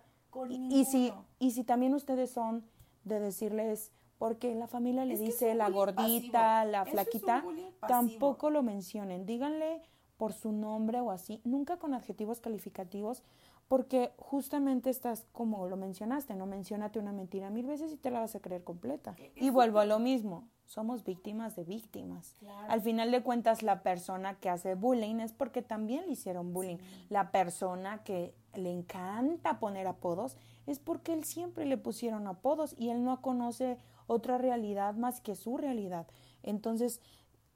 Y, 0.49 0.85
si, 0.85 1.11
y 1.39 1.51
si 1.51 1.63
también 1.63 1.93
ustedes 1.93 2.31
son 2.31 2.63
de 3.03 3.19
decirles, 3.19 3.91
porque 4.17 4.53
la 4.53 4.67
familia 4.67 5.03
le 5.05 5.17
dice 5.17 5.55
la 5.55 5.69
gordita, 5.69 6.63
la 6.65 6.85
flaquita, 6.85 7.43
tampoco 7.87 8.49
lo 8.49 8.61
mencionen, 8.61 9.25
díganle 9.25 9.81
por 10.17 10.33
su 10.33 10.51
nombre 10.51 11.01
o 11.01 11.09
así, 11.09 11.41
nunca 11.43 11.77
con 11.77 11.95
adjetivos 11.95 12.39
calificativos, 12.39 13.23
porque 13.67 14.11
justamente 14.17 14.91
estás 14.91 15.25
como 15.31 15.65
lo 15.65 15.77
mencionaste, 15.77 16.35
no 16.35 16.45
mencionate 16.45 16.99
una 16.99 17.11
mentira 17.11 17.49
mil 17.49 17.65
veces 17.65 17.91
y 17.91 17.97
te 17.97 18.11
la 18.11 18.19
vas 18.19 18.35
a 18.35 18.39
creer 18.39 18.63
completa. 18.63 19.15
E-, 19.17 19.31
y 19.35 19.49
vuelvo 19.49 19.79
a 19.79 19.85
lo 19.85 19.97
mismo, 19.97 20.47
somos 20.71 21.03
víctimas 21.03 21.57
de 21.57 21.65
víctimas. 21.65 22.33
Al 22.69 22.81
final 22.81 23.11
de 23.11 23.21
cuentas, 23.21 23.61
la 23.61 23.83
persona 23.83 24.35
que 24.35 24.49
hace 24.49 24.75
bullying 24.75 25.17
es 25.17 25.33
porque 25.33 25.61
también 25.61 26.05
le 26.05 26.13
hicieron 26.13 26.53
bullying. 26.53 26.77
La 27.09 27.29
persona 27.31 28.05
que 28.05 28.33
le 28.55 28.71
encanta 28.71 29.59
poner 29.59 29.85
apodos 29.85 30.37
es 30.67 30.79
porque 30.79 31.11
él 31.11 31.25
siempre 31.25 31.65
le 31.65 31.75
pusieron 31.75 32.25
apodos 32.25 32.73
y 32.77 32.89
él 32.89 33.03
no 33.03 33.21
conoce 33.21 33.79
otra 34.07 34.37
realidad 34.37 34.95
más 34.95 35.19
que 35.19 35.35
su 35.35 35.57
realidad. 35.57 36.07
Entonces, 36.41 37.01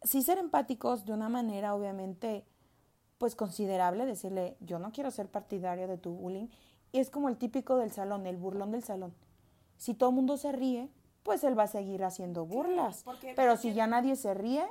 sí 0.03 0.21
ser 0.21 0.37
empáticos 0.37 1.05
de 1.05 1.13
una 1.13 1.29
manera, 1.29 1.73
obviamente, 1.73 2.43
pues 3.17 3.33
considerable, 3.33 4.05
decirle, 4.05 4.57
yo 4.59 4.77
no 4.77 4.91
quiero 4.91 5.09
ser 5.09 5.29
partidario 5.29 5.87
de 5.87 5.97
tu 5.97 6.11
bullying. 6.11 6.47
Y 6.91 6.99
es 6.99 7.09
como 7.09 7.29
el 7.29 7.37
típico 7.37 7.77
del 7.77 7.93
salón, 7.93 8.27
el 8.27 8.35
burlón 8.35 8.71
del 8.71 8.83
salón. 8.83 9.13
Si 9.77 9.93
todo 9.93 10.09
el 10.09 10.15
mundo 10.17 10.35
se 10.35 10.51
ríe, 10.51 10.89
pues 11.25 11.43
él 11.43 11.57
va 11.57 11.63
a 11.63 11.67
seguir 11.67 12.03
haciendo 12.03 12.45
burlas. 12.45 13.03
Pero 13.35 13.57
si 13.57 13.73
ya 13.73 13.87
nadie 13.87 14.15
se 14.15 14.35
ríe, 14.35 14.63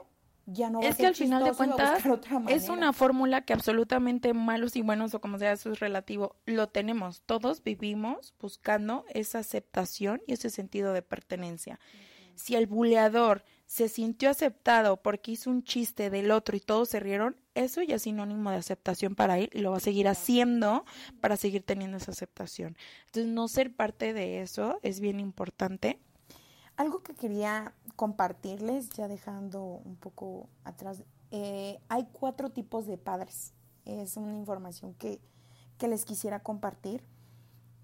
ya 0.46 0.70
no 0.70 0.80
va 0.80 0.86
es 0.86 0.94
a 0.94 0.98
que 0.98 1.06
al 1.08 1.16
final 1.16 1.42
de 1.42 1.52
cuentas 1.52 2.00
es 2.48 2.68
una 2.68 2.92
fórmula 2.92 3.44
que 3.44 3.52
absolutamente 3.52 4.32
malos 4.34 4.76
y 4.76 4.82
buenos 4.82 5.14
o 5.14 5.20
como 5.20 5.38
sea 5.38 5.52
eso 5.52 5.72
es 5.72 5.80
relativo 5.80 6.36
lo 6.46 6.68
tenemos. 6.68 7.22
Todos 7.26 7.62
vivimos 7.64 8.34
buscando 8.40 9.04
esa 9.08 9.40
aceptación 9.40 10.22
y 10.28 10.34
ese 10.34 10.48
sentido 10.48 10.92
de 10.92 11.02
pertenencia. 11.02 11.80
Si 12.36 12.54
el 12.54 12.68
buleador 12.68 13.44
se 13.66 13.88
sintió 13.88 14.30
aceptado 14.30 14.98
porque 14.98 15.32
hizo 15.32 15.50
un 15.50 15.64
chiste 15.64 16.08
del 16.08 16.30
otro 16.30 16.56
y 16.56 16.60
todos 16.60 16.88
se 16.88 17.00
rieron 17.00 17.36
eso 17.54 17.82
ya 17.82 17.96
es 17.96 18.02
sinónimo 18.02 18.50
de 18.50 18.58
aceptación 18.58 19.16
para 19.16 19.38
él 19.38 19.50
y 19.52 19.58
lo 19.58 19.72
va 19.72 19.78
a 19.78 19.80
seguir 19.80 20.06
haciendo 20.06 20.84
para 21.20 21.36
seguir 21.36 21.64
teniendo 21.64 21.96
esa 21.96 22.12
aceptación. 22.12 22.76
Entonces 23.06 23.32
no 23.32 23.48
ser 23.48 23.74
parte 23.74 24.12
de 24.12 24.40
eso 24.42 24.78
es 24.82 25.00
bien 25.00 25.18
importante 25.18 25.98
algo 26.76 27.02
que 27.02 27.14
quería 27.14 27.74
compartirles, 27.96 28.90
ya 28.90 29.08
dejando 29.08 29.62
un 29.62 29.96
poco 29.96 30.48
atrás, 30.64 31.02
eh, 31.30 31.80
hay 31.88 32.06
cuatro 32.12 32.50
tipos 32.50 32.86
de 32.86 32.98
padres. 32.98 33.52
Es 33.84 34.16
una 34.16 34.32
información 34.32 34.94
que, 34.94 35.20
les 35.80 36.06
quisiera 36.06 36.42
compartir. 36.42 37.04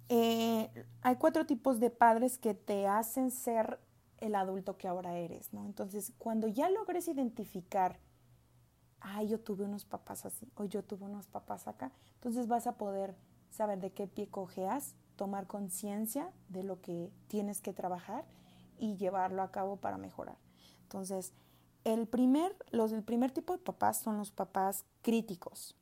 Eh, 0.09 0.70
hay 1.03 1.16
cuatro 1.16 1.45
tipos 1.45 1.80
de 1.80 1.91
padres 1.91 2.38
que 2.38 2.55
te 2.55 2.86
hacen 2.86 3.30
ser 3.30 3.78
el 4.18 4.34
adulto 4.36 4.78
que 4.78 4.88
ahora 4.88 5.18
eres, 5.18 5.53
¿no? 5.53 5.66
Entonces, 5.66 6.14
cuando 6.16 6.49
ya 6.49 6.70
logres 6.70 7.09
identificar, 7.09 7.99
ay, 9.01 9.28
yo 9.28 9.38
tuve 9.38 9.64
unos 9.64 9.84
papás 9.84 10.24
así, 10.24 10.51
o 10.55 10.64
yo 10.64 10.82
tuve 10.82 11.05
unos 11.05 11.26
papás 11.26 11.68
acá, 11.68 11.93
entonces 12.14 12.49
vas 12.49 12.66
a 12.66 12.78
poder 12.78 13.14
saber 13.51 13.80
de 13.80 13.93
qué 13.93 14.07
pie 14.07 14.28
cojeas, 14.28 14.95
tomar 15.16 15.47
conciencia 15.47 16.32
de 16.49 16.62
lo 16.62 16.80
que 16.80 17.12
tienes 17.28 17.61
que 17.61 17.74
trabajar 17.74 18.24
y 18.81 18.97
llevarlo 18.97 19.43
a 19.43 19.53
cabo 19.53 19.76
para 19.76 19.99
mejorar. 19.99 20.39
Entonces, 20.83 21.33
el 21.85 22.09
primer, 22.09 22.57
los, 22.72 22.93
el 22.93 23.03
primer 23.03 23.31
tipo 23.31 23.53
de 23.53 23.62
papás 23.62 23.99
son 23.99 24.18
los 24.18 24.33
papás 24.33 24.85
críticos. 25.03 25.76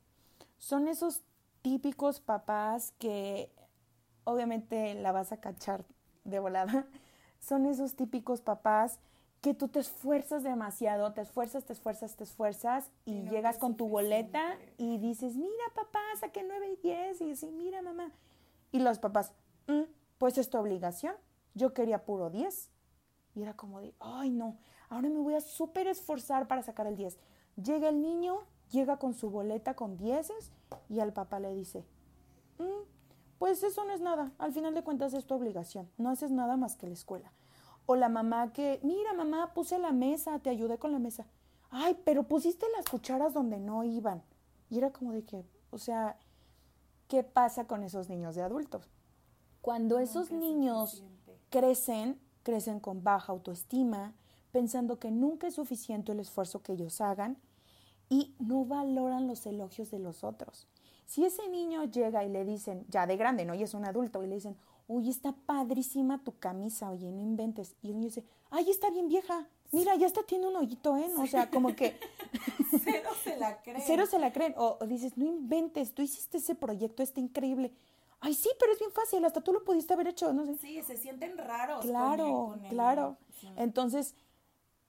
Son 0.59 0.89
esos 0.89 1.23
típicos 1.63 2.21
papás 2.21 2.93
que 2.99 3.51
obviamente 4.25 4.95
la 4.95 5.13
vas 5.13 5.33
a 5.33 5.41
cachar 5.41 5.85
de 6.25 6.39
volada. 6.39 6.87
Son 7.41 7.67
esos 7.67 7.95
típicos 7.95 8.41
papás 8.41 8.99
que 9.41 9.55
tú 9.55 9.69
te 9.69 9.79
esfuerzas 9.79 10.43
demasiado, 10.43 11.13
te 11.13 11.21
esfuerzas, 11.21 11.65
te 11.65 11.73
esfuerzas, 11.73 12.17
te 12.17 12.25
esfuerzas 12.25 12.91
y, 13.05 13.23
llegas 13.29 13.59
con 13.59 13.77
tu 13.77 13.89
boleta 13.89 14.59
y 14.77 14.99
dices, 14.99 15.37
mira 15.37 15.65
papá, 15.75 16.01
saqué 16.19 16.43
9 16.43 16.73
y 16.73 16.77
10 16.83 17.21
y 17.21 17.31
así, 17.31 17.51
mira 17.53 17.81
mamá. 17.81 18.11
Y 18.73 18.81
los 18.81 18.99
papás, 18.99 19.33
mm, 19.69 19.83
pues 20.19 20.37
es 20.39 20.51
tu 20.51 20.59
obligación, 20.59 21.15
yo 21.55 21.73
quería 21.73 22.05
puro 22.05 22.31
10. 22.31 22.71
Y 23.35 23.43
era 23.43 23.55
como 23.55 23.81
de, 23.81 23.95
ay 24.01 24.31
no, 24.31 24.57
ahora 24.89 25.09
me 25.09 25.21
voy 25.21 25.35
a 25.35 25.41
súper 25.41 25.87
esforzar 25.87 26.49
para 26.49 26.63
sacar 26.63 26.87
el 26.87 26.97
10. 26.97 27.19
Llega 27.57 27.89
el 27.89 28.03
niño, 28.03 28.41
llega 28.71 28.99
con 28.99 29.15
su 29.15 29.31
boleta 29.31 29.75
con 29.75 29.97
dieces 29.97 30.53
y 30.89 31.01
al 31.01 31.13
papá 31.13 31.41
le 31.41 31.55
dice, 31.55 31.85
mm, 32.59 32.85
pues 33.39 33.63
eso 33.63 33.85
no 33.85 33.93
es 33.93 34.01
nada, 34.01 34.33
al 34.39 34.53
final 34.53 34.75
de 34.75 34.83
cuentas 34.83 35.15
es 35.15 35.27
tu 35.27 35.35
obligación, 35.35 35.89
no 35.97 36.11
haces 36.11 36.31
nada 36.31 36.57
más 36.57 36.77
que 36.77 36.87
la 36.87 36.95
escuela. 36.95 37.33
O 37.87 37.97
la 37.97 38.09
mamá 38.11 38.53
que, 38.53 38.81
mira 38.83 39.15
mamá, 39.15 39.55
puse 39.55 39.79
la 39.79 39.93
mesa, 39.93 40.39
te 40.41 40.51
ayudé 40.51 40.79
con 40.79 40.93
la 40.93 40.99
mesa. 40.99 41.27
Ay, 41.71 41.99
pero 42.05 42.25
pusiste 42.25 42.67
las 42.77 42.85
cucharas 42.85 43.33
donde 43.33 43.59
no 43.59 43.83
iban. 43.83 44.23
Y 44.69 44.79
era 44.79 44.91
como 44.91 45.13
de 45.13 45.25
que, 45.25 45.47
o 45.71 45.79
sea, 45.79 46.19
¿qué 47.09 47.23
pasa 47.23 47.67
con 47.67 47.83
esos 47.83 48.11
niños 48.11 48.35
de 48.35 48.43
adultos? 48.43 48.91
Cuando 49.63 49.99
esos 49.99 50.31
niños 50.31 51.03
crecen, 51.49 52.21
crecen 52.49 52.81
con 52.81 53.05
baja 53.05 53.31
autoestima, 53.31 54.15
pensando 54.53 54.99
que 54.99 55.11
nunca 55.11 55.49
es 55.49 55.57
suficiente 55.57 56.13
el 56.13 56.21
esfuerzo 56.21 56.63
que 56.63 56.73
ellos 56.73 57.03
hagan 57.03 57.37
y 58.09 58.35
no 58.39 58.65
valoran 58.65 59.27
los 59.27 59.45
elogios 59.45 59.91
de 59.91 59.99
los 59.99 60.25
otros. 60.25 60.67
Si 61.05 61.27
ese 61.27 61.47
niño 61.51 61.85
llega 61.85 62.25
y 62.25 62.31
le 62.31 62.47
dicen, 62.47 62.87
ya 62.89 63.07
de 63.07 63.19
grande, 63.19 63.45
¿no? 63.45 63.55
Y 63.55 63.63
es 63.65 63.75
un 63.75 63.85
adulto, 63.85 64.23
y 64.23 64.29
le 64.29 64.37
dicen, 64.37 64.57
uy, 64.87 65.11
está 65.11 65.33
padrísima 65.33 66.25
tu 66.25 66.39
camisa, 66.39 66.91
oye, 66.91 67.13
no 67.13 67.21
inventes. 67.21 67.75
Y 67.83 67.89
el 67.89 67.97
niño 67.97 68.07
dice, 68.07 68.25
ay, 68.49 68.71
está 68.71 68.89
bien 68.89 69.09
vieja, 69.09 69.47
mira, 69.71 69.95
ya 69.97 70.07
está 70.07 70.23
tiene 70.23 70.47
un 70.47 70.57
hoyito, 70.57 70.97
¿eh? 70.97 71.11
O 71.19 71.27
sea, 71.27 71.51
como 71.51 71.77
que... 71.77 72.01
Cero 72.83 73.11
se 73.23 73.37
la 73.37 73.61
creen. 73.61 73.83
Cero 73.87 74.07
se 74.07 74.19
la 74.19 74.33
creen. 74.33 74.55
O, 74.57 74.79
o, 74.81 74.87
dices, 74.87 75.19
no 75.19 75.27
inventes, 75.27 75.93
tú 75.93 76.01
hiciste 76.01 76.39
ese 76.39 76.55
proyecto, 76.55 77.03
está 77.03 77.21
increíble 77.21 77.75
ay, 78.21 78.35
sí, 78.35 78.51
pero 78.59 78.73
es 78.73 78.79
bien 78.79 78.93
fácil, 78.93 79.25
hasta 79.25 79.41
tú 79.41 79.53
lo 79.53 79.65
pudiste 79.65 79.95
haber 79.95 80.09
hecho, 80.09 80.33
no 80.33 80.45
sé. 80.47 80.57
Sí, 80.57 80.83
se 80.83 80.97
sienten 80.97 81.39
raros. 81.39 81.85
Claro, 81.85 82.57
claro. 82.69 83.17
Entonces, 83.57 84.15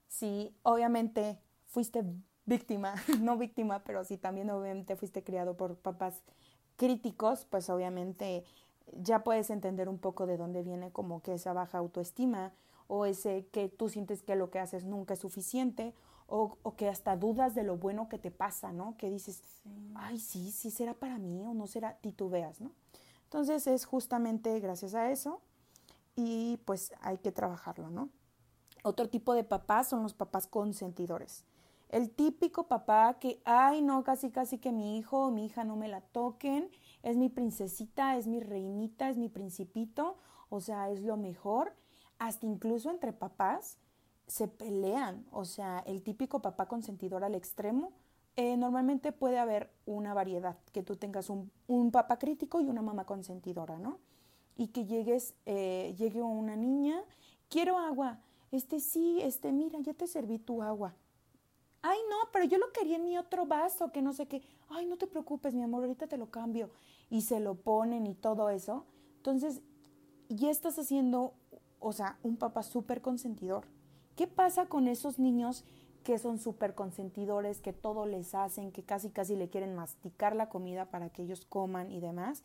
sí, 0.08 0.54
obviamente 0.62 1.38
fuiste 1.66 2.04
víctima, 2.46 2.94
no 3.20 3.36
víctima, 3.36 3.84
pero 3.84 4.04
sí 4.04 4.16
también 4.16 4.50
obviamente 4.50 4.96
fuiste 4.96 5.22
criado 5.22 5.56
por 5.56 5.76
papás 5.76 6.22
críticos, 6.76 7.46
pues 7.48 7.70
obviamente 7.70 8.44
ya 8.92 9.22
puedes 9.22 9.50
entender 9.50 9.88
un 9.88 9.98
poco 9.98 10.26
de 10.26 10.36
dónde 10.36 10.62
viene 10.62 10.90
como 10.90 11.22
que 11.22 11.34
esa 11.34 11.52
baja 11.52 11.78
autoestima 11.78 12.52
o 12.88 13.06
ese 13.06 13.46
que 13.52 13.68
tú 13.68 13.88
sientes 13.88 14.22
que 14.22 14.34
lo 14.34 14.50
que 14.50 14.58
haces 14.58 14.84
nunca 14.84 15.14
es 15.14 15.20
suficiente 15.20 15.94
o, 16.26 16.58
o 16.62 16.74
que 16.74 16.88
hasta 16.88 17.16
dudas 17.16 17.54
de 17.54 17.62
lo 17.62 17.76
bueno 17.76 18.08
que 18.08 18.18
te 18.18 18.30
pasa, 18.30 18.72
¿no? 18.72 18.96
Que 18.96 19.10
dices, 19.10 19.42
ay, 19.94 20.18
sí, 20.18 20.50
sí 20.50 20.70
será 20.70 20.94
para 20.94 21.18
mí 21.18 21.44
o 21.44 21.54
no 21.54 21.66
será, 21.66 21.98
titubeas, 21.98 22.60
¿no? 22.60 22.72
Entonces 23.30 23.68
es 23.68 23.84
justamente 23.84 24.58
gracias 24.58 24.92
a 24.96 25.12
eso 25.12 25.40
y 26.16 26.58
pues 26.64 26.92
hay 27.00 27.18
que 27.18 27.30
trabajarlo, 27.30 27.88
¿no? 27.88 28.08
Otro 28.82 29.08
tipo 29.08 29.34
de 29.34 29.44
papás 29.44 29.88
son 29.88 30.02
los 30.02 30.14
papás 30.14 30.48
consentidores. 30.48 31.44
El 31.90 32.10
típico 32.10 32.66
papá 32.66 33.20
que, 33.20 33.40
ay, 33.44 33.82
no, 33.82 34.02
casi, 34.02 34.32
casi 34.32 34.58
que 34.58 34.72
mi 34.72 34.98
hijo 34.98 35.26
o 35.26 35.30
mi 35.30 35.46
hija 35.46 35.62
no 35.62 35.76
me 35.76 35.86
la 35.86 36.00
toquen, 36.00 36.72
es 37.04 37.16
mi 37.16 37.28
princesita, 37.28 38.16
es 38.16 38.26
mi 38.26 38.40
reinita, 38.40 39.08
es 39.08 39.16
mi 39.16 39.28
principito, 39.28 40.16
o 40.48 40.60
sea, 40.60 40.90
es 40.90 41.00
lo 41.00 41.16
mejor. 41.16 41.72
Hasta 42.18 42.46
incluso 42.46 42.90
entre 42.90 43.12
papás 43.12 43.78
se 44.26 44.48
pelean, 44.48 45.24
o 45.30 45.44
sea, 45.44 45.84
el 45.86 46.02
típico 46.02 46.42
papá 46.42 46.66
consentidor 46.66 47.22
al 47.22 47.36
extremo 47.36 47.92
eh, 48.36 48.56
normalmente 48.56 49.12
puede 49.12 49.38
haber 49.38 49.70
una 49.86 50.14
variedad, 50.14 50.56
que 50.72 50.82
tú 50.82 50.96
tengas 50.96 51.30
un, 51.30 51.50
un, 51.66 51.90
papá 51.90 52.18
crítico 52.18 52.60
y 52.60 52.68
una 52.68 52.82
mamá 52.82 53.04
consentidora, 53.04 53.78
¿no? 53.78 53.98
Y 54.56 54.68
que 54.68 54.84
llegues, 54.84 55.34
eh, 55.46 55.94
llegue 55.98 56.22
una 56.22 56.56
niña, 56.56 57.02
quiero 57.48 57.78
agua, 57.78 58.20
este 58.50 58.80
sí, 58.80 59.20
este, 59.22 59.52
mira, 59.52 59.78
ya 59.80 59.94
te 59.94 60.06
serví 60.06 60.38
tu 60.38 60.62
agua. 60.62 60.94
Ay, 61.82 61.98
no, 62.10 62.16
pero 62.32 62.44
yo 62.44 62.58
lo 62.58 62.72
quería 62.72 62.96
en 62.96 63.04
mi 63.04 63.16
otro 63.16 63.46
vaso, 63.46 63.90
que 63.92 64.02
no 64.02 64.12
sé 64.12 64.26
qué. 64.26 64.42
ay, 64.68 64.86
no 64.86 64.96
te 64.96 65.06
preocupes, 65.06 65.54
mi 65.54 65.62
amor, 65.62 65.82
ahorita 65.82 66.06
te 66.06 66.18
lo 66.18 66.30
cambio. 66.30 66.70
Y 67.08 67.22
se 67.22 67.40
lo 67.40 67.54
ponen 67.54 68.06
y 68.06 68.14
todo 68.14 68.50
eso. 68.50 68.84
Entonces, 69.16 69.62
ya 70.28 70.50
estás 70.50 70.78
haciendo, 70.78 71.34
o 71.78 71.92
sea, 71.92 72.18
un 72.22 72.36
papá 72.36 72.62
súper 72.62 73.00
consentidor. 73.00 73.66
¿Qué 74.16 74.26
pasa 74.26 74.66
con 74.66 74.88
esos 74.88 75.18
niños 75.18 75.64
que 76.02 76.18
son 76.18 76.38
súper 76.38 76.74
consentidores, 76.74 77.60
que 77.60 77.72
todo 77.72 78.06
les 78.06 78.34
hacen, 78.34 78.72
que 78.72 78.82
casi 78.82 79.10
casi 79.10 79.36
le 79.36 79.48
quieren 79.48 79.74
masticar 79.74 80.34
la 80.34 80.48
comida 80.48 80.86
para 80.86 81.10
que 81.10 81.22
ellos 81.22 81.44
coman 81.44 81.90
y 81.90 82.00
demás? 82.00 82.42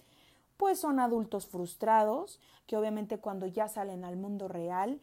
Pues 0.57 0.79
son 0.79 0.99
adultos 0.99 1.47
frustrados, 1.47 2.39
que 2.67 2.77
obviamente 2.77 3.19
cuando 3.19 3.45
ya 3.45 3.67
salen 3.67 4.05
al 4.05 4.17
mundo 4.17 4.47
real 4.47 5.01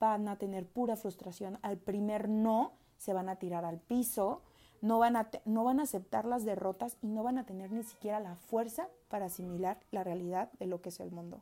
van 0.00 0.28
a 0.28 0.36
tener 0.36 0.66
pura 0.66 0.96
frustración. 0.96 1.58
Al 1.62 1.78
primer 1.78 2.28
no, 2.28 2.72
se 2.98 3.12
van 3.12 3.28
a 3.28 3.36
tirar 3.36 3.64
al 3.64 3.80
piso, 3.80 4.42
no 4.80 4.98
van 4.98 5.16
a, 5.16 5.30
no 5.44 5.64
van 5.64 5.80
a 5.80 5.84
aceptar 5.84 6.26
las 6.26 6.44
derrotas 6.44 6.98
y 7.00 7.08
no 7.08 7.22
van 7.22 7.38
a 7.38 7.46
tener 7.46 7.72
ni 7.72 7.82
siquiera 7.82 8.20
la 8.20 8.36
fuerza 8.36 8.88
para 9.08 9.26
asimilar 9.26 9.78
la 9.90 10.04
realidad 10.04 10.52
de 10.58 10.66
lo 10.66 10.80
que 10.82 10.90
es 10.90 11.00
el 11.00 11.10
mundo. 11.10 11.40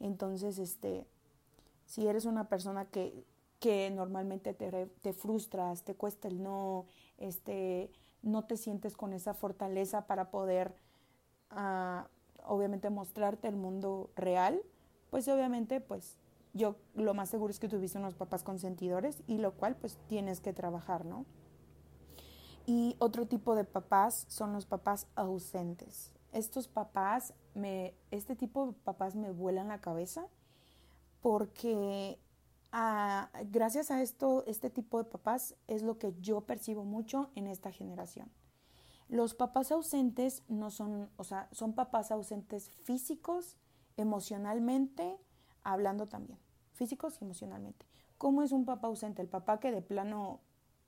Entonces, 0.00 0.58
este, 0.58 1.06
si 1.86 2.06
eres 2.06 2.24
una 2.24 2.48
persona 2.48 2.84
que, 2.86 3.24
que 3.60 3.90
normalmente 3.90 4.54
te, 4.54 4.86
te 4.86 5.12
frustras, 5.12 5.82
te 5.82 5.94
cuesta 5.94 6.28
el 6.28 6.42
no, 6.42 6.86
este, 7.18 7.90
no 8.22 8.44
te 8.44 8.56
sientes 8.56 8.96
con 8.96 9.12
esa 9.12 9.34
fortaleza 9.34 10.06
para 10.06 10.30
poder, 10.30 10.74
uh, 11.52 12.02
obviamente, 12.44 12.90
mostrarte 12.90 13.48
el 13.48 13.56
mundo 13.56 14.10
real, 14.14 14.60
pues 15.10 15.28
obviamente, 15.28 15.80
pues 15.80 16.18
yo 16.52 16.76
lo 16.94 17.14
más 17.14 17.28
seguro 17.28 17.50
es 17.50 17.58
que 17.58 17.68
tuviste 17.68 17.98
unos 17.98 18.14
papás 18.14 18.42
consentidores 18.42 19.22
y 19.26 19.38
lo 19.38 19.52
cual 19.52 19.76
pues 19.76 19.98
tienes 20.08 20.40
que 20.40 20.52
trabajar, 20.52 21.04
¿no? 21.04 21.26
Y 22.66 22.96
otro 22.98 23.26
tipo 23.26 23.54
de 23.54 23.64
papás 23.64 24.24
son 24.28 24.52
los 24.52 24.66
papás 24.66 25.06
ausentes. 25.14 26.12
Estos 26.32 26.66
papás, 26.66 27.34
me, 27.54 27.94
este 28.10 28.34
tipo 28.34 28.66
de 28.66 28.72
papás 28.72 29.14
me 29.14 29.30
vuelan 29.30 29.68
la 29.68 29.80
cabeza 29.80 30.26
porque 31.20 32.18
gracias 33.50 33.90
a 33.90 34.02
esto, 34.02 34.44
este 34.46 34.70
tipo 34.70 34.98
de 34.98 35.04
papás 35.04 35.56
es 35.66 35.82
lo 35.82 35.98
que 35.98 36.14
yo 36.20 36.42
percibo 36.42 36.84
mucho 36.84 37.30
en 37.34 37.46
esta 37.46 37.72
generación. 37.72 38.30
Los 39.08 39.34
papás 39.34 39.70
ausentes 39.70 40.42
no 40.48 40.70
son, 40.70 41.08
o 41.16 41.24
sea, 41.24 41.48
son 41.52 41.74
papás 41.74 42.10
ausentes 42.10 42.70
físicos, 42.70 43.56
emocionalmente, 43.96 45.16
hablando 45.62 46.06
también 46.06 46.38
físicos 46.76 47.20
y 47.20 47.24
emocionalmente. 47.24 47.86
¿Cómo 48.18 48.42
es 48.42 48.52
un 48.52 48.64
papá 48.64 48.86
ausente? 48.86 49.20
El 49.22 49.28
papá 49.28 49.58
que 49.58 49.72
de 49.72 49.82
plano, 49.82 50.40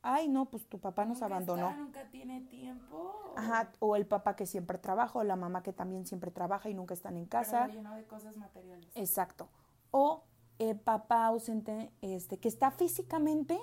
ay, 0.03 0.29
no, 0.29 0.47
pues 0.47 0.67
tu 0.69 0.79
papá 0.79 1.05
nos 1.05 1.23
abandonó. 1.23 1.75
nunca 1.77 2.09
tiene 2.11 2.43
tiempo. 2.43 3.35
Ajá, 3.37 3.73
o 3.81 3.97
el 3.97 4.07
papá 4.07 4.37
que 4.37 4.47
siempre 4.47 4.79
trabaja, 4.79 5.19
o 5.19 5.25
la 5.25 5.37
mamá 5.37 5.63
que 5.63 5.73
también 5.73 6.07
siempre 6.07 6.31
trabaja 6.31 6.71
y 6.71 6.75
nunca 6.75 6.95
están 6.95 7.17
en 7.17 7.27
casa. 7.27 7.65
Pero 7.67 7.79
lleno 7.79 7.95
de 7.95 8.05
cosas 8.05 8.37
materiales. 8.37 8.91
Exacto. 8.95 9.49
O 9.91 10.25
el 10.59 10.77
papá 10.77 11.27
ausente 11.27 11.91
este, 12.01 12.39
que 12.39 12.49
está 12.49 12.71
físicamente, 12.71 13.59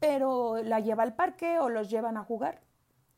pero 0.00 0.62
la 0.62 0.80
lleva 0.80 1.02
al 1.02 1.14
parque 1.14 1.58
o 1.58 1.68
los 1.68 1.90
llevan 1.90 2.16
a 2.16 2.24
jugar. 2.24 2.60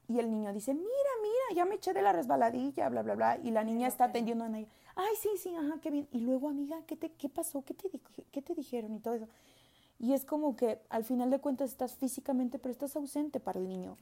Y 0.08 0.18
el 0.18 0.30
niño 0.30 0.52
dice, 0.52 0.74
mira, 0.74 0.88
mira, 1.22 1.56
ya 1.56 1.64
me 1.64 1.76
eché 1.76 1.92
de 1.92 2.02
la 2.02 2.12
resbaladilla, 2.12 2.88
bla, 2.90 3.02
bla, 3.02 3.14
bla. 3.14 3.38
Y 3.42 3.50
la 3.50 3.64
niña 3.64 3.88
está 3.88 4.04
atendiendo 4.04 4.44
a 4.44 4.48
ella 4.48 4.68
ay, 4.96 5.14
sí, 5.20 5.30
sí, 5.38 5.54
ajá, 5.54 5.78
qué 5.80 5.90
bien. 5.90 6.08
Y 6.12 6.20
luego, 6.20 6.48
amiga, 6.48 6.76
¿qué, 6.86 6.96
te, 6.96 7.12
qué 7.12 7.28
pasó? 7.28 7.62
¿Qué 7.64 7.74
te, 7.74 7.88
¿Qué 8.30 8.42
te 8.42 8.54
dijeron? 8.54 8.94
Y 8.94 9.00
todo 9.00 9.14
eso. 9.14 9.28
Y 9.98 10.12
es 10.12 10.24
como 10.24 10.56
que 10.56 10.80
al 10.88 11.04
final 11.04 11.30
de 11.30 11.40
cuentas 11.40 11.70
estás 11.70 11.94
físicamente, 11.94 12.58
pero 12.58 12.72
estás 12.72 12.96
ausente 12.96 13.40
para 13.40 13.60
el 13.60 13.68
niño. 13.68 13.96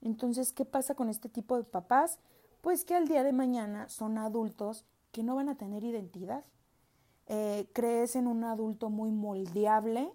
Entonces, 0.00 0.52
¿qué 0.52 0.64
pasa 0.64 0.94
con 0.94 1.08
este 1.08 1.28
tipo 1.28 1.56
de 1.56 1.64
papás? 1.64 2.18
Pues 2.60 2.84
que 2.84 2.94
al 2.94 3.08
día 3.08 3.22
de 3.24 3.32
mañana 3.32 3.88
son 3.88 4.16
adultos 4.16 4.84
que 5.12 5.22
no 5.22 5.34
van 5.34 5.48
a 5.48 5.56
tener 5.56 5.84
identidad. 5.84 6.44
Eh, 7.26 7.66
crees 7.72 8.16
en 8.16 8.26
un 8.26 8.44
adulto 8.44 8.90
muy 8.90 9.10
moldeable, 9.10 10.12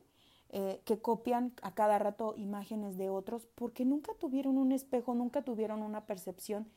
eh, 0.51 0.81
que 0.85 0.99
copian 0.99 1.53
a 1.61 1.73
cada 1.73 1.99
rato 1.99 2.33
imágenes 2.35 2.97
de 2.97 3.09
otros, 3.09 3.47
porque 3.55 3.85
nunca 3.85 4.13
tuvieron 4.19 4.57
un 4.57 4.71
espejo, 4.71 5.13
nunca 5.13 5.43
tuvieron 5.43 5.81
una 5.83 6.05
percepción 6.05 6.67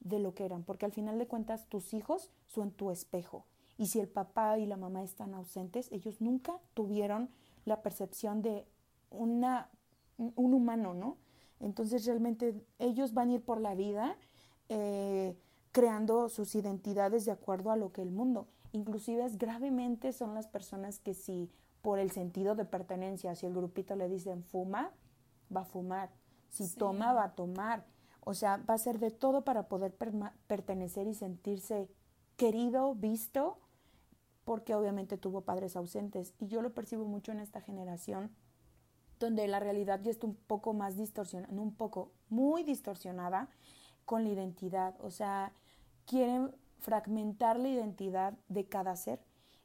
de 0.00 0.18
lo 0.18 0.34
que 0.34 0.44
eran, 0.44 0.64
porque 0.64 0.86
al 0.86 0.92
final 0.92 1.18
de 1.18 1.28
cuentas 1.28 1.68
tus 1.68 1.94
hijos 1.94 2.30
son 2.46 2.72
tu 2.72 2.90
espejo. 2.90 3.44
Y 3.78 3.86
si 3.86 4.00
el 4.00 4.08
papá 4.08 4.58
y 4.58 4.66
la 4.66 4.76
mamá 4.76 5.02
están 5.02 5.34
ausentes, 5.34 5.90
ellos 5.92 6.20
nunca 6.20 6.60
tuvieron 6.74 7.30
la 7.64 7.82
percepción 7.82 8.42
de 8.42 8.66
una, 9.10 9.68
un 10.18 10.54
humano, 10.54 10.94
¿no? 10.94 11.16
Entonces 11.60 12.04
realmente 12.04 12.54
ellos 12.78 13.14
van 13.14 13.30
a 13.30 13.34
ir 13.34 13.44
por 13.44 13.60
la 13.60 13.74
vida 13.74 14.16
eh, 14.68 15.36
creando 15.70 16.28
sus 16.28 16.54
identidades 16.54 17.24
de 17.24 17.32
acuerdo 17.32 17.70
a 17.70 17.76
lo 17.76 17.92
que 17.92 18.02
el 18.02 18.10
mundo. 18.10 18.46
Inclusive 18.72 19.28
gravemente 19.36 20.12
son 20.12 20.34
las 20.34 20.48
personas 20.48 20.98
que 20.98 21.14
si 21.14 21.50
por 21.82 21.98
el 21.98 22.10
sentido 22.10 22.54
de 22.54 22.64
pertenencia, 22.64 23.34
si 23.34 23.46
el 23.46 23.54
grupito 23.54 23.96
le 23.96 24.08
dicen 24.08 24.44
fuma, 24.44 24.92
va 25.54 25.62
a 25.62 25.64
fumar. 25.64 26.10
Si 26.48 26.68
toma, 26.76 27.12
va 27.12 27.24
a 27.24 27.34
tomar. 27.34 27.84
O 28.20 28.34
sea, 28.34 28.58
va 28.58 28.74
a 28.74 28.78
ser 28.78 28.98
de 28.98 29.10
todo 29.10 29.42
para 29.42 29.68
poder 29.68 29.94
pertenecer 30.46 31.06
y 31.06 31.14
sentirse 31.14 31.90
querido, 32.36 32.94
visto, 32.94 33.58
porque 34.44 34.74
obviamente 34.74 35.18
tuvo 35.18 35.42
padres 35.42 35.76
ausentes. 35.76 36.34
Y 36.38 36.46
yo 36.46 36.62
lo 36.62 36.72
percibo 36.72 37.04
mucho 37.04 37.32
en 37.32 37.40
esta 37.40 37.60
generación, 37.60 38.30
donde 39.18 39.48
la 39.48 39.60
realidad 39.60 40.00
ya 40.02 40.10
está 40.10 40.26
un 40.26 40.36
poco 40.36 40.72
más 40.72 40.96
distorsionada, 40.96 41.52
un 41.60 41.74
poco, 41.74 42.12
muy 42.28 42.62
distorsionada 42.62 43.48
con 44.04 44.24
la 44.24 44.30
identidad. 44.30 44.94
O 45.00 45.10
sea, 45.10 45.52
quieren 46.06 46.54
fragmentar 46.82 47.58
la 47.58 47.68
identidad 47.68 48.34
de 48.48 48.66
cada 48.66 48.94
ser 48.96 49.20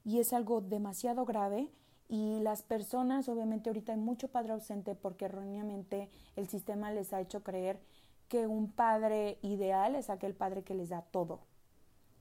y 0.05 0.19
es 0.19 0.31
algo 0.31 0.61
demasiado 0.61 1.25
grave 1.25 1.69
y 2.07 2.39
las 2.39 2.63
personas, 2.63 3.27
obviamente 3.27 3.69
ahorita 3.69 3.91
hay 3.91 3.97
mucho 3.97 4.29
padre 4.29 4.53
ausente 4.53 4.95
porque 4.95 5.25
erróneamente 5.25 6.09
el 6.37 6.47
sistema 6.47 6.91
les 6.91 7.11
ha 7.11 7.19
hecho 7.19 7.43
creer 7.43 7.81
que 8.29 8.47
un 8.47 8.71
padre 8.71 9.39
ideal 9.41 9.95
es 9.95 10.09
aquel 10.09 10.33
padre 10.33 10.63
que 10.63 10.73
les 10.73 10.89
da 10.89 11.01
todo. 11.01 11.41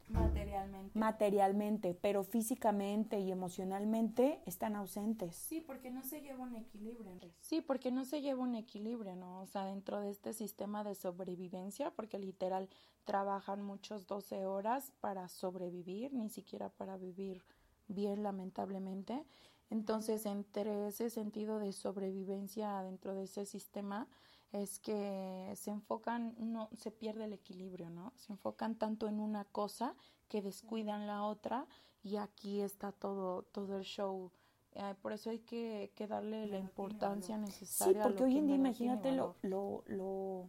Materialmente. 0.09 0.99
Materialmente, 0.99 1.95
pero 1.95 2.23
físicamente 2.23 3.19
y 3.19 3.33
emocionalmente 3.33 4.41
están 4.47 4.77
ausentes. 4.77 5.35
Sí, 5.35 5.61
porque 5.61 5.91
no 5.91 6.03
se 6.03 6.21
lleva 6.21 6.45
un 6.45 6.55
equilibrio. 6.55 7.19
Sí, 7.41 7.61
porque 7.61 7.91
no 7.91 8.05
se 8.05 8.21
lleva 8.21 8.43
un 8.43 8.55
equilibrio, 8.55 9.17
¿no? 9.17 9.41
O 9.41 9.47
sea, 9.47 9.65
dentro 9.65 10.01
de 10.01 10.11
este 10.11 10.33
sistema 10.33 10.85
de 10.85 10.95
sobrevivencia, 10.95 11.91
porque 11.91 12.19
literal 12.19 12.69
trabajan 13.05 13.63
muchos 13.63 14.07
12 14.07 14.47
horas 14.47 14.93
para 15.01 15.29
sobrevivir, 15.29 16.13
ni 16.13 16.31
siquiera 16.31 16.69
para 16.69 16.97
vivir 16.97 17.43
bien, 17.89 18.23
lamentablemente. 18.23 19.25
Entonces, 19.71 20.27
entre 20.27 20.89
ese 20.89 21.11
sentido 21.11 21.59
de 21.59 21.73
sobrevivencia 21.73 22.83
dentro 22.83 23.15
de 23.15 23.25
ese 23.25 23.45
sistema, 23.47 24.09
es 24.53 24.78
que 24.78 25.53
se 25.57 25.70
enfocan, 25.70 26.34
no, 26.38 26.68
se 26.76 26.90
pierde 26.90 27.24
el 27.24 27.32
equilibrio, 27.32 27.90
¿no? 27.90 28.12
Se 28.16 28.32
enfocan 28.32 28.76
tanto 28.76 29.09
en 29.09 29.20
una 29.20 29.44
cosa 29.44 29.94
que 30.28 30.42
descuidan 30.42 31.07
la 31.07 31.24
otra 31.24 31.66
y 32.03 32.16
aquí 32.16 32.61
está 32.61 32.92
todo, 32.92 33.42
todo 33.42 33.76
el 33.76 33.84
show. 33.84 34.30
Eh, 34.72 34.94
por 35.03 35.12
eso 35.12 35.30
hay 35.30 35.40
que, 35.40 35.92
que 35.94 36.07
darle 36.07 36.47
la 36.47 36.59
importancia 36.59 37.38
necesaria. 37.38 37.94
Sí, 37.94 38.01
porque 38.03 38.24
hoy 38.24 38.38
en 38.38 38.47
día 38.47 38.57
imagínate 38.57 39.12
lo, 39.12 39.36
lo, 39.42 39.82
lo, 39.86 40.49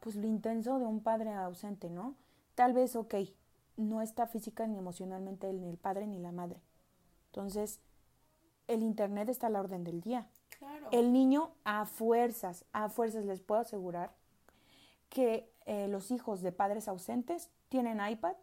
pues 0.00 0.16
lo 0.16 0.26
intenso 0.26 0.78
de 0.78 0.86
un 0.86 1.00
padre 1.00 1.32
ausente, 1.32 1.90
¿no? 1.90 2.14
Tal 2.54 2.72
vez, 2.72 2.96
ok, 2.96 3.14
no 3.76 4.02
está 4.02 4.26
física 4.26 4.66
ni 4.66 4.78
emocionalmente 4.78 5.52
ni 5.52 5.68
el 5.68 5.78
padre 5.78 6.06
ni 6.06 6.18
la 6.18 6.32
madre. 6.32 6.60
Entonces, 7.26 7.80
el 8.66 8.82
Internet 8.82 9.28
está 9.28 9.48
a 9.48 9.50
la 9.50 9.60
orden 9.60 9.84
del 9.84 10.00
día. 10.00 10.28
El 10.90 11.12
niño 11.12 11.50
a 11.64 11.86
fuerzas, 11.86 12.64
a 12.72 12.88
fuerzas 12.88 13.24
les 13.24 13.40
puedo 13.40 13.60
asegurar 13.60 14.12
que 15.08 15.50
eh, 15.66 15.88
los 15.88 16.10
hijos 16.10 16.42
de 16.42 16.52
padres 16.52 16.88
ausentes 16.88 17.50
tienen 17.68 18.00
iPad, 18.06 18.34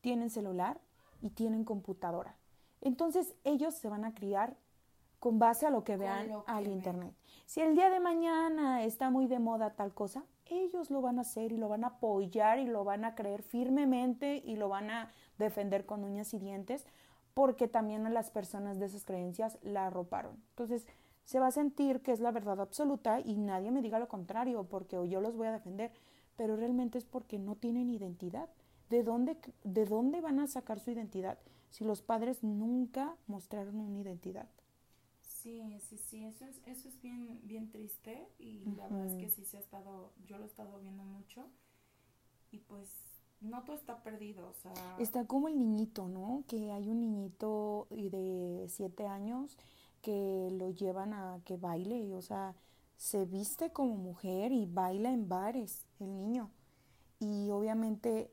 tienen 0.00 0.30
celular 0.30 0.80
y 1.20 1.30
tienen 1.30 1.64
computadora. 1.64 2.36
Entonces 2.80 3.34
ellos 3.44 3.74
se 3.74 3.88
van 3.88 4.04
a 4.04 4.14
criar 4.14 4.56
con 5.18 5.38
base 5.38 5.66
a 5.66 5.70
lo 5.70 5.84
que 5.84 5.98
vean 5.98 6.30
al 6.46 6.66
Internet. 6.66 7.14
Si 7.44 7.60
el 7.60 7.74
día 7.74 7.90
de 7.90 8.00
mañana 8.00 8.84
está 8.84 9.10
muy 9.10 9.26
de 9.26 9.38
moda 9.38 9.74
tal 9.74 9.92
cosa, 9.92 10.24
ellos 10.46 10.90
lo 10.90 11.02
van 11.02 11.18
a 11.18 11.22
hacer 11.22 11.52
y 11.52 11.58
lo 11.58 11.68
van 11.68 11.84
a 11.84 11.88
apoyar 11.88 12.58
y 12.58 12.66
lo 12.66 12.84
van 12.84 13.04
a 13.04 13.14
creer 13.14 13.42
firmemente 13.42 14.42
y 14.44 14.56
lo 14.56 14.68
van 14.68 14.90
a 14.90 15.10
defender 15.38 15.84
con 15.84 16.04
uñas 16.04 16.32
y 16.32 16.38
dientes 16.38 16.86
porque 17.34 17.68
también 17.68 18.06
a 18.06 18.10
las 18.10 18.30
personas 18.30 18.78
de 18.78 18.86
esas 18.86 19.04
creencias 19.04 19.58
la 19.62 19.86
arroparon. 19.86 20.42
Entonces, 20.50 20.86
se 21.30 21.38
va 21.38 21.46
a 21.46 21.52
sentir 21.52 22.00
que 22.00 22.10
es 22.10 22.18
la 22.18 22.32
verdad 22.32 22.60
absoluta 22.60 23.20
y 23.20 23.36
nadie 23.36 23.70
me 23.70 23.82
diga 23.82 24.00
lo 24.00 24.08
contrario 24.08 24.64
porque 24.64 24.96
yo 25.08 25.20
los 25.20 25.36
voy 25.36 25.46
a 25.46 25.52
defender, 25.52 25.92
pero 26.36 26.56
realmente 26.56 26.98
es 26.98 27.04
porque 27.04 27.38
no 27.38 27.54
tienen 27.54 27.88
identidad. 27.88 28.48
¿De 28.88 29.04
dónde, 29.04 29.36
¿De 29.62 29.84
dónde 29.84 30.20
van 30.20 30.40
a 30.40 30.48
sacar 30.48 30.80
su 30.80 30.90
identidad 30.90 31.38
si 31.70 31.84
los 31.84 32.02
padres 32.02 32.42
nunca 32.42 33.14
mostraron 33.28 33.76
una 33.76 34.00
identidad? 34.00 34.48
Sí, 35.22 35.78
sí, 35.78 35.98
sí, 35.98 36.24
eso 36.24 36.46
es, 36.46 36.60
eso 36.66 36.88
es 36.88 37.00
bien, 37.00 37.40
bien 37.44 37.70
triste 37.70 38.26
y 38.40 38.64
la 38.74 38.88
verdad 38.88 39.06
es 39.06 39.14
que 39.14 39.30
sí 39.30 39.44
se 39.44 39.58
ha 39.58 39.60
estado, 39.60 40.10
yo 40.26 40.36
lo 40.36 40.42
he 40.42 40.48
estado 40.48 40.80
viendo 40.80 41.04
mucho 41.04 41.46
y 42.50 42.58
pues 42.58 42.88
no 43.40 43.62
todo 43.62 43.76
está 43.76 44.02
perdido, 44.02 44.48
o 44.48 44.54
sea... 44.54 44.96
Está 44.98 45.28
como 45.28 45.46
el 45.46 45.56
niñito, 45.56 46.08
¿no? 46.08 46.42
Que 46.48 46.72
hay 46.72 46.88
un 46.88 46.98
niñito 46.98 47.86
de 47.90 48.66
siete 48.68 49.06
años 49.06 49.56
que 50.02 50.48
lo 50.52 50.70
llevan 50.70 51.12
a 51.12 51.40
que 51.44 51.56
baile, 51.56 52.14
o 52.14 52.22
sea, 52.22 52.54
se 52.96 53.24
viste 53.24 53.70
como 53.70 53.96
mujer 53.96 54.52
y 54.52 54.66
baila 54.66 55.10
en 55.10 55.28
bares, 55.28 55.86
el 56.00 56.16
niño. 56.16 56.50
Y 57.18 57.50
obviamente 57.50 58.30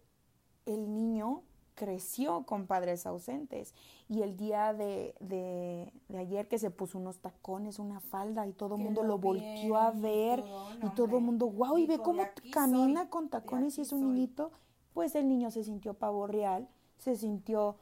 el 0.66 0.94
niño 0.94 1.44
creció 1.78 2.44
con 2.44 2.66
padres 2.66 3.06
ausentes. 3.06 3.74
Y 4.10 4.24
el 4.24 4.36
día 4.36 4.74
de, 4.74 5.14
de, 5.20 5.94
ayer 6.18 6.48
que 6.48 6.58
se 6.60 6.72
puso 6.72 6.98
unos 6.98 7.20
tacones, 7.20 7.80
una 7.80 8.00
falda, 8.00 8.48
y 8.48 8.52
todo 8.52 8.76
el 8.76 8.82
mundo 8.82 9.04
lo, 9.04 9.20
volvió 9.20 9.78
a 9.78 9.92
ver, 9.92 10.44
y 10.84 10.90
todo 10.96 11.18
el 11.18 11.24
mundo, 11.24 11.50
wow, 11.50 11.78
y 11.78 11.86
ve 11.86 12.00
cómo 12.00 12.24
camina 12.52 13.10
con 13.10 13.30
tacones 13.30 13.78
y 13.78 13.82
es 13.82 13.94
un 13.94 14.02
niñito, 14.02 14.52
pues 14.94 15.16
el 15.16 15.28
niño 15.28 15.52
se 15.52 15.64
sintió 15.64 15.94
pavo 15.94 16.26
real, 16.26 16.68
se 16.98 17.16
sintió 17.16 17.76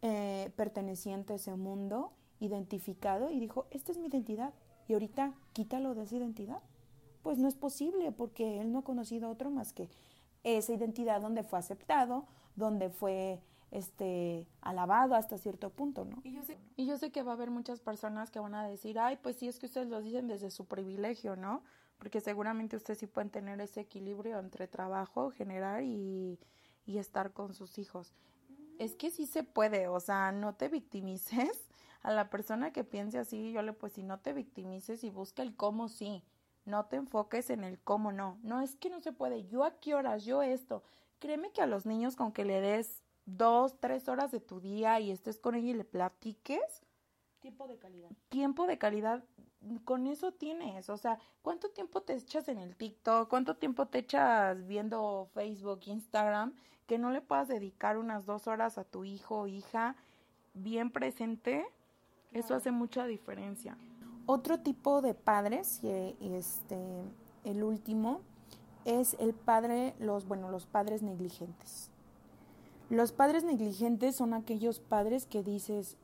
eh, 0.00 0.50
perteneciente 0.56 1.34
a 1.34 1.36
ese 1.36 1.54
mundo, 1.54 2.12
identificado, 2.44 3.30
y 3.30 3.40
dijo, 3.40 3.66
esta 3.70 3.92
es 3.92 3.98
mi 3.98 4.08
identidad. 4.08 4.52
Y 4.88 4.94
ahorita 4.94 5.32
quítalo 5.52 5.94
de 5.94 6.02
esa 6.02 6.16
identidad. 6.16 6.60
Pues 7.22 7.38
no 7.38 7.48
es 7.48 7.54
posible, 7.54 8.12
porque 8.12 8.60
él 8.60 8.72
no 8.72 8.80
ha 8.80 8.84
conocido 8.84 9.28
a 9.28 9.30
otro 9.30 9.50
más 9.50 9.72
que 9.72 9.88
esa 10.42 10.72
identidad 10.72 11.20
donde 11.20 11.44
fue 11.44 11.58
aceptado, 11.58 12.26
donde 12.56 12.90
fue 12.90 13.40
este 13.70 14.46
alabado 14.60 15.14
hasta 15.14 15.38
cierto 15.38 15.70
punto, 15.70 16.04
¿no? 16.04 16.20
Y 16.24 16.32
yo 16.32 16.42
sé, 16.42 16.58
y 16.76 16.86
yo 16.86 16.98
sé 16.98 17.10
que 17.10 17.22
va 17.22 17.32
a 17.32 17.34
haber 17.34 17.50
muchas 17.50 17.80
personas 17.80 18.30
que 18.30 18.38
van 18.38 18.54
a 18.54 18.66
decir, 18.66 18.98
ay, 18.98 19.18
pues 19.22 19.36
sí, 19.36 19.48
es 19.48 19.58
que 19.58 19.66
ustedes 19.66 19.88
lo 19.88 20.02
dicen 20.02 20.28
desde 20.28 20.50
su 20.50 20.66
privilegio, 20.66 21.36
¿no? 21.36 21.62
Porque 21.98 22.20
seguramente 22.20 22.76
ustedes 22.76 22.98
sí 22.98 23.06
pueden 23.06 23.30
tener 23.30 23.60
ese 23.60 23.80
equilibrio 23.80 24.38
entre 24.38 24.66
trabajo, 24.68 25.30
generar 25.30 25.84
y, 25.84 26.38
y 26.84 26.98
estar 26.98 27.32
con 27.32 27.54
sus 27.54 27.78
hijos. 27.78 28.12
Es 28.78 28.94
que 28.94 29.10
sí 29.10 29.26
se 29.26 29.42
puede, 29.42 29.88
o 29.88 30.00
sea, 30.00 30.32
no 30.32 30.54
te 30.54 30.68
victimices. 30.68 31.68
A 32.02 32.12
la 32.12 32.30
persona 32.30 32.72
que 32.72 32.84
piense 32.84 33.18
así, 33.18 33.52
yo 33.52 33.62
le 33.62 33.72
pues 33.72 33.92
si 33.92 34.02
no 34.02 34.18
te 34.18 34.32
victimices 34.32 35.04
y 35.04 35.10
busca 35.10 35.42
el 35.42 35.54
cómo 35.54 35.88
sí. 35.88 36.24
No 36.64 36.86
te 36.86 36.96
enfoques 36.96 37.50
en 37.50 37.64
el 37.64 37.78
cómo 37.80 38.12
no. 38.12 38.38
No 38.42 38.60
es 38.60 38.76
que 38.76 38.90
no 38.90 39.00
se 39.00 39.12
puede. 39.12 39.46
Yo 39.46 39.64
a 39.64 39.78
qué 39.80 39.94
horas, 39.94 40.24
yo 40.24 40.42
esto. 40.42 40.82
Créeme 41.18 41.52
que 41.52 41.62
a 41.62 41.66
los 41.66 41.86
niños 41.86 42.16
con 42.16 42.32
que 42.32 42.44
le 42.44 42.60
des 42.60 43.02
dos, 43.26 43.78
tres 43.78 44.08
horas 44.08 44.30
de 44.30 44.40
tu 44.40 44.60
día 44.60 45.00
y 45.00 45.10
estés 45.10 45.38
con 45.38 45.54
ella 45.54 45.70
y 45.70 45.74
le 45.74 45.84
platiques. 45.84 46.82
Tiempo 47.40 47.66
de 47.66 47.78
calidad. 47.78 48.10
Tiempo 48.28 48.66
de 48.66 48.78
calidad, 48.78 49.24
con 49.84 50.06
eso 50.06 50.32
tienes. 50.32 50.88
O 50.90 50.96
sea, 50.96 51.18
¿cuánto 51.42 51.70
tiempo 51.70 52.02
te 52.02 52.14
echas 52.14 52.48
en 52.48 52.58
el 52.58 52.76
TikTok? 52.76 53.28
¿Cuánto 53.28 53.56
tiempo 53.56 53.86
te 53.86 53.98
echas 53.98 54.66
viendo 54.66 55.28
Facebook, 55.34 55.80
Instagram? 55.86 56.54
Que 56.86 56.98
no 56.98 57.10
le 57.10 57.20
puedas 57.20 57.48
dedicar 57.48 57.98
unas 57.98 58.26
dos 58.26 58.46
horas 58.46 58.78
a 58.78 58.84
tu 58.84 59.04
hijo 59.04 59.40
o 59.40 59.46
hija 59.46 59.96
bien 60.54 60.90
presente. 60.90 61.66
Eso 62.32 62.54
hace 62.54 62.70
mucha 62.70 63.06
diferencia. 63.06 63.76
Otro 64.26 64.60
tipo 64.60 65.02
de 65.02 65.14
padres, 65.14 65.80
este, 65.82 66.78
el 67.44 67.62
último, 67.62 68.20
es 68.84 69.16
el 69.18 69.34
padre, 69.34 69.94
los, 69.98 70.26
bueno, 70.26 70.50
los 70.50 70.66
padres 70.66 71.02
negligentes. 71.02 71.90
Los 72.88 73.12
padres 73.12 73.44
negligentes 73.44 74.16
son 74.16 74.34
aquellos 74.34 74.78
padres 74.80 75.26
que 75.26 75.42
dices, 75.42 75.96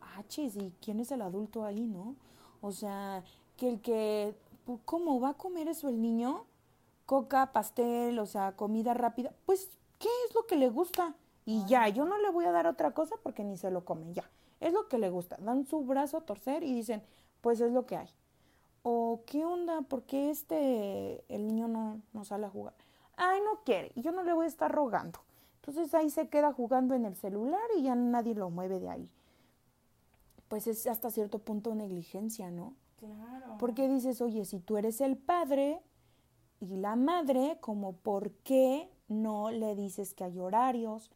ah, 0.00 0.22
chis, 0.28 0.56
¿y 0.56 0.72
quién 0.80 1.00
es 1.00 1.10
el 1.10 1.22
adulto 1.22 1.64
ahí, 1.64 1.86
no? 1.86 2.16
O 2.60 2.72
sea, 2.72 3.22
que 3.56 3.68
el 3.68 3.80
que, 3.80 4.34
¿cómo 4.84 5.20
va 5.20 5.30
a 5.30 5.34
comer 5.34 5.68
eso 5.68 5.88
el 5.88 6.00
niño? 6.00 6.44
Coca, 7.06 7.52
pastel, 7.52 8.18
o 8.18 8.26
sea, 8.26 8.52
comida 8.52 8.94
rápida. 8.94 9.32
Pues, 9.46 9.68
¿qué 9.98 10.08
es 10.28 10.34
lo 10.34 10.46
que 10.46 10.56
le 10.56 10.68
gusta? 10.70 11.14
Y 11.44 11.64
ya, 11.66 11.88
yo 11.88 12.04
no 12.04 12.18
le 12.18 12.30
voy 12.30 12.46
a 12.46 12.52
dar 12.52 12.66
otra 12.66 12.92
cosa 12.92 13.16
porque 13.22 13.44
ni 13.44 13.56
se 13.56 13.70
lo 13.70 13.84
come, 13.84 14.12
ya. 14.12 14.24
Es 14.64 14.72
lo 14.72 14.88
que 14.88 14.98
le 14.98 15.10
gusta. 15.10 15.36
Dan 15.40 15.66
su 15.66 15.84
brazo 15.84 16.16
a 16.16 16.22
torcer 16.22 16.64
y 16.64 16.74
dicen, 16.74 17.02
pues 17.40 17.60
es 17.60 17.70
lo 17.70 17.86
que 17.86 17.96
hay 17.96 18.08
o 18.84 19.22
qué 19.26 19.46
onda, 19.46 19.80
¿por 19.80 20.02
qué 20.02 20.30
este, 20.30 21.24
el 21.34 21.46
niño 21.46 21.68
no, 21.68 22.02
no 22.12 22.24
sale 22.24 22.44
a 22.44 22.50
jugar? 22.50 22.74
Ay, 23.16 23.40
no 23.42 23.64
quiere, 23.64 23.90
y 23.94 24.02
yo 24.02 24.12
no 24.12 24.22
le 24.22 24.34
voy 24.34 24.44
a 24.44 24.48
estar 24.48 24.70
rogando. 24.70 25.20
Entonces 25.56 25.94
ahí 25.94 26.10
se 26.10 26.28
queda 26.28 26.52
jugando 26.52 26.94
en 26.94 27.06
el 27.06 27.16
celular 27.16 27.62
y 27.78 27.82
ya 27.82 27.94
nadie 27.94 28.34
lo 28.34 28.50
mueve 28.50 28.80
de 28.80 28.90
ahí. 28.90 29.10
Pues 30.48 30.66
es 30.66 30.86
hasta 30.86 31.10
cierto 31.10 31.38
punto 31.38 31.74
negligencia, 31.74 32.50
¿no? 32.50 32.74
Claro. 32.98 33.56
Porque 33.58 33.88
dices, 33.88 34.20
oye, 34.20 34.44
si 34.44 34.60
tú 34.60 34.76
eres 34.76 35.00
el 35.00 35.16
padre 35.16 35.80
y 36.60 36.76
la 36.76 36.94
madre, 36.94 37.56
como 37.62 37.94
por 37.94 38.32
qué 38.32 38.90
no 39.08 39.50
le 39.50 39.74
dices 39.74 40.12
que 40.12 40.24
hay 40.24 40.38
horarios, 40.38 41.10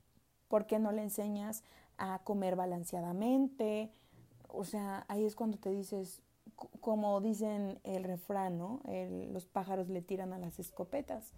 por 0.49 0.67
qué 0.67 0.79
no 0.79 0.91
le 0.91 1.03
enseñas 1.03 1.63
a 1.99 2.21
comer 2.25 2.57
balanceadamente. 2.57 3.93
O 4.49 4.65
sea, 4.65 5.05
ahí 5.09 5.25
es 5.25 5.37
cuando 5.37 5.59
te 5.59 5.71
dices, 5.71 6.23
como 6.81 7.21
dicen 7.21 7.79
el 7.85 8.05
refrán, 8.05 8.59
¿no? 8.59 8.81
los 9.33 9.47
pájaros 9.47 9.89
le 9.89 10.03
tiran 10.03 10.33
a 10.33 10.39
las 10.39 10.59
escopetas. 10.59 11.33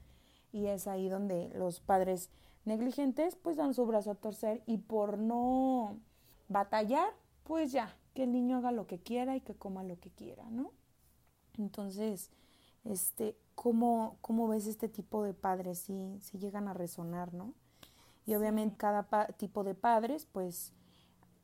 Y 0.53 0.67
es 0.67 0.87
ahí 0.87 1.09
donde 1.09 1.51
los 1.55 1.81
padres 1.81 2.31
negligentes 2.65 3.37
pues 3.37 3.57
dan 3.57 3.75
su 3.75 3.87
brazo 3.87 4.11
a 4.11 4.15
torcer 4.15 4.63
y 4.67 4.79
por 4.79 5.19
no 5.19 5.99
batallar, 6.49 7.13
pues 7.45 7.73
ya, 7.73 7.97
que 8.15 8.25
el 8.25 8.33
niño 8.33 8.59
haga 8.59 8.73
lo 8.73 8.87
que 8.87 8.99
quiera 8.99 9.37
y 9.37 9.41
que 9.41 9.55
coma 9.55 9.83
lo 9.83 9.99
que 9.99 10.11
quiera, 10.11 10.49
¿no? 10.51 10.73
Entonces, 11.59 12.31
este, 12.85 13.37
¿cómo, 13.55 14.19
cómo 14.21 14.49
ves 14.49 14.67
este 14.67 14.89
tipo 14.89 15.23
de 15.23 15.35
padres 15.35 15.79
si, 15.79 16.19
si 16.21 16.39
llegan 16.39 16.69
a 16.69 16.75
resonar, 16.75 17.35
¿no? 17.35 17.55
Y 18.31 18.35
obviamente 18.37 18.77
cada 18.77 19.27
tipo 19.39 19.65
de 19.65 19.75
padres 19.75 20.25
pues 20.31 20.73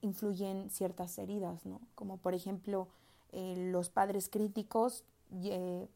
influyen 0.02 0.70
ciertas 0.70 1.18
heridas, 1.18 1.66
¿no? 1.66 1.80
Como 1.96 2.18
por 2.18 2.32
ejemplo, 2.32 2.86
eh, 3.32 3.70
los 3.72 3.90
padres 3.90 4.28
críticos 4.28 5.02
eh, 5.32 5.88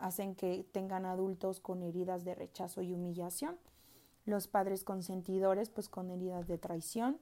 hacen 0.00 0.34
que 0.34 0.66
tengan 0.70 1.06
adultos 1.06 1.60
con 1.60 1.82
heridas 1.82 2.26
de 2.26 2.34
rechazo 2.34 2.82
y 2.82 2.92
humillación, 2.92 3.56
los 4.26 4.48
padres 4.48 4.84
consentidores 4.84 5.70
pues 5.70 5.88
con 5.88 6.10
heridas 6.10 6.46
de 6.46 6.58
traición 6.58 7.18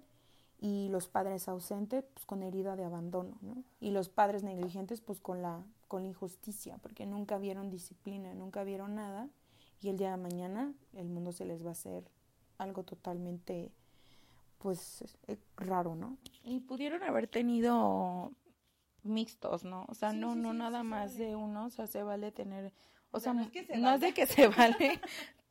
y 0.58 0.88
los 0.88 1.06
padres 1.06 1.46
ausentes 1.46 2.02
pues 2.12 2.26
con 2.26 2.42
herida 2.42 2.74
de 2.74 2.86
abandono, 2.86 3.38
¿no? 3.40 3.62
Y 3.78 3.92
los 3.92 4.08
padres 4.08 4.42
negligentes 4.42 5.00
pues 5.00 5.20
con 5.20 5.42
la 5.42 5.62
con 5.86 6.02
la 6.02 6.08
injusticia, 6.08 6.78
porque 6.78 7.06
nunca 7.06 7.38
vieron 7.38 7.70
disciplina, 7.70 8.34
nunca 8.34 8.64
vieron 8.64 8.96
nada 8.96 9.28
y 9.80 9.90
el 9.90 9.96
día 9.96 10.10
de 10.10 10.16
mañana 10.16 10.74
el 10.92 11.08
mundo 11.08 11.30
se 11.30 11.44
les 11.44 11.64
va 11.64 11.68
a 11.68 11.72
hacer 11.72 12.15
algo 12.58 12.82
totalmente 12.82 13.72
pues 14.58 15.04
eh, 15.26 15.36
raro, 15.56 15.94
¿no? 15.94 16.16
Y 16.42 16.60
pudieron 16.60 17.02
haber 17.02 17.28
tenido 17.28 18.32
mixtos, 19.02 19.64
¿no? 19.64 19.84
O 19.88 19.94
sea, 19.94 20.12
no, 20.12 20.34
no 20.34 20.52
nada 20.52 20.82
más 20.82 21.16
de 21.16 21.36
uno, 21.36 21.66
o 21.66 21.70
sea, 21.70 21.86
se 21.86 22.02
vale 22.02 22.32
tener, 22.32 22.72
o, 23.10 23.20
sea, 23.20 23.32
no 23.32 23.42
es, 23.42 24.00
de 24.00 24.12
que 24.12 24.26
se 24.26 24.48
vale, 24.48 25.00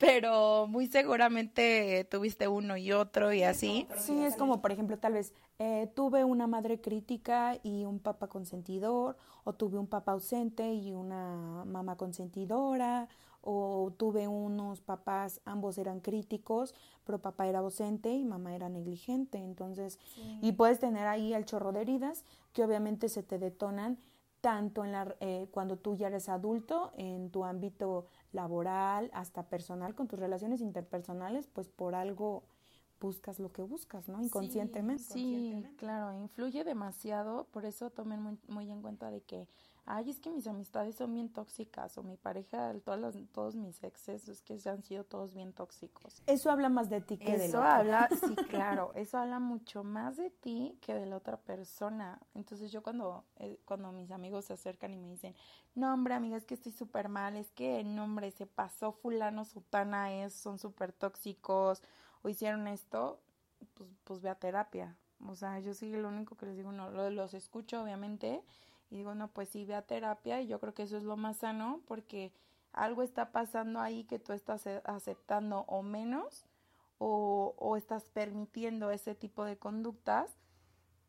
pero 0.06 0.68
muy 0.68 0.88
seguramente 0.88 2.08
tuviste 2.10 2.48
uno 2.48 2.78
y 2.78 2.92
otro 2.92 3.34
y 3.34 3.44
así. 3.44 3.88
Sí, 3.98 4.24
es 4.24 4.36
como, 4.36 4.62
por 4.62 4.72
ejemplo, 4.72 4.98
tal 4.98 5.14
vez 5.14 5.34
eh, 5.58 5.90
tuve 5.96 6.24
una 6.24 6.46
madre 6.48 6.80
crítica 6.80 7.58
y 7.64 7.86
un 7.86 8.00
papá 8.00 8.28
consentidor, 8.28 9.18
o 9.44 9.54
tuve 9.54 9.80
un 9.80 9.88
papá 9.88 10.12
ausente 10.12 10.74
y 10.74 10.94
una 10.94 11.64
mamá 11.66 11.98
consentidora, 11.98 13.08
o 13.42 13.94
tuve 13.98 14.28
unos 14.28 14.82
papás, 14.82 15.42
ambos 15.46 15.78
eran 15.78 16.00
críticos, 16.00 16.74
pero 17.04 17.20
papá 17.20 17.48
era 17.48 17.60
ausente 17.60 18.12
y 18.12 18.26
mamá 18.26 18.56
era 18.56 18.70
negligente, 18.70 19.38
entonces, 19.38 20.00
y 20.42 20.52
puedes 20.54 20.80
tener 20.80 21.08
ahí 21.08 21.34
el 21.34 21.46
chorro 21.46 21.72
de 21.72 21.82
heridas 21.82 22.26
que 22.54 22.64
obviamente 22.64 23.08
se 23.08 23.22
te 23.22 23.38
detonan 23.38 24.00
tanto 24.42 24.86
en 24.86 24.92
la, 24.92 25.16
eh, 25.22 25.48
cuando 25.50 25.76
tú 25.76 25.96
ya 25.96 26.06
eres 26.06 26.30
adulto, 26.30 26.92
en 26.98 27.32
tu 27.32 27.46
ámbito 27.46 28.06
laboral, 28.36 29.10
hasta 29.14 29.50
personal, 29.50 29.96
con 29.96 30.08
tus 30.08 30.20
relaciones 30.20 30.62
interpersonales, 30.62 31.48
pues 31.48 31.70
por 31.70 31.96
algo 31.96 32.44
buscas 33.00 33.40
lo 33.40 33.52
que 33.52 33.62
buscas, 33.62 34.08
¿no? 34.08 34.22
Inconscientemente. 34.22 35.04
Sí, 35.04 35.66
claro, 35.78 36.14
influye 36.14 36.64
demasiado, 36.64 37.48
por 37.52 37.66
eso 37.66 37.90
tomen 37.90 38.22
muy, 38.22 38.38
muy 38.48 38.70
en 38.70 38.82
cuenta 38.82 39.10
de 39.10 39.22
que 39.22 39.48
ay, 39.86 40.10
es 40.10 40.20
que 40.20 40.32
mis 40.32 40.48
amistades 40.48 40.96
son 40.96 41.14
bien 41.14 41.30
tóxicas 41.30 41.98
o 41.98 42.04
mi 42.04 42.18
pareja, 42.18 42.74
todas 42.84 43.16
todos 43.32 43.56
mis 43.56 43.84
exes, 43.84 44.28
es 44.28 44.42
que 44.42 44.58
se 44.58 44.70
han 44.70 44.84
sido 44.84 45.04
todos 45.04 45.34
bien 45.34 45.54
tóxicos. 45.54 46.24
Eso 46.26 46.50
habla 46.50 46.70
más 46.70 46.90
de 46.90 47.02
ti 47.02 47.18
que 47.18 47.38
de 47.38 47.46
Eso 47.46 47.62
habla, 47.62 48.10
sí, 48.10 48.36
claro, 48.50 48.92
eso 48.96 49.18
habla 49.18 49.40
mucho 49.40 49.84
más 49.84 50.18
de 50.18 50.32
ti 50.32 50.78
que 50.82 50.94
de 50.96 51.06
la 51.06 51.18
otra 51.18 51.38
persona. 51.38 52.20
Entonces 52.34 52.72
yo 52.72 52.82
cuando, 52.82 53.26
eh, 53.38 53.60
cuando 53.66 53.92
mis 53.92 54.12
amigos 54.12 54.46
se 54.46 54.54
acercan 54.54 54.94
y 54.94 54.98
me 54.98 55.08
dicen, 55.08 55.36
no 55.76 55.94
hombre 55.94 56.16
amiga, 56.16 56.38
es 56.38 56.46
que 56.46 56.56
estoy 56.56 56.72
súper 56.72 57.08
mal, 57.08 57.36
es 57.36 57.52
que 57.52 57.84
no 57.84 58.06
hombre, 58.06 58.32
se 58.32 58.48
pasó 58.48 58.92
fulano, 58.92 59.46
sutana, 59.46 60.14
es, 60.14 60.34
son 60.34 60.58
súper 60.58 60.94
tóxicos 60.94 61.84
o 62.24 62.30
hicieron 62.30 62.68
esto, 62.68 63.20
pues, 63.76 63.90
pues 64.04 64.22
ve 64.22 64.30
a 64.30 64.36
terapia. 64.36 64.98
O 65.28 65.36
sea, 65.36 65.60
yo 65.60 65.74
sí 65.74 65.92
lo 65.92 66.10
único 66.10 66.36
que 66.36 66.48
les 66.48 66.58
digo, 66.58 66.72
no, 66.72 66.90
los 66.90 67.34
escucho 67.34 67.82
obviamente 67.82 68.44
y 68.90 68.98
digo, 68.98 69.16
no, 69.16 69.30
pues 69.30 69.50
sí, 69.50 69.66
ve 69.66 69.76
a 69.76 69.82
terapia 69.82 70.42
y 70.42 70.48
yo 70.48 70.60
creo 70.60 70.74
que 70.74 70.84
eso 70.84 70.98
es 70.98 71.04
lo 71.04 71.18
más 71.18 71.38
sano 71.38 71.82
porque 71.88 72.32
algo 72.72 73.02
está 73.02 73.32
pasando 73.32 73.80
ahí 73.80 74.04
que 74.04 74.20
tú 74.20 74.34
estás 74.34 74.68
aceptando 74.84 75.62
o 75.68 75.82
menos 75.82 76.46
o, 76.98 77.56
o 77.58 77.78
estás 77.78 78.10
permitiendo 78.10 78.92
ese 78.92 79.16
tipo 79.16 79.44
de 79.46 79.58
conductas 79.58 80.38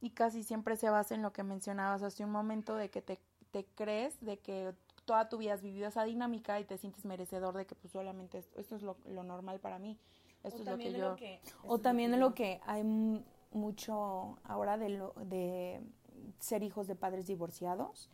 y 0.00 0.10
casi 0.10 0.42
siempre 0.42 0.76
se 0.76 0.90
basa 0.90 1.14
en 1.14 1.22
lo 1.22 1.32
que 1.32 1.42
mencionabas 1.42 2.02
hace 2.02 2.24
un 2.24 2.30
momento 2.30 2.76
de 2.76 2.90
que 2.90 3.02
te, 3.02 3.18
te 3.50 3.64
crees 3.74 4.20
de 4.20 4.38
que 4.38 4.74
toda 5.04 5.28
tu 5.28 5.38
vida 5.38 5.54
has 5.54 5.62
vivido 5.62 5.88
esa 5.88 6.04
dinámica 6.04 6.60
y 6.60 6.64
te 6.64 6.78
sientes 6.78 7.04
merecedor 7.04 7.56
de 7.56 7.66
que 7.66 7.74
pues 7.74 7.92
solamente 7.92 8.38
esto, 8.38 8.76
es 8.76 8.82
lo, 8.82 8.96
lo, 9.06 9.22
normal 9.22 9.60
para 9.60 9.78
mí. 9.78 9.98
Esto 10.42 10.62
es 10.62 10.68
lo 10.68 10.76
que 10.76 10.92
yo... 10.92 11.16
o 11.66 11.78
también 11.78 12.12
en 12.12 12.20
lo 12.20 12.34
que 12.34 12.60
hay 12.66 12.84
mucho 13.52 14.38
ahora 14.44 14.76
de, 14.76 14.90
lo, 14.90 15.12
de 15.24 15.80
ser 16.38 16.62
hijos 16.62 16.86
de 16.86 16.94
padres 16.94 17.26
divorciados. 17.26 18.10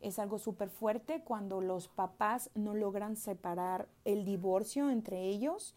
Es 0.00 0.18
algo 0.18 0.38
súper 0.38 0.70
fuerte 0.70 1.22
cuando 1.24 1.60
los 1.60 1.88
papás 1.88 2.50
no 2.54 2.74
logran 2.74 3.16
separar 3.16 3.88
el 4.04 4.24
divorcio 4.24 4.90
entre 4.90 5.22
ellos 5.22 5.74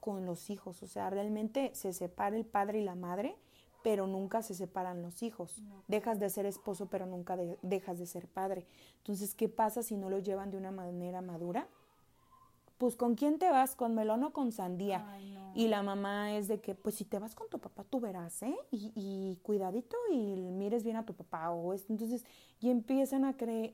con 0.00 0.26
los 0.26 0.50
hijos. 0.50 0.82
O 0.82 0.86
sea, 0.86 1.10
realmente 1.10 1.70
se 1.74 1.92
separa 1.92 2.36
el 2.36 2.44
padre 2.44 2.80
y 2.80 2.84
la 2.84 2.94
madre 2.94 3.36
pero 3.84 4.06
nunca 4.06 4.40
se 4.40 4.54
separan 4.54 5.02
los 5.02 5.22
hijos. 5.22 5.62
Dejas 5.88 6.18
de 6.18 6.30
ser 6.30 6.46
esposo, 6.46 6.86
pero 6.86 7.04
nunca 7.04 7.36
dejas 7.60 7.98
de 7.98 8.06
ser 8.06 8.26
padre. 8.26 8.66
Entonces, 8.96 9.34
¿qué 9.34 9.50
pasa 9.50 9.82
si 9.82 9.98
no 9.98 10.08
lo 10.08 10.20
llevan 10.20 10.50
de 10.50 10.56
una 10.56 10.70
manera 10.70 11.20
madura? 11.20 11.68
Pues 12.78 12.96
con 12.96 13.14
quién 13.14 13.38
te 13.38 13.50
vas, 13.50 13.76
con 13.76 13.94
melón 13.94 14.24
o 14.24 14.32
con 14.32 14.52
sandía. 14.52 15.06
Y 15.54 15.68
la 15.68 15.82
mamá 15.82 16.32
es 16.32 16.48
de 16.48 16.60
que, 16.60 16.74
pues 16.74 16.96
si 16.96 17.04
te 17.04 17.18
vas 17.18 17.34
con 17.34 17.48
tu 17.48 17.60
papá, 17.60 17.84
tú 17.84 18.00
verás, 18.00 18.42
¿eh? 18.42 18.56
Y, 18.70 19.38
cuidadito 19.42 19.96
y 20.10 20.50
mires 20.50 20.82
bien 20.82 20.96
a 20.96 21.06
tu 21.06 21.14
papá 21.14 21.50
o 21.50 21.72
esto. 21.72 21.92
Entonces, 21.92 22.24
y 22.60 22.70
empiezan 22.70 23.24
a 23.24 23.36
cre 23.36 23.72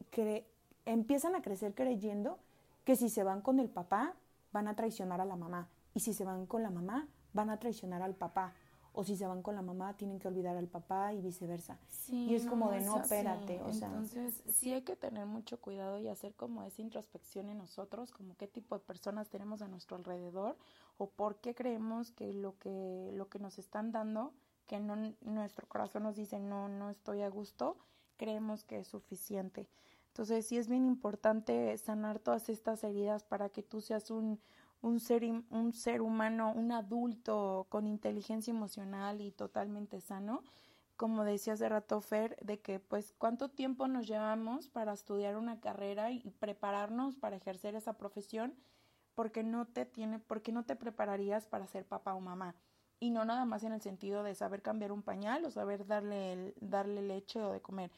empiezan 0.85 1.35
a 1.35 1.43
crecer 1.43 1.75
creyendo 1.75 2.39
que 2.85 2.97
si 2.97 3.09
se 3.09 3.23
van 3.23 3.43
con 3.43 3.61
el 3.61 3.69
papá, 3.69 4.15
van 4.53 4.69
a 4.69 4.77
traicionar 4.77 5.21
a 5.21 5.25
la 5.25 5.37
mamá. 5.37 5.69
Y 5.95 6.01
si 6.01 6.13
se 6.13 6.25
van 6.25 6.47
con 6.47 6.63
la 6.63 6.71
mamá, 6.71 7.09
van 7.33 7.51
a 7.51 7.59
traicionar 7.59 8.03
al 8.03 8.15
papá 8.15 8.55
o 8.93 9.05
si 9.05 9.17
se 9.17 9.27
van 9.27 9.43
con 9.43 9.55
la 9.55 9.63
mamá 9.63 9.97
tienen 9.97 10.19
que 10.19 10.29
olvidar 10.29 10.57
al 10.57 10.67
papá 10.67 11.13
y 11.13 11.21
viceversa. 11.21 11.79
y 12.09 12.35
es 12.35 12.47
como 12.47 12.71
de 12.71 12.81
no, 12.81 13.01
espérate, 13.01 13.61
o 13.63 13.73
sea. 13.73 13.89
Entonces, 13.89 14.43
sí 14.49 14.73
hay 14.73 14.83
que 14.83 14.97
tener 14.97 15.27
mucho 15.27 15.61
cuidado 15.61 15.99
y 15.99 16.09
hacer 16.09 16.35
como 16.35 16.63
esa 16.65 16.83
introspección 16.83 17.49
en 17.49 17.59
nosotros, 17.59 18.11
como 18.11 18.37
qué 18.37 18.49
tipo 18.49 18.77
de 18.77 18.85
personas 18.85 19.29
tenemos 19.29 19.63
a 19.63 19.69
nuestro 19.69 19.97
alrededor 19.97 20.57
o 20.99 21.09
por 21.09 21.37
qué 21.37 21.55
creemos 21.55 22.11
que 22.11 22.33
lo 22.33 22.59
que 22.59 23.13
lo 23.15 23.29
que 23.29 23.39
nos 23.39 23.59
están 23.59 23.93
dando, 23.93 24.33
que 24.67 24.81
no 24.81 24.97
nuestro 25.21 25.69
corazón 25.69 26.03
nos 26.03 26.17
dice 26.17 26.41
no 26.41 26.69
no 26.69 26.91
estoy 26.91 27.23
a 27.23 27.29
gusto, 27.29 27.77
creemos 28.17 28.65
que 28.65 28.81
es 28.81 28.89
suficiente. 28.89 29.69
Entonces, 30.09 30.45
sí 30.45 30.59
es 30.59 30.69
bien 30.69 30.87
importante 30.87 31.77
sanar 31.79 32.19
todas 32.19 32.49
estas 32.49 32.83
heridas 32.83 33.23
para 33.23 33.49
que 33.49 33.63
tú 33.63 33.81
seas 33.81 34.11
un 34.11 34.41
un 34.83 35.01
ser, 35.01 35.25
un 35.25 35.73
ser 35.73 36.01
humano, 36.01 36.53
un 36.55 36.73
adulto 36.73 37.67
con 37.69 37.87
inteligencia 37.87 38.53
emocional 38.53 39.21
y 39.21 39.31
totalmente 39.33 40.01
sano, 40.01 40.43
como 40.97 41.25
decía 41.25 41.55
hace 41.55 41.69
rato 41.69 42.01
Fer, 42.01 42.37
de 42.43 42.61
que 42.61 42.79
pues 42.79 43.15
cuánto 43.17 43.49
tiempo 43.49 43.89
nos 43.89 44.07
llevamos 44.07 44.69
para 44.69 44.93
estudiar 44.93 45.37
una 45.37 45.61
carrera 45.61 46.11
y 46.11 46.31
prepararnos 46.39 47.17
para 47.17 47.37
ejercer 47.37 47.75
esa 47.75 47.95
profesión, 47.95 48.55
porque 49.15 49.43
no 49.43 49.67
te 49.67 49.87
tiene, 49.87 50.19
porque 50.19 50.53
no 50.53 50.65
te 50.65 50.77
prepararías 50.77 51.47
para 51.47 51.67
ser 51.67 51.87
papá 51.87 52.15
o 52.15 52.21
mamá. 52.21 52.55
Y 52.99 53.11
no 53.11 53.25
nada 53.25 53.47
más 53.47 53.65
en 53.65 53.73
el 53.73 53.81
sentido 53.81 54.23
de 54.23 54.35
saber 54.35 54.61
cambiar 54.61 54.93
un 54.93 55.03
pañal 55.03 55.45
o 55.47 55.51
saber 55.51 55.87
darle, 55.87 56.55
darle 56.61 57.01
leche 57.01 57.41
o 57.41 57.51
de 57.51 57.63
comer, 57.63 57.91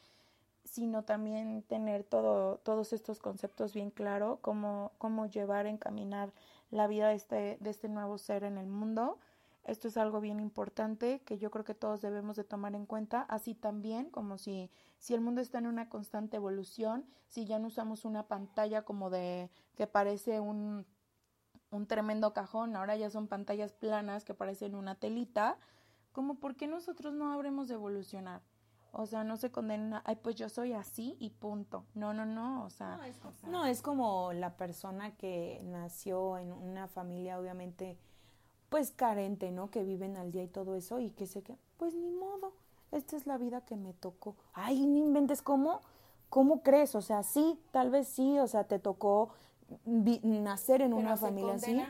sino 0.63 1.03
también 1.03 1.63
tener 1.63 2.03
todo, 2.03 2.57
todos 2.57 2.93
estos 2.93 3.19
conceptos 3.19 3.73
bien 3.73 3.91
claro, 3.91 4.39
cómo, 4.41 4.91
cómo 4.97 5.25
llevar, 5.25 5.67
encaminar 5.67 6.31
la 6.71 6.87
vida 6.87 7.09
de 7.09 7.15
este, 7.15 7.57
de 7.59 7.69
este 7.69 7.89
nuevo 7.89 8.17
ser 8.17 8.43
en 8.43 8.57
el 8.57 8.67
mundo. 8.67 9.19
Esto 9.65 9.87
es 9.87 9.95
algo 9.95 10.19
bien 10.19 10.39
importante 10.39 11.21
que 11.21 11.37
yo 11.37 11.49
creo 11.51 11.63
que 11.63 11.73
todos 11.73 12.01
debemos 12.01 12.35
de 12.35 12.43
tomar 12.43 12.75
en 12.75 12.85
cuenta, 12.85 13.21
así 13.29 13.55
también 13.55 14.09
como 14.09 14.37
si, 14.37 14.69
si 14.99 15.13
el 15.13 15.21
mundo 15.21 15.41
está 15.41 15.59
en 15.59 15.67
una 15.67 15.89
constante 15.89 16.37
evolución, 16.37 17.05
si 17.27 17.45
ya 17.45 17.59
no 17.59 17.67
usamos 17.67 18.03
una 18.03 18.27
pantalla 18.27 18.81
como 18.81 19.09
de 19.09 19.49
que 19.75 19.87
parece 19.87 20.39
un, 20.39 20.85
un 21.71 21.87
tremendo 21.87 22.33
cajón, 22.33 22.75
ahora 22.75 22.97
ya 22.97 23.09
son 23.09 23.27
pantallas 23.27 23.73
planas 23.73 24.25
que 24.25 24.33
parecen 24.33 24.75
una 24.75 24.95
telita, 24.95 25.57
como 26.11 26.35
por 26.35 26.55
qué 26.55 26.67
nosotros 26.67 27.13
no 27.13 27.31
habremos 27.31 27.67
de 27.67 27.75
evolucionar. 27.75 28.41
O 28.95 29.07
sea, 29.07 29.23
no 29.23 29.37
se 29.37 29.51
condena, 29.51 30.03
ay, 30.05 30.17
pues 30.21 30.35
yo 30.35 30.49
soy 30.49 30.73
así 30.73 31.17
y 31.19 31.31
punto. 31.31 31.83
No, 31.95 32.13
no, 32.13 32.27
no, 32.27 32.63
o 32.63 32.69
sea. 32.69 32.99
No 33.47 33.65
es, 33.65 33.81
como 33.81 34.33
la 34.33 34.55
persona 34.55 35.17
que 35.17 35.59
nació 35.63 36.37
en 36.37 36.51
una 36.51 36.87
familia, 36.87 37.39
obviamente, 37.39 37.97
pues 38.69 38.91
carente, 38.91 39.51
¿no? 39.51 39.71
Que 39.71 39.83
viven 39.83 40.15
al 40.15 40.31
día 40.31 40.43
y 40.43 40.47
todo 40.47 40.75
eso 40.75 40.99
y 40.99 41.09
que 41.09 41.25
se 41.25 41.41
que, 41.41 41.57
pues 41.77 41.95
ni 41.95 42.11
modo, 42.11 42.53
esta 42.91 43.15
es 43.15 43.25
la 43.25 43.39
vida 43.39 43.61
que 43.61 43.75
me 43.75 43.93
tocó. 43.93 44.35
Ay, 44.53 44.85
no 44.85 44.99
inventes 44.99 45.41
cómo, 45.41 45.81
¿cómo 46.29 46.61
crees? 46.61 46.93
O 46.93 47.01
sea, 47.01 47.23
sí, 47.23 47.59
tal 47.71 47.89
vez 47.89 48.07
sí, 48.07 48.37
o 48.37 48.45
sea, 48.45 48.65
te 48.65 48.77
tocó 48.77 49.33
nacer 49.85 50.81
en 50.81 50.93
una 50.93 51.17
familia 51.17 51.53
así, 51.55 51.81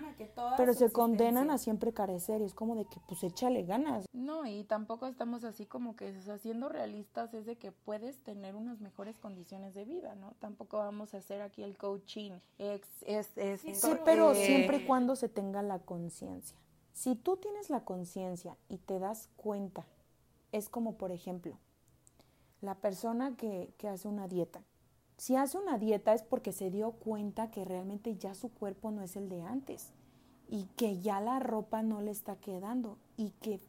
pero 0.58 0.74
se 0.74 0.92
condenan 0.92 1.50
a 1.52 1.58
siempre 1.58 1.94
carecer 1.94 2.42
y 2.42 2.46
es 2.46 2.54
como 2.54 2.76
de 2.76 2.86
que 2.86 3.00
pues 3.08 3.24
échale 3.24 3.64
ganas. 3.64 4.06
No, 4.14 4.46
y 4.46 4.64
tampoco 4.64 5.08
estamos 5.08 5.44
así 5.44 5.66
como 5.66 5.96
que 5.96 6.14
o 6.30 6.38
siendo 6.38 6.70
realistas 6.70 7.34
es 7.34 7.46
de 7.46 7.58
que 7.58 7.72
puedes 7.72 8.18
tener 8.24 8.56
unas 8.56 8.80
mejores 8.80 9.18
condiciones 9.18 9.74
de 9.74 9.86
vida, 9.86 10.16
¿no? 10.16 10.34
Tampoco 10.40 10.78
vamos 10.78 11.14
a 11.14 11.18
hacer 11.18 11.42
aquí 11.42 11.64
el 11.64 11.78
coaching. 11.78 12.32
Es, 12.58 12.82
es, 13.06 13.28
sí, 13.62 13.74
pero 14.06 14.34
siempre 14.36 14.78
y 14.78 14.86
cuando 14.86 15.16
se 15.16 15.30
tenga 15.30 15.62
la 15.62 15.80
conciencia. 15.80 16.58
Si 16.94 17.16
tú 17.16 17.38
tienes 17.38 17.70
la 17.70 17.84
conciencia 17.84 18.56
y 18.70 18.78
te 18.78 19.00
das 19.00 19.30
cuenta, 19.36 19.86
es 20.52 20.70
como 20.70 20.96
por 20.96 21.12
ejemplo, 21.12 21.58
la 22.62 22.76
persona 22.76 23.36
que, 23.36 23.74
que 23.78 23.88
hace 23.88 24.08
una 24.08 24.28
dieta, 24.28 24.62
si 25.18 25.36
hace 25.36 25.58
una 25.58 25.78
dieta 25.78 26.14
es 26.14 26.24
porque 26.24 26.52
se 26.52 26.72
dio 26.72 26.92
cuenta 26.92 27.52
que 27.52 27.66
realmente 27.66 28.16
ya 28.16 28.36
su 28.36 28.50
cuerpo 28.50 28.92
no 28.92 29.02
es 29.02 29.16
el 29.16 29.30
de 29.30 29.42
antes 29.42 29.94
y 30.50 30.66
que 30.76 31.00
ya 31.00 31.22
la 31.22 31.40
ropa 31.40 31.82
no 31.82 32.02
le 32.02 32.12
está 32.12 32.36
quedando 32.36 32.98
y 33.18 33.32
que 33.42 33.60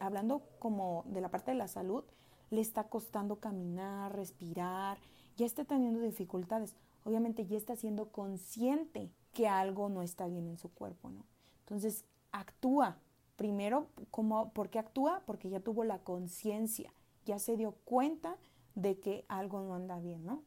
hablando 0.00 0.42
como 0.58 1.04
de 1.06 1.20
la 1.20 1.30
parte 1.30 1.50
de 1.50 1.56
la 1.56 1.68
salud, 1.68 2.04
le 2.50 2.60
está 2.60 2.84
costando 2.84 3.36
caminar, 3.36 4.14
respirar, 4.14 4.98
ya 5.36 5.46
está 5.46 5.64
teniendo 5.64 6.00
dificultades. 6.00 6.74
Obviamente 7.04 7.46
ya 7.46 7.56
está 7.56 7.76
siendo 7.76 8.10
consciente 8.10 9.10
que 9.32 9.48
algo 9.48 9.88
no 9.88 10.02
está 10.02 10.26
bien 10.26 10.46
en 10.46 10.56
su 10.56 10.70
cuerpo, 10.70 11.10
¿no? 11.10 11.24
Entonces, 11.60 12.04
actúa. 12.32 12.98
Primero, 13.36 13.88
como, 14.10 14.50
¿por 14.52 14.70
qué 14.70 14.78
actúa? 14.78 15.22
Porque 15.26 15.50
ya 15.50 15.60
tuvo 15.60 15.84
la 15.84 15.98
conciencia, 15.98 16.92
ya 17.26 17.38
se 17.38 17.56
dio 17.56 17.72
cuenta 17.84 18.38
de 18.74 18.98
que 18.98 19.24
algo 19.28 19.60
no 19.60 19.74
anda 19.74 19.98
bien, 19.98 20.24
¿no? 20.24 20.42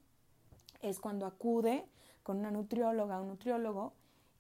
Es 0.82 1.00
cuando 1.00 1.26
acude 1.26 1.86
con 2.24 2.38
una 2.38 2.52
nutrióloga, 2.52 3.22
un 3.22 3.30
nutriólogo 3.30 3.94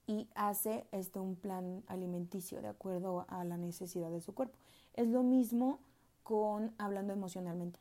y 0.07 0.27
hace 0.35 0.87
este, 0.91 1.19
un 1.19 1.35
plan 1.35 1.83
alimenticio 1.87 2.61
de 2.61 2.67
acuerdo 2.67 3.25
a 3.29 3.43
la 3.43 3.57
necesidad 3.57 4.09
de 4.09 4.21
su 4.21 4.33
cuerpo. 4.33 4.57
Es 4.93 5.07
lo 5.07 5.23
mismo 5.23 5.79
con 6.23 6.73
hablando 6.77 7.13
emocionalmente. 7.13 7.79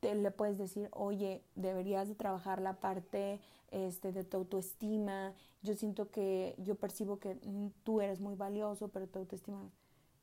Te, 0.00 0.14
le 0.14 0.30
puedes 0.30 0.58
decir, 0.58 0.88
oye, 0.92 1.42
deberías 1.54 2.08
de 2.08 2.14
trabajar 2.14 2.60
la 2.60 2.80
parte 2.80 3.40
este, 3.70 4.12
de 4.12 4.24
tu 4.24 4.38
autoestima. 4.38 5.34
Yo 5.62 5.74
siento 5.74 6.10
que, 6.10 6.54
yo 6.58 6.74
percibo 6.74 7.18
que 7.18 7.34
mm, 7.34 7.68
tú 7.82 8.00
eres 8.00 8.20
muy 8.20 8.34
valioso, 8.34 8.88
pero 8.88 9.06
tu 9.06 9.18
autoestima... 9.18 9.70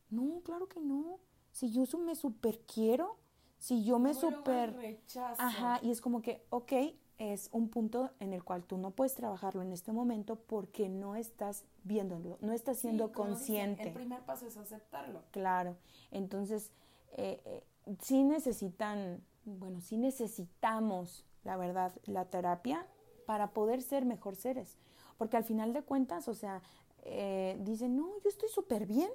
No, 0.10 0.42
claro 0.44 0.68
que 0.68 0.80
no. 0.80 1.20
Si 1.52 1.72
yo 1.72 1.84
me 2.00 2.16
super 2.16 2.60
quiero, 2.62 3.18
si 3.58 3.84
yo 3.84 4.00
me 4.00 4.14
super... 4.14 5.02
Ajá, 5.38 5.80
y 5.82 5.92
es 5.92 6.02
como 6.02 6.22
que, 6.22 6.46
ok, 6.50 6.74
es 7.18 7.50
un 7.52 7.70
punto 7.70 8.12
en 8.20 8.34
el 8.34 8.44
cual 8.44 8.64
tú 8.64 8.78
no 8.78 8.92
puedes 8.92 9.16
trabajarlo 9.16 9.62
en 9.62 9.74
este 9.74 9.92
momento 9.92 10.36
porque 10.36 10.90
no 10.90 11.16
estás 11.16 11.66
viéndolo, 11.84 12.38
no 12.42 12.54
estás 12.54 12.80
siendo 12.80 13.12
consciente. 13.12 13.84
el 13.84 13.94
primer 13.94 14.22
paso 14.22 14.46
es 14.48 14.58
aceptarlo. 14.58 15.24
Claro, 15.32 15.76
entonces 16.12 16.72
eh, 17.14 17.42
eh, 17.46 17.64
sí 18.02 18.24
necesitan, 18.24 19.24
bueno, 19.46 19.82
sí 19.82 19.98
necesitamos, 19.98 21.26
la 21.44 21.58
verdad, 21.58 21.92
la 22.06 22.26
terapia 22.26 22.86
para 23.26 23.52
poder 23.52 23.82
ser 23.82 24.06
mejor 24.06 24.36
seres, 24.36 24.78
porque 25.18 25.38
al 25.38 25.44
final 25.44 25.74
de 25.74 25.82
cuentas, 25.82 26.28
o 26.28 26.34
sea, 26.34 26.62
eh, 27.04 27.58
dicen, 27.62 27.96
no, 27.96 28.10
yo 28.24 28.30
estoy 28.30 28.50
súper 28.50 28.86
bien. 28.86 29.10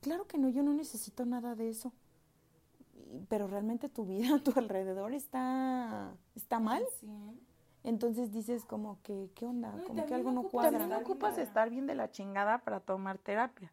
Claro 0.00 0.26
que 0.26 0.36
no, 0.36 0.50
yo 0.50 0.62
no 0.62 0.74
necesito 0.74 1.24
nada 1.24 1.54
de 1.54 1.70
eso 1.70 1.92
pero 3.28 3.46
realmente 3.46 3.88
tu 3.88 4.06
vida 4.06 4.36
a 4.36 4.38
tu 4.44 4.52
alrededor 4.56 5.12
está, 5.14 6.12
está 6.34 6.58
mal. 6.60 6.84
Entonces 7.82 8.32
dices 8.32 8.64
como 8.64 8.98
que, 9.02 9.30
¿qué 9.34 9.46
onda? 9.46 9.74
como 9.86 10.06
que 10.06 10.14
algo 10.14 10.32
no 10.32 10.44
cuadra. 10.44 10.78
También 10.78 10.90
no 10.90 11.04
ocupas 11.04 11.36
estar 11.36 11.68
bien 11.68 11.86
de 11.86 11.94
la 11.94 12.10
chingada 12.10 12.58
para 12.58 12.80
tomar 12.80 13.18
terapia. 13.18 13.72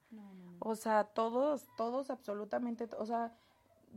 O 0.59 0.75
sea, 0.75 1.05
todos, 1.05 1.65
todos 1.77 2.09
absolutamente, 2.09 2.87
o 2.97 3.05
sea, 3.05 3.33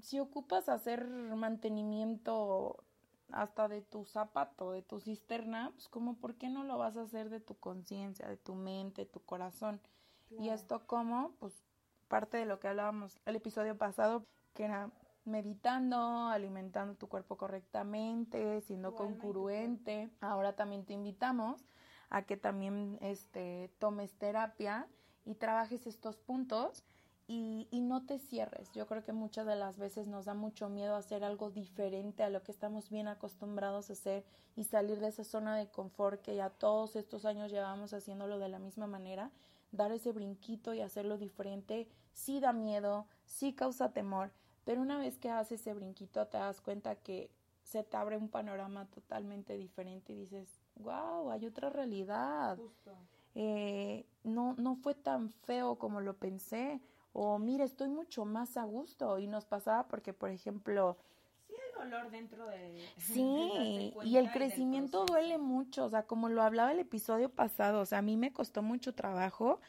si 0.01 0.21
ocupas 0.21 0.69
hacer 0.69 1.07
mantenimiento 1.09 2.85
hasta 3.33 3.69
de 3.69 3.83
tu 3.83 4.05
zapato, 4.05 4.73
de 4.73 4.83
tu 4.83 5.01
cisterna, 5.01 5.73
pues 5.75 5.89
como 5.89 6.15
por 6.15 6.37
qué 6.37 6.49
no 6.49 6.63
lo 6.63 6.79
vas 6.79 6.97
a 6.97 7.03
hacer 7.03 7.29
de 7.29 7.41
tu 7.41 7.57
conciencia, 7.57 8.29
de 8.29 8.37
tu 8.37 8.55
mente, 8.55 9.07
tu 9.07 9.21
corazón. 9.21 9.81
Y 10.39 10.49
esto 10.49 10.87
como, 10.87 11.33
pues 11.39 11.65
parte 12.09 12.37
de 12.37 12.47
lo 12.47 12.61
que 12.61 12.69
hablábamos 12.69 13.19
el 13.27 13.37
episodio 13.37 13.77
pasado, 13.77 14.25
que 14.55 14.65
era 14.65 14.91
meditando, 15.25 16.29
alimentando 16.29 16.95
tu 16.95 17.09
cuerpo 17.09 17.37
correctamente, 17.37 18.61
siendo 18.63 18.95
congruente. 18.95 20.11
Ahora 20.21 20.55
también 20.55 20.85
te 20.85 20.93
invitamos 20.93 21.65
a 22.11 22.23
que 22.23 22.37
también 22.37 22.99
este, 23.01 23.71
tomes 23.79 24.13
terapia 24.15 24.87
y 25.25 25.35
trabajes 25.35 25.87
estos 25.87 26.17
puntos 26.17 26.85
y, 27.27 27.69
y, 27.71 27.81
no 27.81 28.05
te 28.05 28.19
cierres. 28.19 28.71
Yo 28.73 28.87
creo 28.87 29.03
que 29.03 29.15
muchas 29.15 29.47
de 29.47 29.57
las 29.57 29.79
veces 29.79 30.07
nos 30.07 30.27
da 30.27 30.35
mucho 30.35 30.69
miedo 30.69 30.95
hacer 30.95 31.25
algo 31.25 31.51
diferente 31.51 32.23
a 32.23 32.29
lo 32.29 32.43
que 32.43 32.53
estamos 32.53 32.91
bien 32.91 33.09
acostumbrados 33.09 33.89
a 33.89 33.95
hacer 33.95 34.27
y 34.57 34.65
salir 34.65 35.01
de 35.01 35.09
esa 35.09 35.25
zona 35.25 35.57
de 35.57 35.69
confort 35.69 36.21
que 36.21 36.37
ya 36.37 36.51
todos 36.51 36.97
estos 36.97 37.25
años 37.25 37.51
llevamos 37.51 37.95
haciéndolo 37.95 38.39
de 38.39 38.51
la 38.51 38.59
misma 38.59 38.87
manera. 38.87 39.31
Dar 39.73 39.91
ese 39.91 40.13
brinquito 40.13 40.75
y 40.75 40.83
hacerlo 40.83 41.17
diferente 41.17 41.89
sí 42.13 42.41
da 42.41 42.53
miedo, 42.53 43.07
sí 43.25 43.55
causa 43.55 43.93
temor, 43.93 44.31
pero 44.65 44.81
una 44.81 44.99
vez 44.99 45.19
que 45.19 45.31
haces 45.31 45.61
ese 45.61 45.75
brinquito 45.75 46.27
te 46.27 46.39
das 46.39 46.61
cuenta 46.61 46.97
que 46.97 47.31
se 47.63 47.83
te 47.83 47.97
abre 47.97 48.17
un 48.17 48.29
panorama 48.29 48.87
totalmente 48.87 49.57
diferente 49.57 50.13
y 50.13 50.17
dices, 50.17 50.61
wow, 50.77 51.31
hay 51.31 51.47
otra 51.47 51.71
realidad. 51.71 52.59
Eh, 53.35 54.07
no, 54.23 54.55
no 54.59 54.77
fue 54.77 54.95
tan 54.95 55.31
feo 55.31 55.77
como 55.77 56.01
lo 56.01 56.15
pensé. 56.15 56.81
O 57.13 57.39
mire, 57.39 57.65
estoy 57.65 57.89
mucho 57.89 58.25
más 58.25 58.57
a 58.57 58.65
gusto 58.65 59.19
y 59.19 59.27
nos 59.27 59.45
pasaba 59.45 59.87
porque, 59.89 60.13
por 60.13 60.31
ejemplo, 60.31 60.99
dolor 61.79 62.11
dentro 62.11 62.47
de... 62.47 62.89
Sí, 62.97 63.93
y 64.05 64.17
el 64.17 64.31
crecimiento 64.31 65.05
duele 65.05 65.39
mucho, 65.39 65.85
o 65.85 65.91
sea, 65.91 66.05
como 66.05 66.29
lo 66.29 66.43
hablaba 66.43 66.73
el 66.73 66.81
episodio 66.81 67.29
pasado, 67.29 67.81
o 67.81 67.87
sea, 67.87 67.99
a 67.99 68.03
mí 68.03 68.17
me 68.17 68.33
costó 68.33 68.63
mucho 68.63 68.95
trabajo 68.95 69.61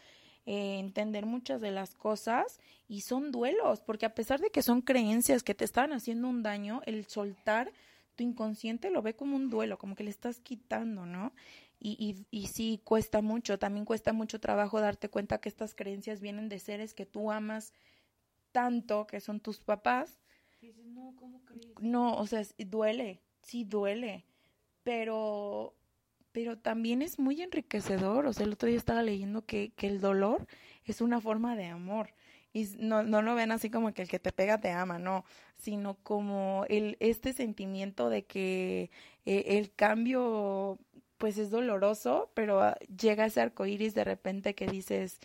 eh, 0.45 0.79
entender 0.79 1.25
muchas 1.25 1.61
de 1.61 1.71
las 1.71 1.95
cosas 1.95 2.59
y 2.87 3.01
son 3.01 3.31
duelos, 3.31 3.81
porque 3.81 4.05
a 4.05 4.13
pesar 4.13 4.39
de 4.39 4.51
que 4.51 4.61
son 4.61 4.81
creencias 4.81 5.43
que 5.43 5.55
te 5.55 5.65
estaban 5.65 5.93
haciendo 5.93 6.27
un 6.27 6.43
daño, 6.43 6.81
el 6.85 7.05
soltar 7.07 7.71
tu 8.15 8.23
inconsciente 8.23 8.89
lo 8.91 9.01
ve 9.01 9.15
como 9.15 9.35
un 9.35 9.49
duelo, 9.49 9.77
como 9.77 9.95
que 9.95 10.03
le 10.03 10.09
estás 10.09 10.39
quitando, 10.39 11.05
¿no? 11.05 11.33
Y, 11.79 11.97
y, 11.99 12.25
y 12.31 12.47
sí, 12.47 12.79
cuesta 12.83 13.21
mucho, 13.21 13.59
también 13.59 13.85
cuesta 13.85 14.13
mucho 14.13 14.39
trabajo 14.39 14.79
darte 14.79 15.09
cuenta 15.09 15.39
que 15.39 15.49
estas 15.49 15.75
creencias 15.75 16.21
vienen 16.21 16.47
de 16.47 16.59
seres 16.59 16.93
que 16.93 17.05
tú 17.05 17.31
amas 17.31 17.73
tanto, 18.51 19.05
que 19.05 19.19
son 19.19 19.39
tus 19.39 19.59
papás. 19.59 20.19
no, 20.61 21.13
¿cómo 21.17 21.43
crees? 21.43 21.67
No, 21.81 22.15
o 22.15 22.25
sea, 22.25 22.41
duele, 22.57 23.21
sí 23.41 23.65
duele, 23.65 24.25
pero, 24.83 25.75
pero 26.35 26.57
también 26.57 27.01
es 27.01 27.17
muy 27.17 27.41
enriquecedor. 27.41 28.25
O 28.25 28.33
sea, 28.33 28.45
el 28.45 28.51
otro 28.51 28.67
día 28.67 28.77
estaba 28.77 29.01
leyendo 29.01 29.45
que, 29.45 29.71
que 29.77 29.87
el 29.87 30.01
dolor 30.01 30.45
es 30.83 30.99
una 30.99 31.21
forma 31.21 31.55
de 31.55 31.67
amor 31.67 32.09
y 32.51 32.67
no, 32.77 33.03
no 33.03 33.21
lo 33.21 33.35
ven 33.35 33.53
así 33.53 33.69
como 33.69 33.93
que 33.93 34.01
el 34.01 34.09
que 34.09 34.19
te 34.19 34.33
pega 34.33 34.59
te 34.59 34.69
ama, 34.69 34.99
no, 34.99 35.23
sino 35.55 35.93
como 36.03 36.65
el, 36.67 36.97
este 36.99 37.31
sentimiento 37.31 38.09
de 38.09 38.25
que 38.25 38.91
eh, 39.25 39.45
el 39.57 39.71
cambio 39.71 40.77
pues 41.17 41.37
es 41.37 41.51
doloroso, 41.51 42.29
pero 42.33 42.61
ah, 42.61 42.75
llega 42.99 43.25
ese 43.25 43.39
arco 43.39 43.65
iris 43.65 43.95
de 43.95 44.03
repente 44.03 44.55
que 44.55 44.67
dices, 44.67 45.21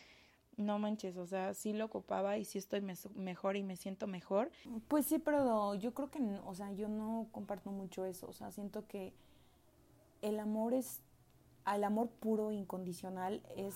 no 0.57 0.79
manches, 0.79 1.17
o 1.17 1.27
sea, 1.27 1.55
sí 1.55 1.73
lo 1.73 1.87
ocupaba 1.87 2.39
y 2.39 2.45
sí 2.45 2.59
estoy 2.59 2.83
mejor 3.17 3.57
y 3.57 3.65
me 3.65 3.75
siento 3.75 4.07
mejor. 4.07 4.53
Pues 4.87 5.07
sí, 5.07 5.19
pero 5.19 5.75
yo 5.75 5.93
creo 5.93 6.09
que, 6.09 6.21
o 6.45 6.55
sea, 6.55 6.71
yo 6.73 6.89
no 6.89 7.27
comparto 7.33 7.73
mucho 7.73 8.05
eso, 8.05 8.29
o 8.29 8.33
sea, 8.33 8.53
siento 8.53 8.87
que 8.87 9.13
el 10.23 10.39
amor 10.39 10.75
es, 10.75 11.01
al 11.65 11.85
amor 11.85 12.09
puro, 12.09 12.53
incondicional, 12.53 13.43
es 13.57 13.75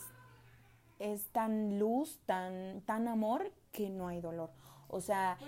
es 0.99 1.27
tan 1.29 1.79
luz, 1.79 2.21
tan, 2.27 2.81
tan 2.83 3.09
amor 3.09 3.53
que 3.73 3.91
no 3.91 4.09
hay 4.09 4.21
dolor. 4.21 4.51
O 4.89 5.01
sea, 5.01 5.39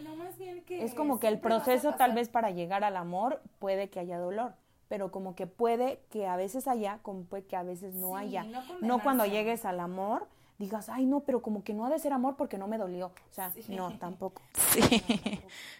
es 0.69 0.95
como 0.95 1.21
que 1.21 1.29
el 1.29 1.39
proceso 1.39 1.95
tal 1.95 2.15
vez 2.15 2.29
para 2.29 2.51
llegar 2.51 2.83
al 2.83 2.97
amor 2.97 3.43
puede 3.59 3.91
que 3.91 4.01
haya 4.01 4.19
dolor, 4.19 4.55
pero 4.89 5.13
como 5.13 5.37
que 5.37 5.47
puede 5.47 6.01
que 6.11 6.27
a 6.27 6.37
veces 6.37 6.67
haya, 6.67 6.99
como 7.03 7.25
puede 7.25 7.45
que 7.45 7.57
a 7.57 7.63
veces 7.63 7.95
no 7.95 8.17
haya. 8.17 8.43
No, 8.45 8.63
no 8.81 9.03
cuando 9.03 9.25
llegues 9.25 9.65
al 9.65 9.79
amor 9.79 10.27
digas, 10.59 10.89
ay, 10.89 11.07
no, 11.07 11.21
pero 11.21 11.43
como 11.43 11.63
que 11.63 11.75
no 11.75 11.85
ha 11.85 11.91
de 11.91 11.99
ser 11.99 12.13
amor 12.13 12.37
porque 12.37 12.59
no 12.59 12.67
me 12.67 12.79
dolió. 12.79 13.07
O 13.07 13.33
sea, 13.33 13.53
no, 13.69 13.97
tampoco. 13.99 14.43
Sí. 14.77 15.03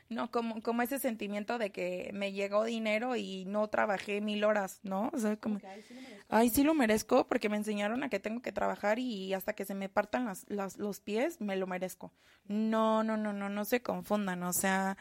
No, 0.09 0.31
como, 0.31 0.63
como 0.63 0.83
ese 0.83 0.99
sentimiento 0.99 1.59
de 1.59 1.71
que 1.71 2.11
me 2.15 2.33
llegó 2.33 2.65
dinero 2.65 3.17
y 3.17 3.45
no 3.45 3.69
trabajé 3.69 4.21
mil 4.21 4.45
horas, 4.45 4.81
¿no? 4.85 5.11
O 5.13 5.19
sea, 5.19 5.37
como, 5.37 5.59
ay, 6.29 6.49
sí 6.49 6.63
lo 6.63 6.75
merezco 6.75 7.27
porque 7.27 7.49
me 7.49 7.57
enseñaron 7.57 8.03
a 8.05 8.09
que 8.09 8.21
tengo 8.21 8.41
que 8.41 8.53
trabajar 8.53 8.99
y 8.99 9.35
hasta 9.35 9.55
que 9.55 9.65
se 9.65 9.75
me 9.75 9.89
partan 9.89 10.25
las, 10.25 10.47
las, 10.49 10.79
los 10.79 11.01
pies, 11.01 11.41
me 11.41 11.57
lo 11.57 11.67
merezco. 11.67 12.13
No, 12.47 13.03
no, 13.03 13.17
no, 13.17 13.33
no, 13.33 13.49
no 13.49 13.65
se 13.65 13.83
confundan, 13.83 14.43
o 14.45 14.53
sea, 14.53 14.97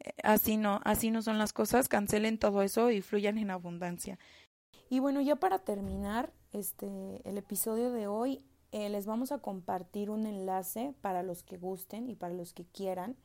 eh, 0.00 0.12
así 0.22 0.56
no, 0.56 0.80
así 0.84 1.10
no 1.10 1.22
son 1.22 1.38
las 1.38 1.52
cosas, 1.52 1.88
cancelen 1.88 2.38
todo 2.38 2.62
eso 2.62 2.90
y 2.90 3.00
fluyan 3.00 3.38
en 3.38 3.50
abundancia. 3.50 4.18
Y 4.90 4.98
bueno, 5.00 5.20
ya 5.20 5.36
para 5.36 5.58
terminar 5.60 6.32
este 6.52 7.20
el 7.24 7.38
episodio 7.38 7.92
de 7.92 8.06
hoy, 8.06 8.42
eh, 8.72 8.88
les 8.88 9.06
vamos 9.06 9.32
a 9.32 9.38
compartir 9.38 10.10
un 10.10 10.26
enlace 10.26 10.94
para 11.00 11.22
los 11.22 11.42
que 11.42 11.56
gusten 11.56 12.08
y 12.08 12.14
para 12.14 12.34
los 12.34 12.52
que 12.52 12.64
quieran, 12.66 13.16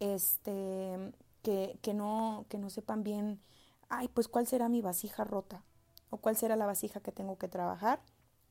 este, 0.00 1.12
que, 1.42 1.78
que, 1.82 1.94
no, 1.94 2.46
que 2.48 2.58
no 2.58 2.70
sepan 2.70 3.02
bien, 3.02 3.40
ay, 3.88 4.08
pues 4.08 4.28
cuál 4.28 4.46
será 4.46 4.68
mi 4.68 4.80
vasija 4.80 5.24
rota 5.24 5.64
o 6.10 6.18
cuál 6.18 6.36
será 6.36 6.56
la 6.56 6.66
vasija 6.66 7.00
que 7.00 7.12
tengo 7.12 7.36
que 7.36 7.48
trabajar. 7.48 8.00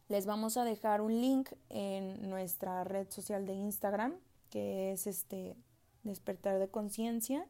Les 0.09 0.25
vamos 0.25 0.57
a 0.57 0.63
dejar 0.63 1.01
un 1.01 1.19
link 1.19 1.49
en 1.69 2.29
nuestra 2.29 2.83
red 2.83 3.09
social 3.09 3.45
de 3.45 3.53
Instagram, 3.53 4.15
que 4.49 4.91
es 4.91 5.07
este 5.07 5.57
despertar 6.03 6.59
de 6.59 6.69
conciencia, 6.69 7.45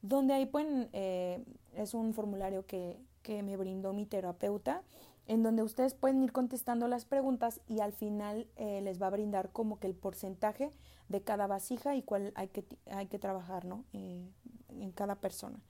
donde 0.00 0.32
ahí 0.32 0.46
pueden, 0.46 0.88
eh, 0.92 1.44
es 1.74 1.92
un 1.92 2.14
formulario 2.14 2.64
que, 2.66 2.98
que 3.22 3.42
me 3.42 3.56
brindó 3.56 3.92
mi 3.92 4.06
terapeuta 4.06 4.82
en 5.28 5.42
donde 5.42 5.62
ustedes 5.62 5.94
pueden 5.94 6.22
ir 6.22 6.32
contestando 6.32 6.88
las 6.88 7.04
preguntas 7.04 7.60
y 7.68 7.80
al 7.80 7.92
final 7.92 8.48
eh, 8.56 8.80
les 8.80 9.00
va 9.00 9.08
a 9.08 9.10
brindar 9.10 9.52
como 9.52 9.78
que 9.78 9.86
el 9.86 9.94
porcentaje 9.94 10.70
de 11.08 11.22
cada 11.22 11.46
vasija 11.46 11.94
y 11.94 12.02
cuál 12.02 12.32
hay 12.34 12.48
que, 12.48 12.64
hay 12.90 13.06
que 13.06 13.18
trabajar, 13.18 13.66
¿no? 13.66 13.84
Eh, 13.92 14.26
en 14.70 14.90
cada 14.90 15.16
persona. 15.16 15.60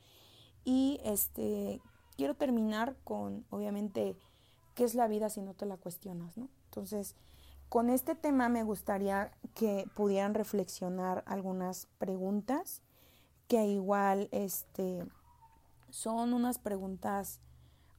Y 0.64 1.00
este, 1.04 1.80
quiero 2.16 2.34
terminar 2.34 2.96
con, 3.02 3.44
obviamente, 3.50 4.16
¿qué 4.74 4.84
es 4.84 4.94
la 4.94 5.08
vida 5.08 5.28
si 5.28 5.42
no 5.42 5.54
te 5.54 5.66
la 5.66 5.76
cuestionas, 5.76 6.36
¿no? 6.38 6.48
Entonces, 6.66 7.16
con 7.68 7.90
este 7.90 8.14
tema 8.14 8.48
me 8.48 8.62
gustaría 8.62 9.32
que 9.54 9.86
pudieran 9.94 10.34
reflexionar 10.34 11.24
algunas 11.26 11.86
preguntas 11.98 12.80
que 13.48 13.66
igual, 13.66 14.28
este, 14.30 15.04
son 15.90 16.32
unas 16.32 16.58
preguntas 16.58 17.40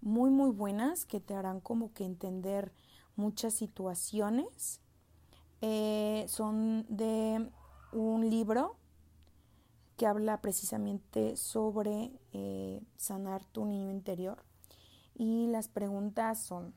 muy 0.01 0.29
muy 0.29 0.51
buenas 0.51 1.05
que 1.05 1.19
te 1.19 1.33
harán 1.33 1.59
como 1.59 1.93
que 1.93 2.05
entender 2.05 2.71
muchas 3.15 3.53
situaciones. 3.53 4.81
Eh, 5.61 6.25
son 6.27 6.85
de 6.87 7.49
un 7.91 8.29
libro 8.29 8.77
que 9.97 10.07
habla 10.07 10.39
precisamente 10.39 11.35
sobre 11.35 12.13
eh, 12.31 12.81
sanar 12.95 13.43
tu 13.43 13.65
niño 13.65 13.91
interior. 13.91 14.45
Y 15.13 15.47
las 15.47 15.67
preguntas 15.67 16.39
son, 16.39 16.73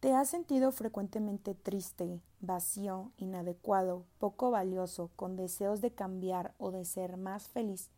¿te 0.00 0.12
has 0.12 0.28
sentido 0.28 0.72
frecuentemente 0.72 1.54
triste, 1.54 2.20
vacío, 2.40 3.12
inadecuado, 3.16 4.06
poco 4.18 4.50
valioso, 4.50 5.12
con 5.14 5.36
deseos 5.36 5.80
de 5.80 5.92
cambiar 5.92 6.52
o 6.58 6.72
de 6.72 6.84
ser 6.84 7.16
más 7.16 7.48
feliz, 7.48 7.90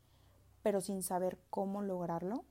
pero 0.63 0.83
sin 0.83 1.03
saber 1.03 1.39
cómo 1.49 1.81
lograrlo? 1.81 2.45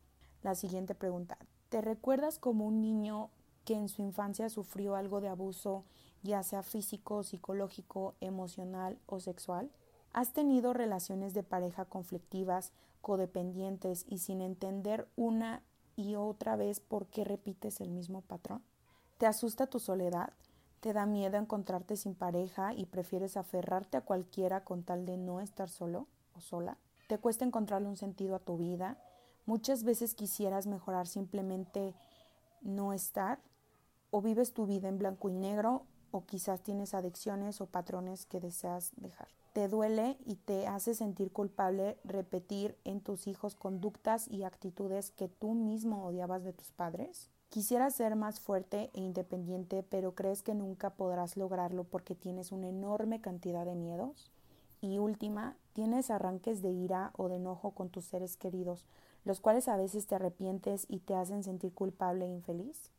La 0.43 0.55
siguiente 0.55 0.95
pregunta, 0.95 1.37
¿Te 1.71 1.79
recuerdas 1.79 2.37
como 2.37 2.67
un 2.67 2.81
niño 2.81 3.29
que 3.63 3.75
en 3.75 3.87
su 3.87 4.01
infancia 4.01 4.49
sufrió 4.49 4.95
algo 4.95 5.21
de 5.21 5.29
abuso, 5.29 5.85
ya 6.21 6.43
sea 6.43 6.63
físico, 6.63 7.23
psicológico, 7.23 8.13
emocional 8.19 8.99
o 9.05 9.21
sexual? 9.21 9.71
¿Has 10.11 10.33
tenido 10.33 10.73
relaciones 10.73 11.33
de 11.33 11.43
pareja 11.43 11.85
conflictivas, 11.85 12.73
codependientes 12.99 14.03
y 14.09 14.17
sin 14.17 14.41
entender 14.41 15.07
una 15.15 15.63
y 15.95 16.15
otra 16.15 16.57
vez 16.57 16.81
por 16.81 17.07
qué 17.07 17.23
repites 17.23 17.79
el 17.79 17.89
mismo 17.89 18.19
patrón? 18.19 18.61
¿Te 19.17 19.25
asusta 19.25 19.67
tu 19.67 19.79
soledad? 19.79 20.33
¿Te 20.81 20.91
da 20.91 21.05
miedo 21.05 21.37
encontrarte 21.37 21.95
sin 21.95 22.15
pareja 22.15 22.73
y 22.73 22.85
prefieres 22.85 23.37
aferrarte 23.37 23.95
a 23.95 24.01
cualquiera 24.01 24.65
con 24.65 24.83
tal 24.83 25.05
de 25.05 25.15
no 25.15 25.39
estar 25.39 25.69
solo 25.69 26.07
o 26.35 26.41
sola? 26.41 26.77
¿Te 27.07 27.17
cuesta 27.17 27.45
encontrarle 27.45 27.87
un 27.87 27.95
sentido 27.95 28.35
a 28.35 28.39
tu 28.39 28.57
vida? 28.57 28.97
Muchas 29.45 29.83
veces 29.83 30.13
quisieras 30.13 30.67
mejorar 30.67 31.07
simplemente 31.07 31.93
no 32.61 32.93
estar 32.93 33.39
o 34.11 34.21
vives 34.21 34.53
tu 34.53 34.65
vida 34.65 34.89
en 34.89 34.99
blanco 34.99 35.29
y 35.29 35.33
negro 35.33 35.85
o 36.11 36.25
quizás 36.25 36.61
tienes 36.61 36.93
adicciones 36.93 37.61
o 37.61 37.65
patrones 37.65 38.25
que 38.25 38.39
deseas 38.39 38.91
dejar. 38.97 39.29
Te 39.53 39.67
duele 39.67 40.17
y 40.25 40.35
te 40.35 40.67
hace 40.67 40.93
sentir 40.93 41.31
culpable 41.31 41.97
repetir 42.03 42.77
en 42.85 43.01
tus 43.01 43.27
hijos 43.27 43.55
conductas 43.55 44.27
y 44.29 44.43
actitudes 44.43 45.11
que 45.11 45.27
tú 45.27 45.53
mismo 45.53 46.05
odiabas 46.05 46.43
de 46.43 46.53
tus 46.53 46.71
padres. 46.71 47.29
Quisieras 47.49 47.95
ser 47.95 48.15
más 48.15 48.39
fuerte 48.39 48.91
e 48.93 49.01
independiente, 49.01 49.83
pero 49.83 50.15
crees 50.15 50.41
que 50.41 50.53
nunca 50.53 50.91
podrás 50.91 51.35
lograrlo 51.35 51.83
porque 51.83 52.15
tienes 52.15 52.53
una 52.53 52.69
enorme 52.69 53.19
cantidad 53.19 53.65
de 53.65 53.75
miedos. 53.75 54.31
Y 54.79 54.99
última, 54.99 55.57
tienes 55.73 56.09
arranques 56.11 56.61
de 56.61 56.69
ira 56.69 57.11
o 57.17 57.27
de 57.27 57.35
enojo 57.35 57.71
con 57.71 57.89
tus 57.89 58.05
seres 58.05 58.37
queridos, 58.37 58.85
los 59.25 59.39
cuales 59.39 59.67
a 59.67 59.77
veces 59.77 60.07
te 60.07 60.15
arrepientes 60.15 60.85
y 60.89 60.99
te 60.99 61.15
hacen 61.15 61.43
sentir 61.43 61.73
culpable 61.73 62.25
e 62.25 62.29
infeliz. 62.29 62.91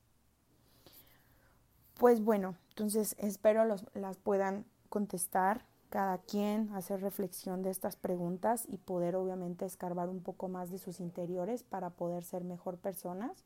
Pues 1.98 2.22
bueno, 2.22 2.56
entonces 2.70 3.14
espero 3.18 3.64
los, 3.64 3.84
las 3.94 4.16
puedan 4.16 4.64
contestar 4.88 5.66
cada 5.92 6.16
quien, 6.18 6.72
hacer 6.74 7.02
reflexión 7.02 7.62
de 7.62 7.70
estas 7.70 7.96
preguntas 7.96 8.64
y 8.66 8.78
poder 8.78 9.14
obviamente 9.14 9.66
escarbar 9.66 10.08
un 10.08 10.22
poco 10.22 10.48
más 10.48 10.70
de 10.70 10.78
sus 10.78 11.00
interiores 11.00 11.64
para 11.64 11.90
poder 11.90 12.24
ser 12.24 12.44
mejor 12.44 12.78
personas. 12.78 13.44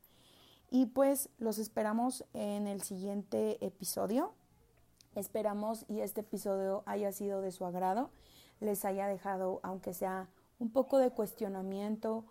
Y 0.71 0.85
pues 0.85 1.29
los 1.39 1.59
esperamos 1.59 2.25
en 2.33 2.67
el 2.67 2.81
siguiente 2.83 3.63
episodio. 3.65 4.33
Esperamos 5.13 5.83
y 5.89 5.99
este 5.99 6.21
episodio 6.21 6.83
haya 6.85 7.11
sido 7.11 7.41
de 7.41 7.51
su 7.51 7.65
agrado, 7.65 8.11
les 8.61 8.85
haya 8.85 9.07
dejado, 9.07 9.59
aunque 9.61 9.93
sea 9.93 10.29
un 10.59 10.69
poco 10.69 10.99
de 10.99 11.11
cuestionamiento 11.11 12.23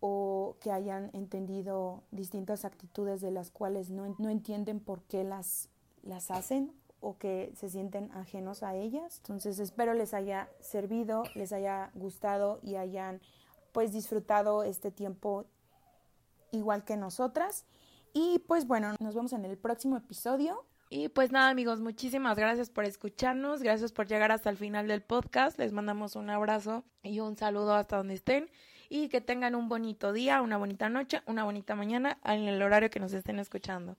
o 0.00 0.56
que 0.60 0.70
hayan 0.70 1.10
entendido 1.12 2.02
distintas 2.10 2.64
actitudes 2.64 3.20
de 3.20 3.30
las 3.30 3.50
cuales 3.50 3.90
no, 3.90 4.14
no 4.18 4.30
entienden 4.30 4.80
por 4.80 5.02
qué 5.02 5.24
las, 5.24 5.70
las 6.02 6.30
hacen 6.30 6.72
o 7.00 7.18
que 7.18 7.52
se 7.56 7.68
sienten 7.68 8.10
ajenos 8.12 8.62
a 8.62 8.74
ellas. 8.74 9.18
Entonces 9.18 9.58
espero 9.58 9.94
les 9.94 10.14
haya 10.14 10.48
servido, 10.60 11.24
les 11.34 11.52
haya 11.52 11.90
gustado 11.94 12.60
y 12.62 12.76
hayan 12.76 13.20
pues 13.72 13.92
disfrutado 13.92 14.62
este 14.62 14.90
tiempo 14.90 15.46
igual 16.50 16.84
que 16.84 16.96
nosotras. 16.96 17.64
Y 18.12 18.40
pues 18.40 18.66
bueno, 18.66 18.94
nos 19.00 19.14
vemos 19.14 19.32
en 19.32 19.44
el 19.44 19.58
próximo 19.58 19.96
episodio. 19.96 20.64
Y 20.90 21.08
pues 21.08 21.30
nada 21.32 21.50
amigos, 21.50 21.80
muchísimas 21.80 22.38
gracias 22.38 22.70
por 22.70 22.86
escucharnos, 22.86 23.62
gracias 23.62 23.92
por 23.92 24.06
llegar 24.06 24.32
hasta 24.32 24.48
el 24.48 24.56
final 24.56 24.88
del 24.88 25.02
podcast, 25.02 25.58
les 25.58 25.70
mandamos 25.70 26.16
un 26.16 26.30
abrazo 26.30 26.82
y 27.02 27.20
un 27.20 27.36
saludo 27.36 27.74
hasta 27.74 27.98
donde 27.98 28.14
estén 28.14 28.48
y 28.88 29.08
que 29.08 29.20
tengan 29.20 29.54
un 29.54 29.68
bonito 29.68 30.12
día, 30.12 30.42
una 30.42 30.56
bonita 30.56 30.88
noche, 30.88 31.22
una 31.26 31.44
bonita 31.44 31.74
mañana 31.74 32.18
en 32.24 32.48
el 32.48 32.62
horario 32.62 32.90
que 32.90 33.00
nos 33.00 33.12
estén 33.12 33.38
escuchando. 33.38 33.96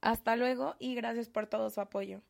Hasta 0.00 0.36
luego 0.36 0.76
y 0.78 0.94
gracias 0.94 1.28
por 1.28 1.46
todo 1.46 1.70
su 1.70 1.80
apoyo. 1.80 2.22